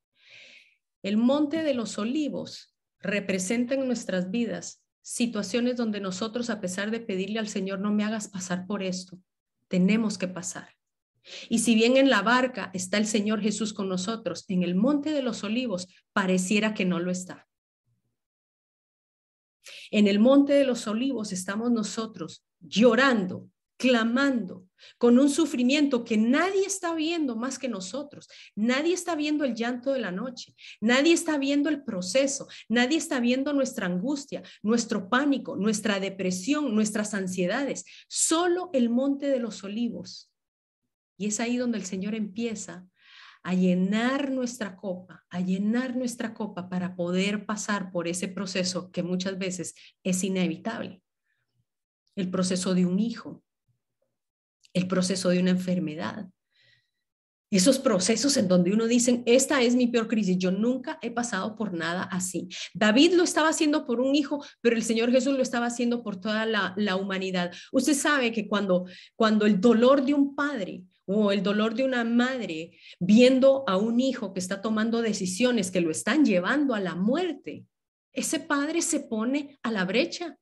El 1.02 1.18
monte 1.18 1.64
de 1.64 1.74
los 1.74 1.98
olivos 1.98 2.76
representa 3.00 3.76
en 3.76 3.86
nuestras 3.86 4.32
vidas 4.32 4.82
situaciones 5.02 5.76
donde 5.76 6.00
nosotros, 6.00 6.50
a 6.50 6.60
pesar 6.60 6.90
de 6.90 7.00
pedirle 7.00 7.38
al 7.40 7.48
Señor, 7.48 7.80
no 7.80 7.94
me 7.94 8.04
hagas 8.04 8.28
pasar 8.28 8.66
por 8.66 8.82
esto, 8.82 9.20
tenemos 9.68 10.18
que 10.18 10.28
pasar. 10.28 10.70
Y 11.50 11.60
si 11.60 11.76
bien 11.76 11.98
en 11.98 12.10
la 12.10 12.22
barca 12.22 12.72
está 12.74 12.98
el 12.98 13.06
Señor 13.06 13.42
Jesús 13.42 13.74
con 13.74 13.90
nosotros, 13.90 14.46
en 14.48 14.64
el 14.64 14.76
monte 14.76 15.12
de 15.12 15.22
los 15.22 15.44
olivos 15.44 15.88
pareciera 16.14 16.74
que 16.74 16.86
no 16.86 17.00
lo 17.00 17.12
está. 17.12 17.48
En 19.92 20.08
el 20.08 20.20
monte 20.20 20.54
de 20.54 20.66
los 20.66 20.88
olivos 20.88 21.32
estamos 21.32 21.72
nosotros 21.72 22.46
llorando, 22.60 23.50
clamando, 23.78 24.68
con 24.98 25.20
un 25.20 25.30
sufrimiento 25.30 26.04
que 26.04 26.18
nadie 26.18 26.66
está 26.66 26.94
viendo 26.94 27.36
más 27.36 27.60
que 27.60 27.68
nosotros. 27.68 28.28
Nadie 28.56 28.94
está 28.94 29.16
viendo 29.16 29.44
el 29.44 29.56
llanto 29.56 29.94
de 29.94 30.00
la 30.00 30.12
noche, 30.12 30.56
nadie 30.82 31.14
está 31.14 31.38
viendo 31.38 31.70
el 31.70 31.84
proceso, 31.84 32.48
nadie 32.70 32.98
está 32.98 33.20
viendo 33.20 33.54
nuestra 33.54 33.88
angustia, 33.88 34.44
nuestro 34.62 35.10
pánico, 35.10 35.56
nuestra 35.56 36.00
depresión, 36.00 36.74
nuestras 36.76 37.14
ansiedades. 37.14 37.86
Solo 38.08 38.70
el 38.74 38.90
monte 38.90 39.28
de 39.28 39.40
los 39.40 39.64
olivos. 39.64 40.32
Y 41.18 41.28
es 41.28 41.40
ahí 41.40 41.58
donde 41.58 41.78
el 41.78 41.86
Señor 41.86 42.14
empieza 42.16 42.86
a 43.44 43.54
llenar 43.54 44.32
nuestra 44.32 44.76
copa, 44.76 45.24
a 45.30 45.40
llenar 45.40 45.96
nuestra 45.96 46.34
copa 46.34 46.68
para 46.68 46.96
poder 46.96 47.46
pasar 47.46 47.92
por 47.92 48.08
ese 48.08 48.28
proceso 48.28 48.92
que 48.92 49.04
muchas 49.04 49.38
veces 49.38 49.76
es 50.04 50.24
inevitable. 50.24 51.04
El 52.16 52.32
proceso 52.32 52.74
de 52.74 52.88
un 52.88 53.00
hijo, 53.00 53.44
el 54.76 54.88
proceso 54.88 55.30
de 55.30 55.40
una 55.40 55.52
enfermedad. 55.52 56.28
Esos 57.50 57.80
procesos 57.80 58.36
en 58.36 58.50
donde 58.50 58.74
uno 58.74 58.86
dice, 58.86 59.24
esta 59.26 59.62
es 59.62 59.76
mi 59.76 59.88
peor 59.88 60.10
crisis, 60.10 60.38
yo 60.38 60.52
nunca 60.52 61.00
he 61.02 61.10
pasado 61.10 61.56
por 61.56 61.74
nada 61.74 62.04
así. 62.04 62.50
David 62.74 63.14
lo 63.14 63.24
estaba 63.24 63.50
haciendo 63.50 63.86
por 63.86 64.02
un 64.02 64.14
hijo, 64.14 64.44
pero 64.62 64.76
el 64.76 64.84
Señor 64.84 65.10
Jesús 65.10 65.36
lo 65.36 65.42
estaba 65.42 65.68
haciendo 65.68 66.04
por 66.04 66.20
toda 66.20 66.46
la, 66.46 66.96
humanidad. 66.98 67.54
Usted 67.72 67.94
sabe 67.94 68.34
que 68.34 68.48
cuando, 68.48 68.86
cuando 69.16 69.46
el 69.46 69.62
dolor 69.62 70.04
de 70.04 70.14
un 70.14 70.36
padre 70.36 70.84
o 71.06 71.32
el 71.32 71.44
dolor 71.44 71.76
de 71.76 71.86
una 71.86 72.04
madre 72.04 72.78
viendo 73.00 73.64
a 73.68 73.78
un 73.78 74.02
hijo 74.02 74.34
que 74.34 74.40
está 74.40 74.62
tomando 74.62 75.02
decisiones 75.02 75.72
que 75.72 75.82
lo 75.82 75.92
están 75.92 76.26
llevando 76.26 76.74
a 76.74 76.82
la 76.82 76.96
muerte, 76.96 77.64
ese 78.12 78.40
padre 78.40 78.82
se 78.82 79.02
pone 79.02 79.58
a 79.64 79.72
la 79.72 79.86
brecha. 79.86 80.38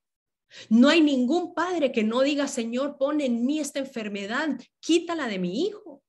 No 0.69 0.89
hay 0.89 1.01
ningún 1.01 1.53
padre 1.53 1.91
que 1.91 2.03
no 2.03 2.21
diga, 2.21 2.47
Señor, 2.47 2.97
pone 2.97 3.25
en 3.25 3.45
mí 3.45 3.59
esta 3.59 3.79
enfermedad, 3.79 4.49
quítala 4.79 5.27
de 5.27 5.39
mi 5.39 5.65
hijo. 5.65 6.03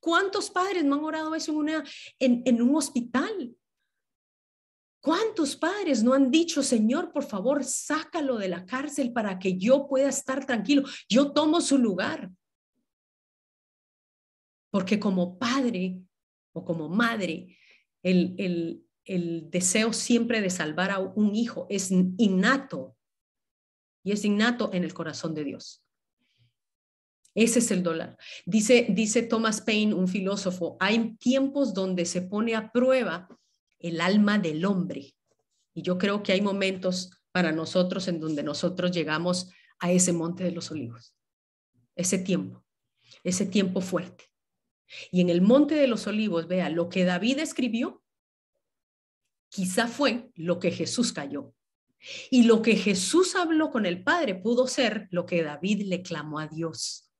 ¿Cuántos 0.00 0.50
padres 0.50 0.84
no 0.84 0.96
han 0.96 1.04
orado 1.04 1.34
eso 1.34 1.54
en, 2.18 2.42
en 2.44 2.62
un 2.62 2.76
hospital? 2.76 3.56
¿Cuántos 5.00 5.56
padres 5.56 6.02
no 6.02 6.12
han 6.12 6.30
dicho, 6.30 6.62
Señor, 6.62 7.12
por 7.12 7.24
favor, 7.24 7.64
sácalo 7.64 8.36
de 8.36 8.48
la 8.48 8.66
cárcel 8.66 9.12
para 9.12 9.38
que 9.38 9.56
yo 9.56 9.86
pueda 9.88 10.08
estar 10.08 10.44
tranquilo? 10.44 10.82
Yo 11.08 11.32
tomo 11.32 11.60
su 11.60 11.78
lugar. 11.78 12.30
Porque 14.70 14.98
como 14.98 15.38
padre 15.38 16.00
o 16.52 16.64
como 16.64 16.88
madre, 16.88 17.56
el, 18.02 18.84
deseo 19.50 19.94
siempre 19.94 20.42
de 20.42 20.50
salvar 20.50 20.90
a 20.90 20.98
un 20.98 21.34
hijo 21.34 21.66
es 21.70 21.90
innato 21.90 22.97
y 24.08 24.12
es 24.12 24.24
innato 24.24 24.70
en 24.72 24.84
el 24.84 24.94
corazón 24.94 25.34
de 25.34 25.44
Dios. 25.44 25.84
Ese 27.34 27.58
es 27.58 27.70
el 27.70 27.82
dólar. 27.82 28.16
Dice, 28.46 28.86
dice 28.88 29.22
Thomas 29.22 29.60
Paine, 29.60 29.92
un 29.92 30.08
filósofo, 30.08 30.78
hay 30.80 31.14
tiempos 31.16 31.74
donde 31.74 32.06
se 32.06 32.22
pone 32.22 32.54
a 32.54 32.72
prueba 32.72 33.28
el 33.78 34.00
alma 34.00 34.38
del 34.38 34.64
hombre. 34.64 35.14
Y 35.74 35.82
yo 35.82 35.98
creo 35.98 36.22
que 36.22 36.32
hay 36.32 36.40
momentos 36.40 37.20
para 37.30 37.52
nosotros 37.52 38.08
en 38.08 38.18
donde 38.18 38.42
nosotros 38.42 38.92
llegamos 38.92 39.50
a 39.78 39.92
ese 39.92 40.14
monte 40.14 40.42
de 40.42 40.52
los 40.52 40.70
olivos. 40.70 41.14
Ese 41.94 42.16
tiempo, 42.16 42.64
ese 43.24 43.44
tiempo 43.44 43.82
fuerte. 43.82 44.24
Y 45.10 45.20
en 45.20 45.28
el 45.28 45.42
Monte 45.42 45.74
de 45.74 45.86
los 45.86 46.06
Olivos, 46.06 46.48
vea, 46.48 46.70
lo 46.70 46.88
que 46.88 47.04
David 47.04 47.40
escribió, 47.40 48.02
quizá 49.50 49.86
fue 49.86 50.30
lo 50.34 50.58
que 50.60 50.70
Jesús 50.70 51.12
cayó. 51.12 51.52
Y 52.30 52.44
lo 52.44 52.62
que 52.62 52.76
Jesús 52.76 53.34
habló 53.34 53.70
con 53.70 53.86
el 53.86 54.02
Padre 54.02 54.34
pudo 54.34 54.66
ser 54.66 55.08
lo 55.10 55.26
que 55.26 55.42
David 55.42 55.82
le 55.86 56.02
clamó 56.02 56.38
a 56.38 56.46
Dios. 56.46 57.10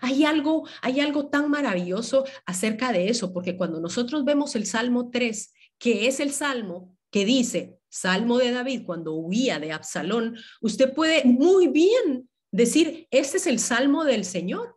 Hay 0.00 0.24
algo, 0.24 0.66
hay 0.82 1.00
algo 1.00 1.28
tan 1.28 1.50
maravilloso 1.50 2.24
acerca 2.44 2.92
de 2.92 3.08
eso, 3.08 3.32
porque 3.32 3.56
cuando 3.56 3.80
nosotros 3.80 4.24
vemos 4.24 4.56
el 4.56 4.66
Salmo 4.66 5.10
3, 5.10 5.52
que 5.78 6.08
es 6.08 6.20
el 6.20 6.32
salmo 6.32 6.96
que 7.10 7.24
dice, 7.24 7.78
Salmo 7.88 8.38
de 8.38 8.52
David, 8.52 8.82
cuando 8.84 9.14
huía 9.14 9.58
de 9.58 9.72
Absalón, 9.72 10.36
usted 10.60 10.92
puede 10.92 11.24
muy 11.24 11.68
bien 11.68 12.28
decir, 12.50 13.06
este 13.10 13.38
es 13.38 13.46
el 13.46 13.58
Salmo 13.58 14.04
del 14.04 14.24
Señor. 14.24 14.76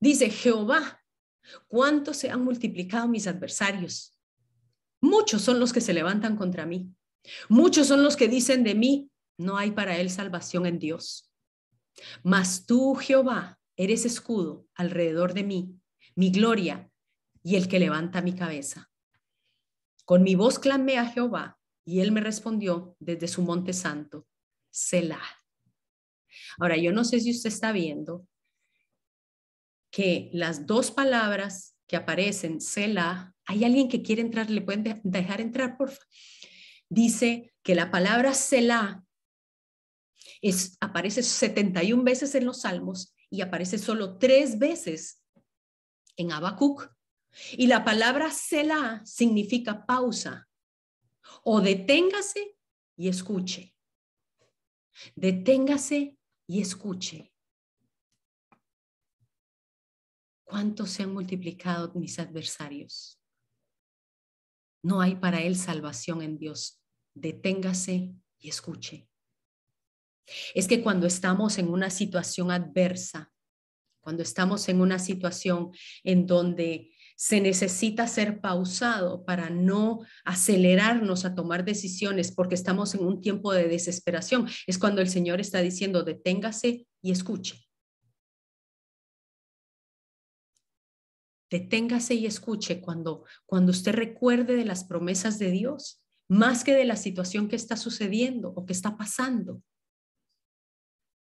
Dice, 0.00 0.30
Jehová, 0.30 0.98
¿Cuántos 1.66 2.16
se 2.16 2.30
han 2.30 2.44
multiplicado 2.44 3.08
mis 3.08 3.26
adversarios? 3.26 4.18
Muchos 5.00 5.42
son 5.42 5.60
los 5.60 5.72
que 5.72 5.80
se 5.80 5.94
levantan 5.94 6.36
contra 6.36 6.66
mí. 6.66 6.92
Muchos 7.48 7.86
son 7.86 8.02
los 8.02 8.16
que 8.16 8.28
dicen 8.28 8.64
de 8.64 8.74
mí, 8.74 9.10
no 9.38 9.56
hay 9.56 9.70
para 9.70 9.98
él 9.98 10.10
salvación 10.10 10.66
en 10.66 10.78
Dios. 10.78 11.30
Mas 12.22 12.66
tú, 12.66 12.94
Jehová, 12.94 13.58
eres 13.76 14.04
escudo 14.04 14.66
alrededor 14.74 15.34
de 15.34 15.44
mí, 15.44 15.80
mi 16.14 16.30
gloria 16.30 16.90
y 17.42 17.56
el 17.56 17.68
que 17.68 17.78
levanta 17.78 18.22
mi 18.22 18.34
cabeza. 18.34 18.90
Con 20.04 20.22
mi 20.22 20.34
voz 20.34 20.58
clamé 20.58 20.98
a 20.98 21.06
Jehová 21.06 21.58
y 21.84 22.00
él 22.00 22.12
me 22.12 22.20
respondió 22.20 22.96
desde 22.98 23.28
su 23.28 23.42
monte 23.42 23.72
santo, 23.72 24.26
Selah. 24.70 25.22
Ahora, 26.58 26.76
yo 26.76 26.92
no 26.92 27.04
sé 27.04 27.20
si 27.20 27.30
usted 27.30 27.48
está 27.48 27.72
viendo, 27.72 28.26
que 29.90 30.28
las 30.32 30.66
dos 30.66 30.90
palabras 30.90 31.76
que 31.86 31.96
aparecen, 31.96 32.60
Selah, 32.60 33.34
hay 33.46 33.64
alguien 33.64 33.88
que 33.88 34.02
quiere 34.02 34.22
entrar, 34.22 34.50
le 34.50 34.60
pueden 34.60 35.00
dejar 35.02 35.40
entrar, 35.40 35.76
por 35.78 35.88
favor. 35.90 36.06
Dice 36.88 37.54
que 37.62 37.74
la 37.74 37.90
palabra 37.90 38.34
Selah 38.34 39.04
es, 40.40 40.76
aparece 40.80 41.22
71 41.22 42.02
veces 42.02 42.34
en 42.34 42.46
los 42.46 42.62
Salmos 42.62 43.14
y 43.30 43.42
aparece 43.42 43.78
solo 43.78 44.18
tres 44.18 44.58
veces 44.58 45.22
en 46.16 46.32
Habacuc. 46.32 46.90
Y 47.52 47.66
la 47.66 47.84
palabra 47.84 48.30
Selah 48.30 49.02
significa 49.04 49.84
pausa 49.84 50.48
o 51.44 51.60
deténgase 51.60 52.56
y 52.96 53.08
escuche. 53.08 53.74
Deténgase 55.14 56.18
y 56.46 56.60
escuche. 56.60 57.32
¿Cuántos 60.44 60.90
se 60.90 61.02
han 61.02 61.12
multiplicado 61.12 61.92
mis 61.94 62.18
adversarios? 62.18 63.20
No 64.82 65.00
hay 65.02 65.16
para 65.16 65.42
él 65.42 65.56
salvación 65.56 66.22
en 66.22 66.38
Dios. 66.38 66.77
Deténgase 67.20 68.14
y 68.38 68.48
escuche. 68.48 69.08
Es 70.54 70.68
que 70.68 70.82
cuando 70.82 71.06
estamos 71.06 71.58
en 71.58 71.68
una 71.68 71.90
situación 71.90 72.50
adversa, 72.50 73.32
cuando 74.00 74.22
estamos 74.22 74.68
en 74.68 74.80
una 74.80 74.98
situación 74.98 75.70
en 76.04 76.26
donde 76.26 76.92
se 77.16 77.40
necesita 77.40 78.06
ser 78.06 78.40
pausado 78.40 79.24
para 79.24 79.50
no 79.50 80.00
acelerarnos 80.24 81.24
a 81.24 81.34
tomar 81.34 81.64
decisiones 81.64 82.30
porque 82.30 82.54
estamos 82.54 82.94
en 82.94 83.04
un 83.04 83.20
tiempo 83.20 83.52
de 83.52 83.68
desesperación, 83.68 84.48
es 84.66 84.78
cuando 84.78 85.00
el 85.00 85.08
Señor 85.08 85.40
está 85.40 85.60
diciendo, 85.60 86.04
deténgase 86.04 86.86
y 87.02 87.10
escuche. 87.10 87.66
Deténgase 91.50 92.14
y 92.14 92.26
escuche 92.26 92.80
cuando, 92.80 93.24
cuando 93.46 93.72
usted 93.72 93.92
recuerde 93.92 94.54
de 94.54 94.66
las 94.66 94.84
promesas 94.84 95.38
de 95.38 95.50
Dios, 95.50 96.02
más 96.28 96.62
que 96.62 96.74
de 96.74 96.84
la 96.84 96.96
situación 96.96 97.48
que 97.48 97.56
está 97.56 97.76
sucediendo 97.76 98.52
o 98.54 98.66
que 98.66 98.72
está 98.72 98.96
pasando. 98.96 99.62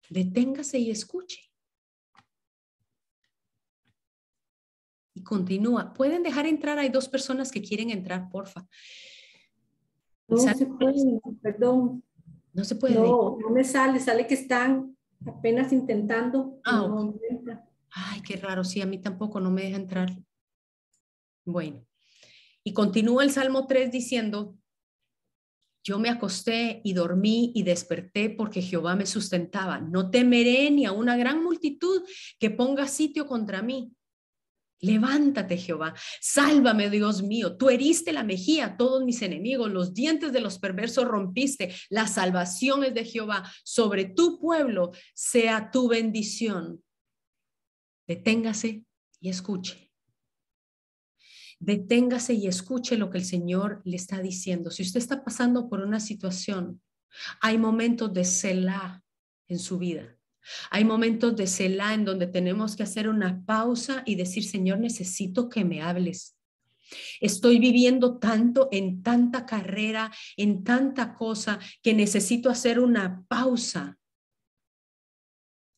Deténgase 0.08 0.78
y 0.78 0.90
escuche. 0.90 1.40
Y 5.14 5.22
continúa. 5.22 5.92
¿Pueden 5.92 6.22
dejar 6.22 6.46
entrar? 6.46 6.78
Hay 6.78 6.88
dos 6.88 7.08
personas 7.08 7.50
que 7.50 7.62
quieren 7.62 7.90
entrar, 7.90 8.28
porfa. 8.30 8.66
No 10.28 10.38
se 10.38 10.66
puede, 10.66 11.20
perdón. 11.42 12.02
No 12.52 12.64
se 12.64 12.74
puede. 12.74 12.94
No, 12.94 13.38
no 13.38 13.50
me 13.50 13.64
sale, 13.64 14.00
sale 14.00 14.26
que 14.26 14.34
están 14.34 14.96
apenas 15.26 15.72
intentando. 15.72 16.60
Ah, 16.64 17.12
Ay, 17.90 18.20
qué 18.22 18.36
raro, 18.36 18.64
sí, 18.64 18.80
a 18.80 18.86
mí 18.86 18.98
tampoco 18.98 19.40
no 19.40 19.50
me 19.50 19.62
deja 19.62 19.76
entrar. 19.76 20.10
Bueno, 21.44 21.86
y 22.62 22.72
continúa 22.72 23.22
el 23.22 23.30
Salmo 23.30 23.66
3 23.66 23.90
diciendo, 23.90 24.55
yo 25.86 26.00
me 26.00 26.08
acosté 26.08 26.80
y 26.82 26.94
dormí 26.94 27.52
y 27.54 27.62
desperté 27.62 28.28
porque 28.28 28.60
Jehová 28.60 28.96
me 28.96 29.06
sustentaba. 29.06 29.78
No 29.78 30.10
temeré 30.10 30.68
ni 30.72 30.84
a 30.84 30.90
una 30.90 31.16
gran 31.16 31.44
multitud 31.44 32.02
que 32.40 32.50
ponga 32.50 32.88
sitio 32.88 33.28
contra 33.28 33.62
mí. 33.62 33.92
Levántate, 34.80 35.56
Jehová, 35.56 35.94
sálvame, 36.20 36.90
Dios 36.90 37.22
mío. 37.22 37.56
Tú 37.56 37.70
heriste 37.70 38.12
la 38.12 38.24
mejilla 38.24 38.66
a 38.66 38.76
todos 38.76 39.04
mis 39.04 39.22
enemigos, 39.22 39.70
los 39.70 39.94
dientes 39.94 40.32
de 40.32 40.40
los 40.40 40.58
perversos 40.58 41.04
rompiste. 41.04 41.72
La 41.88 42.08
salvación 42.08 42.82
es 42.82 42.92
de 42.92 43.04
Jehová. 43.04 43.48
Sobre 43.62 44.06
tu 44.06 44.40
pueblo 44.40 44.90
sea 45.14 45.70
tu 45.70 45.86
bendición. 45.86 46.82
Deténgase 48.08 48.82
y 49.20 49.28
escuche. 49.28 49.85
Deténgase 51.58 52.34
y 52.34 52.46
escuche 52.46 52.96
lo 52.96 53.10
que 53.10 53.18
el 53.18 53.24
Señor 53.24 53.80
le 53.84 53.96
está 53.96 54.20
diciendo. 54.20 54.70
Si 54.70 54.82
usted 54.82 54.98
está 54.98 55.24
pasando 55.24 55.68
por 55.68 55.80
una 55.80 56.00
situación, 56.00 56.82
hay 57.40 57.58
momentos 57.58 58.12
de 58.12 58.24
Selah 58.24 59.02
en 59.48 59.58
su 59.58 59.78
vida. 59.78 60.16
Hay 60.70 60.84
momentos 60.84 61.34
de 61.34 61.46
Selah 61.46 61.94
en 61.94 62.04
donde 62.04 62.26
tenemos 62.26 62.76
que 62.76 62.82
hacer 62.82 63.08
una 63.08 63.44
pausa 63.44 64.02
y 64.06 64.14
decir, 64.14 64.44
Señor, 64.44 64.78
necesito 64.78 65.48
que 65.48 65.64
me 65.64 65.82
hables. 65.82 66.36
Estoy 67.20 67.58
viviendo 67.58 68.18
tanto 68.18 68.68
en 68.70 69.02
tanta 69.02 69.44
carrera, 69.44 70.12
en 70.36 70.62
tanta 70.62 71.14
cosa, 71.14 71.58
que 71.82 71.94
necesito 71.94 72.48
hacer 72.48 72.78
una 72.78 73.24
pausa. 73.26 73.98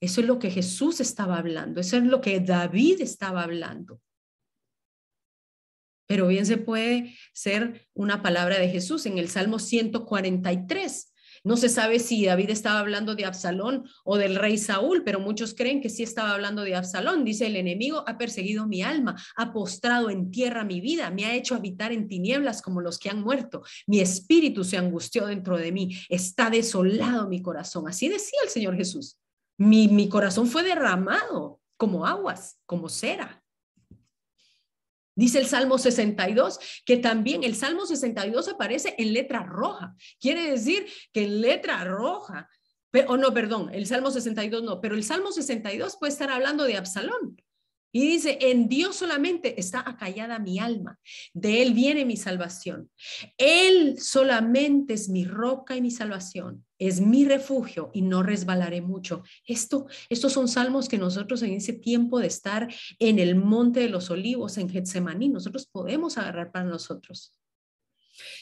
Eso 0.00 0.20
es 0.20 0.26
lo 0.26 0.38
que 0.38 0.50
Jesús 0.50 1.00
estaba 1.00 1.38
hablando, 1.38 1.80
eso 1.80 1.96
es 1.96 2.04
lo 2.04 2.20
que 2.20 2.38
David 2.40 3.00
estaba 3.00 3.42
hablando. 3.42 4.00
Pero 6.09 6.26
bien 6.26 6.46
se 6.46 6.56
puede 6.56 7.14
ser 7.32 7.86
una 7.94 8.22
palabra 8.22 8.59
de 8.59 8.68
Jesús 8.68 9.06
en 9.06 9.18
el 9.18 9.28
Salmo 9.28 9.59
143. 9.59 11.12
No 11.44 11.56
se 11.56 11.68
sabe 11.68 11.98
si 11.98 12.24
David 12.24 12.50
estaba 12.50 12.80
hablando 12.80 13.14
de 13.14 13.24
Absalón 13.24 13.84
o 14.04 14.16
del 14.16 14.36
rey 14.36 14.59
Saúl, 14.59 15.04
pero 15.04 15.20
muchos 15.20 15.54
creen 15.54 15.80
que 15.80 15.90
sí 15.90 16.02
estaba 16.02 16.32
hablando 16.32 16.62
de 16.62 16.74
Absalón. 16.74 17.24
Dice, 17.24 17.46
el 17.46 17.56
enemigo 17.56 18.04
ha 18.06 18.18
perseguido 18.18 18.66
mi 18.66 18.82
alma, 18.82 19.16
ha 19.36 19.52
postrado 19.52 20.11
en 20.11 20.30
tierra 20.30 20.64
mi 20.64 20.80
vida, 20.80 21.11
me 21.11 21.26
ha 21.26 21.34
hecho 21.34 21.54
habitar 21.54 21.92
en 21.92 22.09
tinieblas 22.09 22.62
como 22.62 22.80
los 22.80 22.98
que 22.98 23.11
han 23.11 23.22
muerto. 23.22 23.62
Mi 23.86 24.00
espíritu 24.00 24.64
se 24.64 24.78
angustió 24.78 25.26
dentro 25.26 25.56
de 25.59 25.72
mí, 25.72 25.96
está 26.09 26.50
desolado 26.50 27.28
mi 27.28 27.42
corazón. 27.42 27.86
Así 27.86 28.09
decía 28.09 28.40
el 28.42 28.50
Señor 28.50 28.76
Jesús. 28.76 29.18
Mi, 29.59 29.88
mi 29.88 30.09
corazón 30.09 30.46
fue 30.46 30.62
derramado 30.62 31.61
como 31.76 32.06
aguas, 32.06 32.59
como 32.66 32.88
cera. 32.88 33.42
Dice 35.18 35.40
el 35.40 35.46
Salmo 35.46 35.78
62 35.78 36.60
que 36.86 36.96
también 36.96 37.42
el 37.42 37.56
Salmo 37.56 37.86
62 37.86 38.50
aparece 38.50 38.94
en 38.98 39.12
letra 39.12 39.42
roja. 39.42 39.96
Quiere 40.20 40.48
decir 40.48 40.86
que 41.12 41.24
en 41.24 41.40
letra 41.40 41.82
roja, 41.82 42.48
o 43.08 43.16
no, 43.16 43.34
perdón, 43.34 43.68
el 43.74 43.88
Salmo 43.88 44.12
62 44.12 44.62
no, 44.62 44.80
pero 44.80 44.94
el 44.94 45.02
Salmo 45.02 45.32
62 45.32 45.96
puede 45.96 46.12
estar 46.12 46.30
hablando 46.30 46.62
de 46.62 46.76
Absalón. 46.76 47.36
Y 47.90 48.06
dice, 48.06 48.38
en 48.40 48.68
Dios 48.68 48.94
solamente 48.94 49.58
está 49.58 49.80
acallada 49.80 50.38
mi 50.38 50.60
alma, 50.60 51.00
de 51.34 51.62
Él 51.62 51.74
viene 51.74 52.04
mi 52.04 52.16
salvación. 52.16 52.88
Él 53.38 53.98
solamente 53.98 54.94
es 54.94 55.08
mi 55.08 55.24
roca 55.24 55.74
y 55.74 55.80
mi 55.80 55.90
salvación, 55.90 56.64
es 56.78 57.00
mi 57.00 57.24
refugio 57.24 57.90
y 57.92 58.02
no 58.02 58.22
resbalaré 58.22 58.80
mucho. 58.80 59.22
Esto, 59.46 59.86
estos 60.08 60.32
son 60.32 60.48
salmos 60.48 60.88
que 60.88 60.98
nosotros 60.98 61.42
en 61.42 61.52
ese 61.52 61.72
tiempo 61.72 62.18
de 62.20 62.28
estar 62.28 62.68
en 62.98 63.18
el 63.18 63.34
monte 63.34 63.80
de 63.80 63.88
los 63.88 64.10
olivos, 64.10 64.58
en 64.58 64.68
Getsemaní, 64.68 65.28
nosotros 65.28 65.66
podemos 65.66 66.18
agarrar 66.18 66.52
para 66.52 66.64
nosotros. 66.64 67.32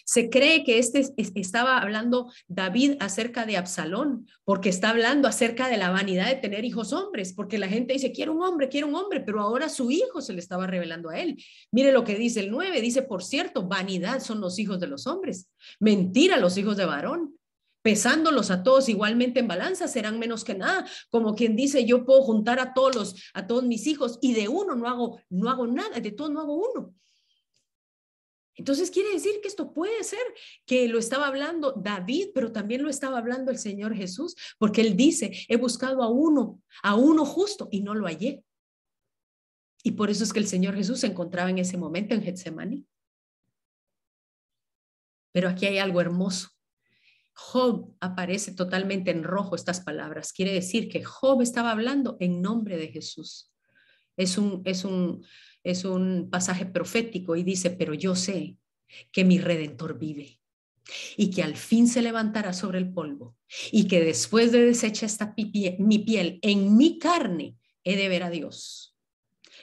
Se 0.04 0.30
cree 0.30 0.64
que 0.64 0.78
este 0.78 1.04
estaba 1.34 1.78
hablando 1.78 2.32
David 2.48 2.94
acerca 3.00 3.44
de 3.44 3.56
Absalón, 3.56 4.26
porque 4.44 4.68
está 4.68 4.90
hablando 4.90 5.28
acerca 5.28 5.68
de 5.68 5.76
la 5.76 5.90
vanidad 5.90 6.28
de 6.28 6.36
tener 6.36 6.64
hijos 6.64 6.92
hombres, 6.92 7.32
porque 7.34 7.58
la 7.58 7.68
gente 7.68 7.92
dice, 7.92 8.12
quiero 8.12 8.32
un 8.32 8.42
hombre, 8.42 8.68
quiero 8.68 8.86
un 8.86 8.94
hombre, 8.94 9.20
pero 9.20 9.40
ahora 9.40 9.68
su 9.68 9.90
hijo 9.90 10.22
se 10.22 10.32
le 10.32 10.38
estaba 10.38 10.66
revelando 10.66 11.10
a 11.10 11.20
él. 11.20 11.36
Mire 11.72 11.92
lo 11.92 12.04
que 12.04 12.16
dice 12.16 12.40
el 12.40 12.50
9, 12.50 12.80
dice, 12.80 13.02
por 13.02 13.22
cierto, 13.22 13.66
vanidad 13.66 14.20
son 14.20 14.40
los 14.40 14.58
hijos 14.58 14.80
de 14.80 14.86
los 14.86 15.06
hombres, 15.06 15.50
mentira 15.80 16.38
los 16.38 16.56
hijos 16.56 16.76
de 16.76 16.86
varón 16.86 17.36
pesándolos 17.86 18.50
a 18.50 18.64
todos 18.64 18.88
igualmente 18.88 19.38
en 19.38 19.46
balanza 19.46 19.86
serán 19.86 20.18
menos 20.18 20.42
que 20.42 20.56
nada, 20.56 20.84
como 21.08 21.36
quien 21.36 21.54
dice, 21.54 21.84
yo 21.84 22.04
puedo 22.04 22.20
juntar 22.22 22.58
a 22.58 22.74
todos 22.74 22.96
los, 22.96 23.30
a 23.32 23.46
todos 23.46 23.62
mis 23.62 23.86
hijos 23.86 24.18
y 24.20 24.34
de 24.34 24.48
uno 24.48 24.74
no 24.74 24.88
hago 24.88 25.20
no 25.30 25.50
hago 25.50 25.68
nada, 25.68 26.00
de 26.00 26.10
todo 26.10 26.28
no 26.28 26.40
hago 26.40 26.56
uno. 26.56 26.92
Entonces 28.56 28.90
quiere 28.90 29.12
decir 29.12 29.40
que 29.40 29.46
esto 29.46 29.72
puede 29.72 30.02
ser 30.02 30.18
que 30.64 30.88
lo 30.88 30.98
estaba 30.98 31.28
hablando 31.28 31.74
David, 31.80 32.30
pero 32.34 32.50
también 32.50 32.82
lo 32.82 32.90
estaba 32.90 33.18
hablando 33.18 33.52
el 33.52 33.58
Señor 33.58 33.94
Jesús, 33.94 34.34
porque 34.58 34.80
él 34.80 34.96
dice, 34.96 35.30
he 35.46 35.56
buscado 35.56 36.02
a 36.02 36.08
uno, 36.08 36.60
a 36.82 36.96
uno 36.96 37.24
justo 37.24 37.68
y 37.70 37.82
no 37.82 37.94
lo 37.94 38.06
hallé. 38.06 38.42
Y 39.84 39.92
por 39.92 40.10
eso 40.10 40.24
es 40.24 40.32
que 40.32 40.40
el 40.40 40.48
Señor 40.48 40.74
Jesús 40.74 40.98
se 40.98 41.06
encontraba 41.06 41.50
en 41.50 41.58
ese 41.58 41.76
momento 41.76 42.16
en 42.16 42.22
Getsemaní. 42.24 42.84
Pero 45.30 45.48
aquí 45.48 45.66
hay 45.66 45.78
algo 45.78 46.00
hermoso. 46.00 46.55
Job 47.38 47.94
aparece 48.00 48.52
totalmente 48.52 49.10
en 49.10 49.22
rojo 49.22 49.56
estas 49.56 49.80
palabras. 49.80 50.32
Quiere 50.32 50.54
decir 50.54 50.88
que 50.88 51.04
Job 51.04 51.42
estaba 51.42 51.70
hablando 51.70 52.16
en 52.18 52.40
nombre 52.40 52.78
de 52.78 52.88
Jesús. 52.88 53.52
Es 54.16 54.38
un, 54.38 54.62
es 54.64 54.86
un, 54.86 55.22
es 55.62 55.84
un 55.84 56.30
pasaje 56.30 56.64
profético 56.64 57.36
y 57.36 57.42
dice, 57.42 57.70
pero 57.70 57.92
yo 57.92 58.16
sé 58.16 58.56
que 59.12 59.24
mi 59.24 59.38
redentor 59.38 59.98
vive 59.98 60.40
y 61.18 61.30
que 61.30 61.42
al 61.42 61.56
fin 61.56 61.88
se 61.88 62.00
levantará 62.00 62.54
sobre 62.54 62.78
el 62.78 62.90
polvo 62.90 63.36
y 63.70 63.86
que 63.86 64.02
después 64.02 64.50
de 64.50 64.64
deshecha 64.64 65.04
esta 65.04 65.34
mi 65.78 65.98
piel 65.98 66.38
en 66.40 66.76
mi 66.76 66.98
carne 66.98 67.58
he 67.84 67.96
de 67.96 68.08
ver 68.08 68.22
a 68.22 68.30
Dios. 68.30 68.96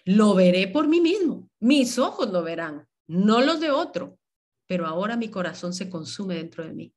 Lo 0.06 0.36
veré 0.36 0.68
por 0.68 0.88
mí 0.88 1.02
mismo, 1.02 1.50
mis 1.60 1.98
ojos 1.98 2.30
lo 2.32 2.44
verán, 2.44 2.88
no 3.08 3.42
los 3.42 3.60
de 3.60 3.72
otro, 3.72 4.20
pero 4.68 4.86
ahora 4.86 5.18
mi 5.18 5.30
corazón 5.30 5.74
se 5.74 5.90
consume 5.90 6.36
dentro 6.36 6.64
de 6.64 6.74
mí. 6.74 6.94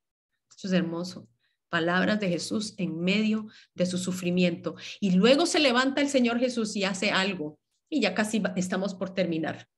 Esto 0.57 0.69
es 0.69 0.73
hermoso. 0.73 1.29
Palabras 1.69 2.19
de 2.19 2.29
Jesús 2.29 2.75
en 2.79 2.99
medio 3.01 3.47
de 3.75 3.85
su 3.85 3.99
sufrimiento. 3.99 4.75
Y 5.01 5.11
luego 5.11 5.45
se 5.45 5.59
levanta 5.59 6.01
el 6.01 6.09
Señor 6.09 6.39
Jesús 6.39 6.75
y 6.77 6.85
hace 6.85 7.11
algo 7.11 7.59
y 7.89 8.01
ya 8.01 8.15
casi 8.15 8.43
estamos 8.57 8.95
por 8.95 9.11
terminar. 9.13 9.69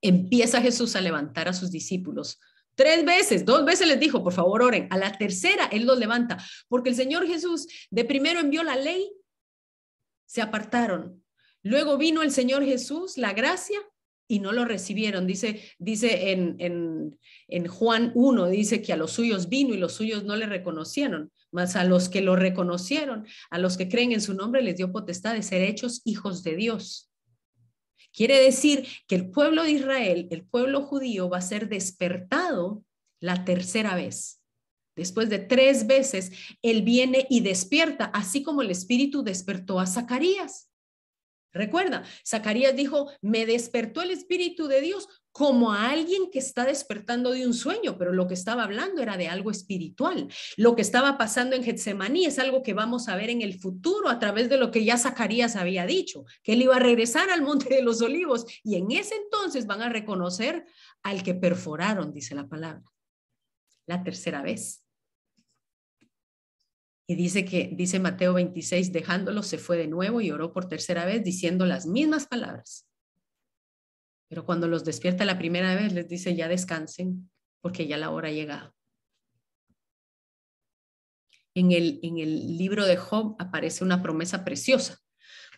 Empieza 0.00 0.62
Jesús 0.62 0.96
a 0.96 1.00
levantar 1.00 1.48
a 1.48 1.52
sus 1.52 1.70
discípulos. 1.70 2.40
Tres 2.74 3.04
veces, 3.04 3.44
dos 3.44 3.64
veces 3.64 3.86
les 3.86 4.00
dijo, 4.00 4.22
por 4.22 4.32
favor, 4.32 4.62
oren. 4.62 4.88
A 4.90 4.98
la 4.98 5.12
tercera, 5.12 5.66
Él 5.66 5.86
los 5.86 5.98
levanta, 5.98 6.38
porque 6.68 6.90
el 6.90 6.96
Señor 6.96 7.26
Jesús 7.26 7.66
de 7.90 8.04
primero 8.04 8.40
envió 8.40 8.64
la 8.64 8.76
ley, 8.76 9.12
se 10.26 10.42
apartaron. 10.42 11.22
Luego 11.62 11.96
vino 11.96 12.22
el 12.22 12.32
Señor 12.32 12.64
Jesús, 12.64 13.16
la 13.16 13.32
gracia, 13.32 13.78
y 14.28 14.40
no 14.40 14.52
lo 14.52 14.64
recibieron. 14.64 15.26
Dice, 15.26 15.60
dice 15.78 16.32
en, 16.32 16.56
en, 16.58 17.18
en 17.48 17.66
Juan 17.66 18.12
1, 18.14 18.48
dice 18.48 18.82
que 18.82 18.92
a 18.92 18.96
los 18.96 19.12
suyos 19.12 19.48
vino 19.48 19.74
y 19.74 19.78
los 19.78 19.92
suyos 19.92 20.24
no 20.24 20.36
le 20.36 20.46
reconocieron 20.46 21.30
mas 21.54 21.76
a 21.76 21.84
los 21.84 22.08
que 22.08 22.20
lo 22.20 22.34
reconocieron, 22.34 23.28
a 23.48 23.58
los 23.58 23.76
que 23.76 23.88
creen 23.88 24.10
en 24.10 24.20
su 24.20 24.34
nombre, 24.34 24.60
les 24.60 24.76
dio 24.76 24.90
potestad 24.90 25.34
de 25.34 25.42
ser 25.44 25.62
hechos 25.62 26.02
hijos 26.04 26.42
de 26.42 26.56
Dios. 26.56 27.12
Quiere 28.12 28.40
decir 28.40 28.88
que 29.06 29.14
el 29.14 29.30
pueblo 29.30 29.62
de 29.62 29.70
Israel, 29.70 30.26
el 30.32 30.44
pueblo 30.44 30.82
judío, 30.82 31.30
va 31.30 31.38
a 31.38 31.42
ser 31.42 31.68
despertado 31.68 32.84
la 33.20 33.44
tercera 33.44 33.94
vez. 33.94 34.42
Después 34.96 35.30
de 35.30 35.38
tres 35.38 35.86
veces, 35.86 36.32
Él 36.60 36.82
viene 36.82 37.24
y 37.30 37.40
despierta, 37.40 38.06
así 38.06 38.42
como 38.42 38.60
el 38.60 38.72
Espíritu 38.72 39.22
despertó 39.22 39.78
a 39.78 39.86
Zacarías. 39.86 40.68
Recuerda, 41.54 42.02
Zacarías 42.26 42.74
dijo, 42.74 43.10
me 43.22 43.46
despertó 43.46 44.02
el 44.02 44.10
Espíritu 44.10 44.66
de 44.66 44.80
Dios 44.80 45.08
como 45.30 45.72
a 45.72 45.90
alguien 45.90 46.30
que 46.30 46.38
está 46.38 46.64
despertando 46.64 47.30
de 47.30 47.46
un 47.46 47.54
sueño, 47.54 47.96
pero 47.98 48.12
lo 48.12 48.28
que 48.28 48.34
estaba 48.34 48.64
hablando 48.64 49.02
era 49.02 49.16
de 49.16 49.28
algo 49.28 49.50
espiritual. 49.50 50.28
Lo 50.56 50.76
que 50.76 50.82
estaba 50.82 51.16
pasando 51.16 51.56
en 51.56 51.64
Getsemaní 51.64 52.26
es 52.26 52.38
algo 52.38 52.62
que 52.62 52.74
vamos 52.74 53.08
a 53.08 53.16
ver 53.16 53.30
en 53.30 53.42
el 53.42 53.58
futuro 53.58 54.08
a 54.08 54.18
través 54.18 54.48
de 54.48 54.58
lo 54.58 54.70
que 54.70 54.84
ya 54.84 54.98
Zacarías 54.98 55.56
había 55.56 55.86
dicho, 55.86 56.24
que 56.42 56.52
él 56.52 56.62
iba 56.62 56.76
a 56.76 56.80
regresar 56.80 57.30
al 57.30 57.42
Monte 57.42 57.72
de 57.72 57.82
los 57.82 58.00
Olivos 58.00 58.46
y 58.62 58.76
en 58.76 58.90
ese 58.92 59.16
entonces 59.16 59.66
van 59.66 59.82
a 59.82 59.88
reconocer 59.88 60.66
al 61.02 61.22
que 61.22 61.34
perforaron, 61.34 62.12
dice 62.12 62.34
la 62.34 62.48
palabra, 62.48 62.82
la 63.86 64.04
tercera 64.04 64.42
vez. 64.42 64.83
Y 67.06 67.16
dice 67.16 67.44
que, 67.44 67.70
dice 67.72 68.00
Mateo 68.00 68.32
26, 68.32 68.92
dejándolo, 68.92 69.42
se 69.42 69.58
fue 69.58 69.76
de 69.76 69.88
nuevo 69.88 70.20
y 70.20 70.30
oró 70.30 70.52
por 70.52 70.68
tercera 70.68 71.04
vez 71.04 71.22
diciendo 71.22 71.66
las 71.66 71.86
mismas 71.86 72.26
palabras. 72.26 72.88
Pero 74.28 74.46
cuando 74.46 74.68
los 74.68 74.84
despierta 74.84 75.24
la 75.24 75.38
primera 75.38 75.74
vez, 75.74 75.92
les 75.92 76.08
dice, 76.08 76.34
ya 76.34 76.48
descansen, 76.48 77.30
porque 77.60 77.86
ya 77.86 77.98
la 77.98 78.10
hora 78.10 78.28
ha 78.28 78.32
llegado. 78.32 78.74
En 81.54 81.72
el, 81.72 82.00
en 82.02 82.18
el 82.18 82.56
libro 82.56 82.86
de 82.86 82.96
Job 82.96 83.36
aparece 83.38 83.84
una 83.84 84.02
promesa 84.02 84.44
preciosa, 84.44 84.98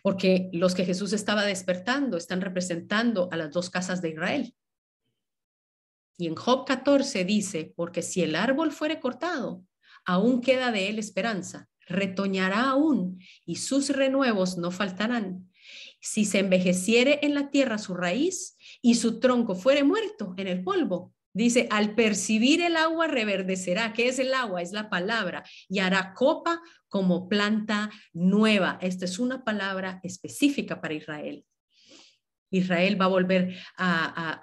porque 0.03 0.49
los 0.51 0.75
que 0.75 0.85
Jesús 0.85 1.13
estaba 1.13 1.43
despertando 1.43 2.17
están 2.17 2.41
representando 2.41 3.29
a 3.31 3.37
las 3.37 3.51
dos 3.51 3.69
casas 3.69 4.01
de 4.01 4.09
Israel. 4.09 4.53
Y 6.17 6.27
en 6.27 6.35
Job 6.35 6.65
14 6.67 7.25
dice, 7.25 7.73
porque 7.75 8.01
si 8.01 8.21
el 8.21 8.35
árbol 8.35 8.71
fuere 8.71 8.99
cortado, 8.99 9.63
aún 10.07 10.41
queda 10.41 10.71
de 10.71 10.89
él 10.89 10.97
esperanza, 10.97 11.67
retoñará 11.85 12.69
aún 12.69 13.19
y 13.45 13.57
sus 13.57 13.89
renuevos 13.89 14.57
no 14.57 14.71
faltarán. 14.71 15.51
Si 15.99 16.25
se 16.25 16.39
envejeciere 16.39 17.19
en 17.21 17.35
la 17.35 17.51
tierra 17.51 17.77
su 17.77 17.93
raíz 17.93 18.55
y 18.81 18.95
su 18.95 19.19
tronco 19.19 19.53
fuere 19.55 19.83
muerto 19.83 20.33
en 20.37 20.47
el 20.47 20.63
polvo, 20.63 21.13
dice, 21.33 21.67
al 21.69 21.93
percibir 21.93 22.61
el 22.61 22.77
agua 22.77 23.07
reverdecerá. 23.07 23.93
¿Qué 23.93 24.07
es 24.07 24.17
el 24.19 24.33
agua? 24.33 24.61
Es 24.61 24.71
la 24.71 24.89
palabra 24.89 25.43
y 25.67 25.79
hará 25.79 26.13
copa 26.13 26.61
como 26.87 27.27
planta 27.27 27.91
nueva. 28.13 28.79
Esta 28.81 29.05
es 29.05 29.19
una 29.19 29.43
palabra 29.43 29.99
específica 30.03 30.81
para 30.81 30.93
Israel. 30.93 31.45
Israel 32.49 32.99
va 32.99 33.05
a 33.05 33.09
volver 33.09 33.55
a, 33.77 34.41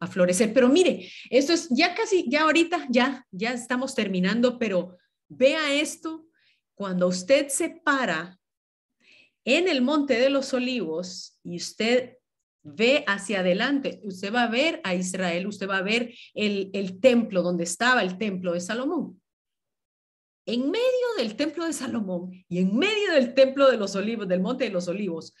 a, 0.00 0.06
florecer. 0.06 0.52
Pero 0.52 0.68
mire, 0.68 1.08
esto 1.30 1.52
es 1.52 1.68
ya 1.70 1.94
casi, 1.94 2.28
ya 2.28 2.42
ahorita, 2.42 2.86
ya, 2.90 3.26
ya 3.30 3.52
estamos 3.52 3.94
terminando, 3.94 4.58
pero 4.58 4.96
vea 5.28 5.74
esto, 5.74 6.26
cuando 6.74 7.08
usted 7.08 7.48
se 7.48 7.70
para 7.70 8.38
en 9.44 9.68
el 9.68 9.80
Monte 9.80 10.18
de 10.18 10.30
los 10.30 10.52
Olivos 10.52 11.38
y 11.42 11.56
usted 11.56 12.16
ve 12.62 13.04
hacia 13.06 13.40
adelante, 13.40 14.00
usted 14.02 14.34
va 14.34 14.42
a 14.42 14.50
ver 14.50 14.80
a 14.84 14.94
Israel, 14.94 15.46
usted 15.46 15.68
va 15.68 15.78
a 15.78 15.82
ver 15.82 16.12
el, 16.34 16.70
el 16.74 17.00
templo 17.00 17.42
donde 17.42 17.64
estaba 17.64 18.02
el 18.02 18.18
templo 18.18 18.52
de 18.52 18.60
Salomón. 18.60 19.22
En 20.44 20.70
medio 20.70 21.14
del 21.16 21.34
templo 21.36 21.64
de 21.64 21.72
Salomón 21.72 22.30
y 22.48 22.58
en 22.58 22.76
medio 22.76 23.12
del 23.12 23.34
templo 23.34 23.70
de 23.70 23.76
los 23.76 23.96
olivos, 23.96 24.28
del 24.28 24.40
monte 24.40 24.64
de 24.64 24.70
los 24.70 24.86
olivos, 24.86 25.32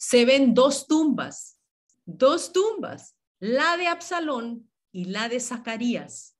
se 0.00 0.24
ven 0.24 0.54
dos 0.54 0.86
tumbas, 0.86 1.60
dos 2.06 2.52
tumbas, 2.52 3.16
la 3.38 3.76
de 3.76 3.86
Absalón 3.86 4.70
y 4.90 5.04
la 5.04 5.28
de 5.28 5.40
Zacarías. 5.40 6.38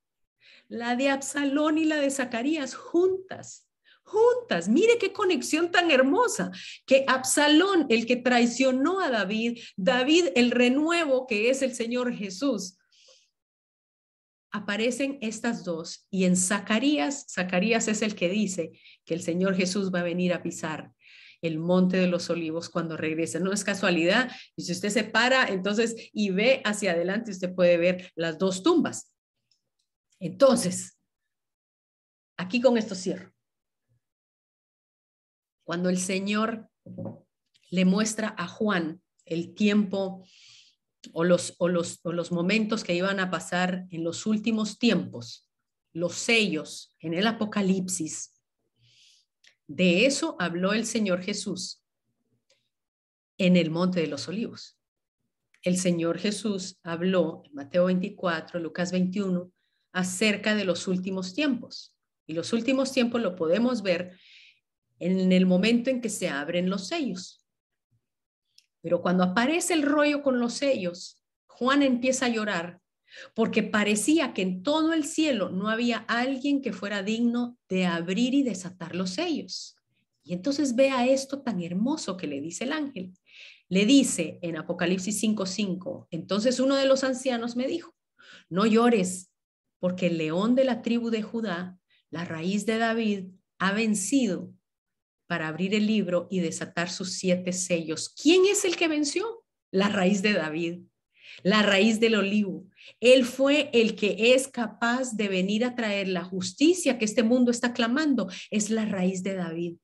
La 0.67 0.95
de 0.95 1.09
Absalón 1.09 1.77
y 1.77 1.85
la 1.85 1.97
de 1.97 2.09
Zacarías 2.09 2.73
juntas 2.73 3.67
juntas. 4.03 4.67
Mire 4.67 4.97
qué 4.97 5.13
conexión 5.13 5.71
tan 5.71 5.89
hermosa, 5.89 6.51
que 6.85 7.05
Absalón, 7.07 7.85
el 7.87 8.05
que 8.05 8.17
traicionó 8.17 8.99
a 8.99 9.09
David, 9.09 9.59
David, 9.77 10.29
el 10.35 10.51
renuevo 10.51 11.27
que 11.27 11.49
es 11.49 11.61
el 11.61 11.73
Señor 11.73 12.13
Jesús. 12.13 12.77
Aparecen 14.51 15.17
estas 15.21 15.63
dos 15.63 16.07
y 16.09 16.25
en 16.25 16.35
Zacarías, 16.35 17.27
Zacarías 17.29 17.87
es 17.87 18.01
el 18.01 18.15
que 18.15 18.27
dice 18.27 18.71
que 19.05 19.13
el 19.13 19.21
Señor 19.21 19.55
Jesús 19.55 19.93
va 19.93 20.01
a 20.01 20.03
venir 20.03 20.33
a 20.33 20.43
pisar 20.43 20.91
el 21.41 21.57
monte 21.57 21.97
de 21.97 22.07
los 22.07 22.29
olivos 22.29 22.69
cuando 22.69 22.97
regrese. 22.97 23.39
No 23.39 23.51
es 23.51 23.63
casualidad. 23.63 24.31
Y 24.55 24.63
si 24.63 24.71
usted 24.71 24.89
se 24.89 25.03
para 25.03 25.47
entonces 25.47 25.95
y 26.13 26.29
ve 26.29 26.61
hacia 26.65 26.91
adelante, 26.91 27.31
usted 27.31 27.53
puede 27.53 27.77
ver 27.77 28.11
las 28.15 28.37
dos 28.37 28.63
tumbas. 28.63 29.15
Entonces, 30.19 30.97
aquí 32.37 32.61
con 32.61 32.77
esto 32.77 32.95
cierro. 32.95 33.33
Cuando 35.63 35.89
el 35.89 35.99
Señor 35.99 36.69
le 37.69 37.85
muestra 37.85 38.35
a 38.37 38.47
Juan 38.47 39.01
el 39.25 39.53
tiempo 39.55 40.25
o 41.13 41.23
los, 41.23 41.55
o 41.57 41.67
los, 41.67 41.99
o 42.03 42.11
los 42.11 42.31
momentos 42.31 42.83
que 42.83 42.93
iban 42.93 43.19
a 43.19 43.31
pasar 43.31 43.87
en 43.89 44.03
los 44.03 44.25
últimos 44.25 44.77
tiempos, 44.77 45.49
los 45.93 46.13
sellos 46.13 46.95
en 46.99 47.13
el 47.13 47.25
Apocalipsis, 47.25 48.30
de 49.75 50.05
eso 50.05 50.35
habló 50.37 50.73
el 50.73 50.85
Señor 50.85 51.21
Jesús 51.21 51.81
en 53.37 53.55
el 53.55 53.71
Monte 53.71 54.01
de 54.01 54.07
los 54.07 54.27
Olivos. 54.27 54.77
El 55.61 55.77
Señor 55.77 56.17
Jesús 56.17 56.77
habló 56.83 57.43
en 57.45 57.53
Mateo 57.53 57.85
24, 57.85 58.59
Lucas 58.59 58.91
21, 58.91 59.49
acerca 59.93 60.55
de 60.55 60.65
los 60.65 60.89
últimos 60.89 61.33
tiempos. 61.33 61.95
Y 62.27 62.33
los 62.33 62.51
últimos 62.51 62.91
tiempos 62.91 63.21
lo 63.21 63.35
podemos 63.37 63.81
ver 63.81 64.19
en 64.99 65.31
el 65.31 65.45
momento 65.45 65.89
en 65.89 66.01
que 66.01 66.09
se 66.09 66.27
abren 66.27 66.69
los 66.69 66.87
sellos. 66.87 67.45
Pero 68.81 69.01
cuando 69.01 69.23
aparece 69.23 69.73
el 69.73 69.83
rollo 69.83 70.21
con 70.21 70.39
los 70.39 70.53
sellos, 70.53 71.23
Juan 71.47 71.81
empieza 71.81 72.25
a 72.25 72.29
llorar 72.29 72.80
porque 73.33 73.63
parecía 73.63 74.33
que 74.33 74.41
en 74.41 74.63
todo 74.63 74.93
el 74.93 75.03
cielo 75.03 75.49
no 75.49 75.69
había 75.69 75.97
alguien 76.07 76.61
que 76.61 76.73
fuera 76.73 77.03
digno 77.03 77.57
de 77.69 77.85
abrir 77.85 78.33
y 78.33 78.43
desatar 78.43 78.95
los 78.95 79.11
sellos. 79.11 79.75
Y 80.23 80.33
entonces 80.33 80.75
vea 80.75 81.07
esto 81.07 81.41
tan 81.41 81.61
hermoso 81.61 82.17
que 82.17 82.27
le 82.27 82.41
dice 82.41 82.65
el 82.65 82.73
ángel. 82.73 83.13
Le 83.69 83.85
dice 83.85 84.39
en 84.41 84.57
Apocalipsis 84.57 85.21
5:5, 85.21 86.07
entonces 86.11 86.59
uno 86.59 86.75
de 86.75 86.85
los 86.85 87.03
ancianos 87.03 87.55
me 87.55 87.67
dijo, 87.67 87.95
no 88.49 88.65
llores, 88.65 89.31
porque 89.79 90.07
el 90.07 90.17
león 90.17 90.55
de 90.55 90.65
la 90.65 90.81
tribu 90.81 91.09
de 91.09 91.21
Judá, 91.21 91.79
la 92.09 92.25
raíz 92.25 92.65
de 92.65 92.77
David, 92.77 93.29
ha 93.59 93.71
vencido 93.71 94.53
para 95.25 95.47
abrir 95.47 95.73
el 95.73 95.87
libro 95.87 96.27
y 96.29 96.41
desatar 96.41 96.89
sus 96.89 97.13
siete 97.13 97.53
sellos. 97.53 98.09
¿Quién 98.09 98.45
es 98.45 98.65
el 98.65 98.75
que 98.75 98.89
venció? 98.89 99.45
La 99.71 99.87
raíz 99.87 100.21
de 100.21 100.33
David, 100.33 100.81
la 101.43 101.63
raíz 101.63 101.99
del 101.99 102.15
olivo. 102.15 102.67
Él 102.99 103.25
fue 103.25 103.69
el 103.73 103.95
que 103.95 104.33
es 104.33 104.47
capaz 104.47 105.15
de 105.15 105.27
venir 105.27 105.65
a 105.65 105.75
traer 105.75 106.07
la 106.07 106.23
justicia 106.23 106.97
que 106.97 107.05
este 107.05 107.23
mundo 107.23 107.51
está 107.51 107.73
clamando. 107.73 108.27
Es 108.49 108.69
la 108.69 108.85
raíz 108.85 109.23
de 109.23 109.35
David, 109.35 109.75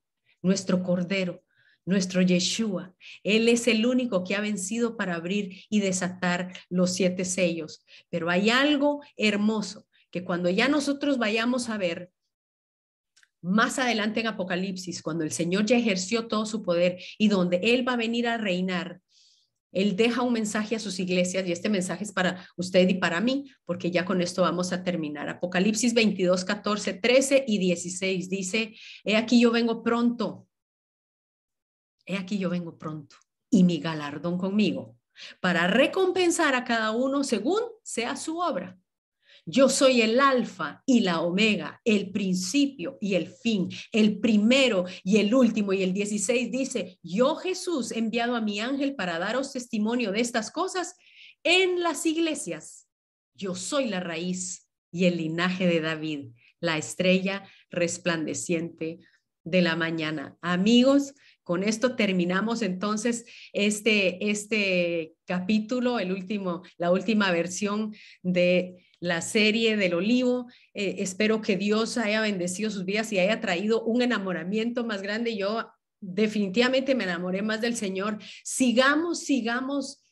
nuestro 0.41 0.83
cordero, 0.83 1.43
nuestro 1.85 2.21
Yeshua. 2.21 2.93
Él 3.23 3.49
es 3.49 3.67
el 3.67 3.85
único 3.85 4.23
que 4.23 4.35
ha 4.35 4.41
vencido 4.41 4.97
para 4.97 5.15
abrir 5.15 5.63
y 5.69 5.79
desatar 5.79 6.53
los 6.69 6.93
siete 6.93 7.25
sellos. 7.25 7.85
Pero 8.09 8.29
hay 8.29 8.49
algo 8.49 9.01
hermoso 9.15 9.87
que 10.11 10.23
cuando 10.23 10.49
ya 10.49 10.67
nosotros 10.67 11.17
vayamos 11.17 11.69
a 11.69 11.77
ver 11.77 12.11
más 13.41 13.79
adelante 13.79 14.19
en 14.19 14.27
Apocalipsis, 14.27 15.01
cuando 15.01 15.23
el 15.23 15.31
Señor 15.31 15.65
ya 15.65 15.77
ejerció 15.77 16.27
todo 16.27 16.45
su 16.45 16.63
poder 16.63 16.99
y 17.17 17.27
donde 17.29 17.59
Él 17.63 17.87
va 17.87 17.93
a 17.93 17.97
venir 17.97 18.27
a 18.27 18.37
reinar, 18.37 19.01
Él 19.71 19.95
deja 19.95 20.21
un 20.21 20.33
mensaje 20.33 20.75
a 20.75 20.79
sus 20.79 20.99
iglesias 20.99 21.45
y 21.47 21.51
este 21.51 21.69
mensaje 21.69 22.03
es 22.03 22.11
para 22.11 22.47
usted 22.55 22.87
y 22.87 22.95
para 22.95 23.21
mí, 23.21 23.51
porque 23.65 23.91
ya 23.91 24.05
con 24.05 24.21
esto 24.21 24.41
vamos 24.41 24.71
a 24.73 24.83
terminar. 24.83 25.29
Apocalipsis 25.29 25.93
22, 25.93 26.45
14, 26.45 26.93
13 26.93 27.45
y 27.47 27.57
16 27.57 28.29
dice, 28.29 28.75
he 29.03 29.15
aquí 29.15 29.39
yo 29.39 29.51
vengo 29.51 29.83
pronto, 29.83 30.47
he 32.05 32.17
aquí 32.17 32.37
yo 32.37 32.49
vengo 32.49 32.77
pronto 32.77 33.17
y 33.49 33.63
mi 33.63 33.79
galardón 33.79 34.37
conmigo 34.37 34.97
para 35.39 35.67
recompensar 35.67 36.55
a 36.55 36.63
cada 36.63 36.91
uno 36.91 37.23
según 37.23 37.61
sea 37.83 38.15
su 38.15 38.39
obra. 38.39 38.77
Yo 39.49 39.69
soy 39.69 40.01
el 40.01 40.19
alfa 40.19 40.83
y 40.85 40.99
la 40.99 41.21
omega, 41.21 41.79
el 41.85 42.11
principio 42.11 42.97
y 42.99 43.15
el 43.15 43.27
fin, 43.27 43.69
el 43.93 44.19
primero 44.19 44.83
y 45.05 45.19
el 45.19 45.33
último. 45.33 45.71
Y 45.71 45.83
el 45.83 45.93
16 45.93 46.51
dice, 46.51 46.99
yo 47.01 47.37
Jesús 47.37 47.93
he 47.93 47.99
enviado 47.99 48.35
a 48.35 48.41
mi 48.41 48.59
ángel 48.59 48.93
para 48.95 49.19
daros 49.19 49.53
testimonio 49.53 50.11
de 50.11 50.19
estas 50.19 50.51
cosas 50.51 50.97
en 51.43 51.81
las 51.81 52.05
iglesias. 52.05 52.89
Yo 53.35 53.55
soy 53.55 53.87
la 53.87 54.01
raíz 54.01 54.67
y 54.91 55.05
el 55.05 55.15
linaje 55.15 55.65
de 55.65 55.79
David, 55.79 56.31
la 56.59 56.77
estrella 56.77 57.47
resplandeciente 57.69 58.99
de 59.45 59.61
la 59.61 59.77
mañana. 59.77 60.37
Amigos, 60.41 61.13
con 61.43 61.63
esto 61.63 61.95
terminamos 61.95 62.61
entonces 62.61 63.23
este, 63.53 64.29
este 64.29 65.13
capítulo, 65.25 65.99
el 65.99 66.11
último, 66.11 66.63
la 66.77 66.91
última 66.91 67.31
versión 67.31 67.95
de 68.23 68.83
la 68.99 69.21
serie 69.21 69.77
del 69.77 69.93
olivo. 69.93 70.47
Eh, 70.73 70.95
espero 70.99 71.41
que 71.41 71.57
Dios 71.57 71.97
haya 71.97 72.21
bendecido 72.21 72.69
sus 72.69 72.85
vidas 72.85 73.11
y 73.11 73.19
haya 73.19 73.39
traído 73.39 73.83
un 73.83 74.01
enamoramiento 74.01 74.85
más 74.85 75.01
grande. 75.01 75.37
Yo 75.37 75.69
definitivamente 75.99 76.95
me 76.95 77.03
enamoré 77.03 77.41
más 77.41 77.61
del 77.61 77.75
Señor. 77.75 78.19
Sigamos, 78.43 79.19
sigamos 79.23 80.03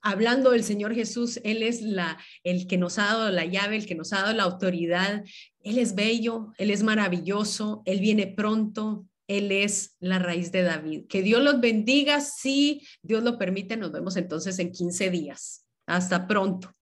hablando 0.00 0.50
del 0.50 0.64
Señor 0.64 0.94
Jesús. 0.94 1.40
Él 1.44 1.62
es 1.62 1.82
la, 1.82 2.18
el 2.44 2.66
que 2.66 2.78
nos 2.78 2.98
ha 2.98 3.04
dado 3.04 3.30
la 3.30 3.44
llave, 3.44 3.76
el 3.76 3.86
que 3.86 3.94
nos 3.94 4.12
ha 4.12 4.22
dado 4.22 4.32
la 4.32 4.44
autoridad. 4.44 5.24
Él 5.60 5.78
es 5.78 5.94
bello, 5.94 6.52
Él 6.58 6.70
es 6.70 6.82
maravilloso, 6.82 7.82
Él 7.84 8.00
viene 8.00 8.26
pronto. 8.26 9.06
Él 9.26 9.52
es 9.52 9.94
la 10.00 10.18
raíz 10.18 10.52
de 10.52 10.62
David. 10.62 11.06
Que 11.06 11.20
Dios 11.20 11.42
los 11.42 11.60
bendiga. 11.60 12.22
Si 12.22 12.80
Dios 13.02 13.22
lo 13.22 13.36
permite, 13.36 13.76
nos 13.76 13.92
vemos 13.92 14.16
entonces 14.16 14.58
en 14.58 14.72
15 14.72 15.10
días. 15.10 15.66
Hasta 15.86 16.26
pronto. 16.26 16.74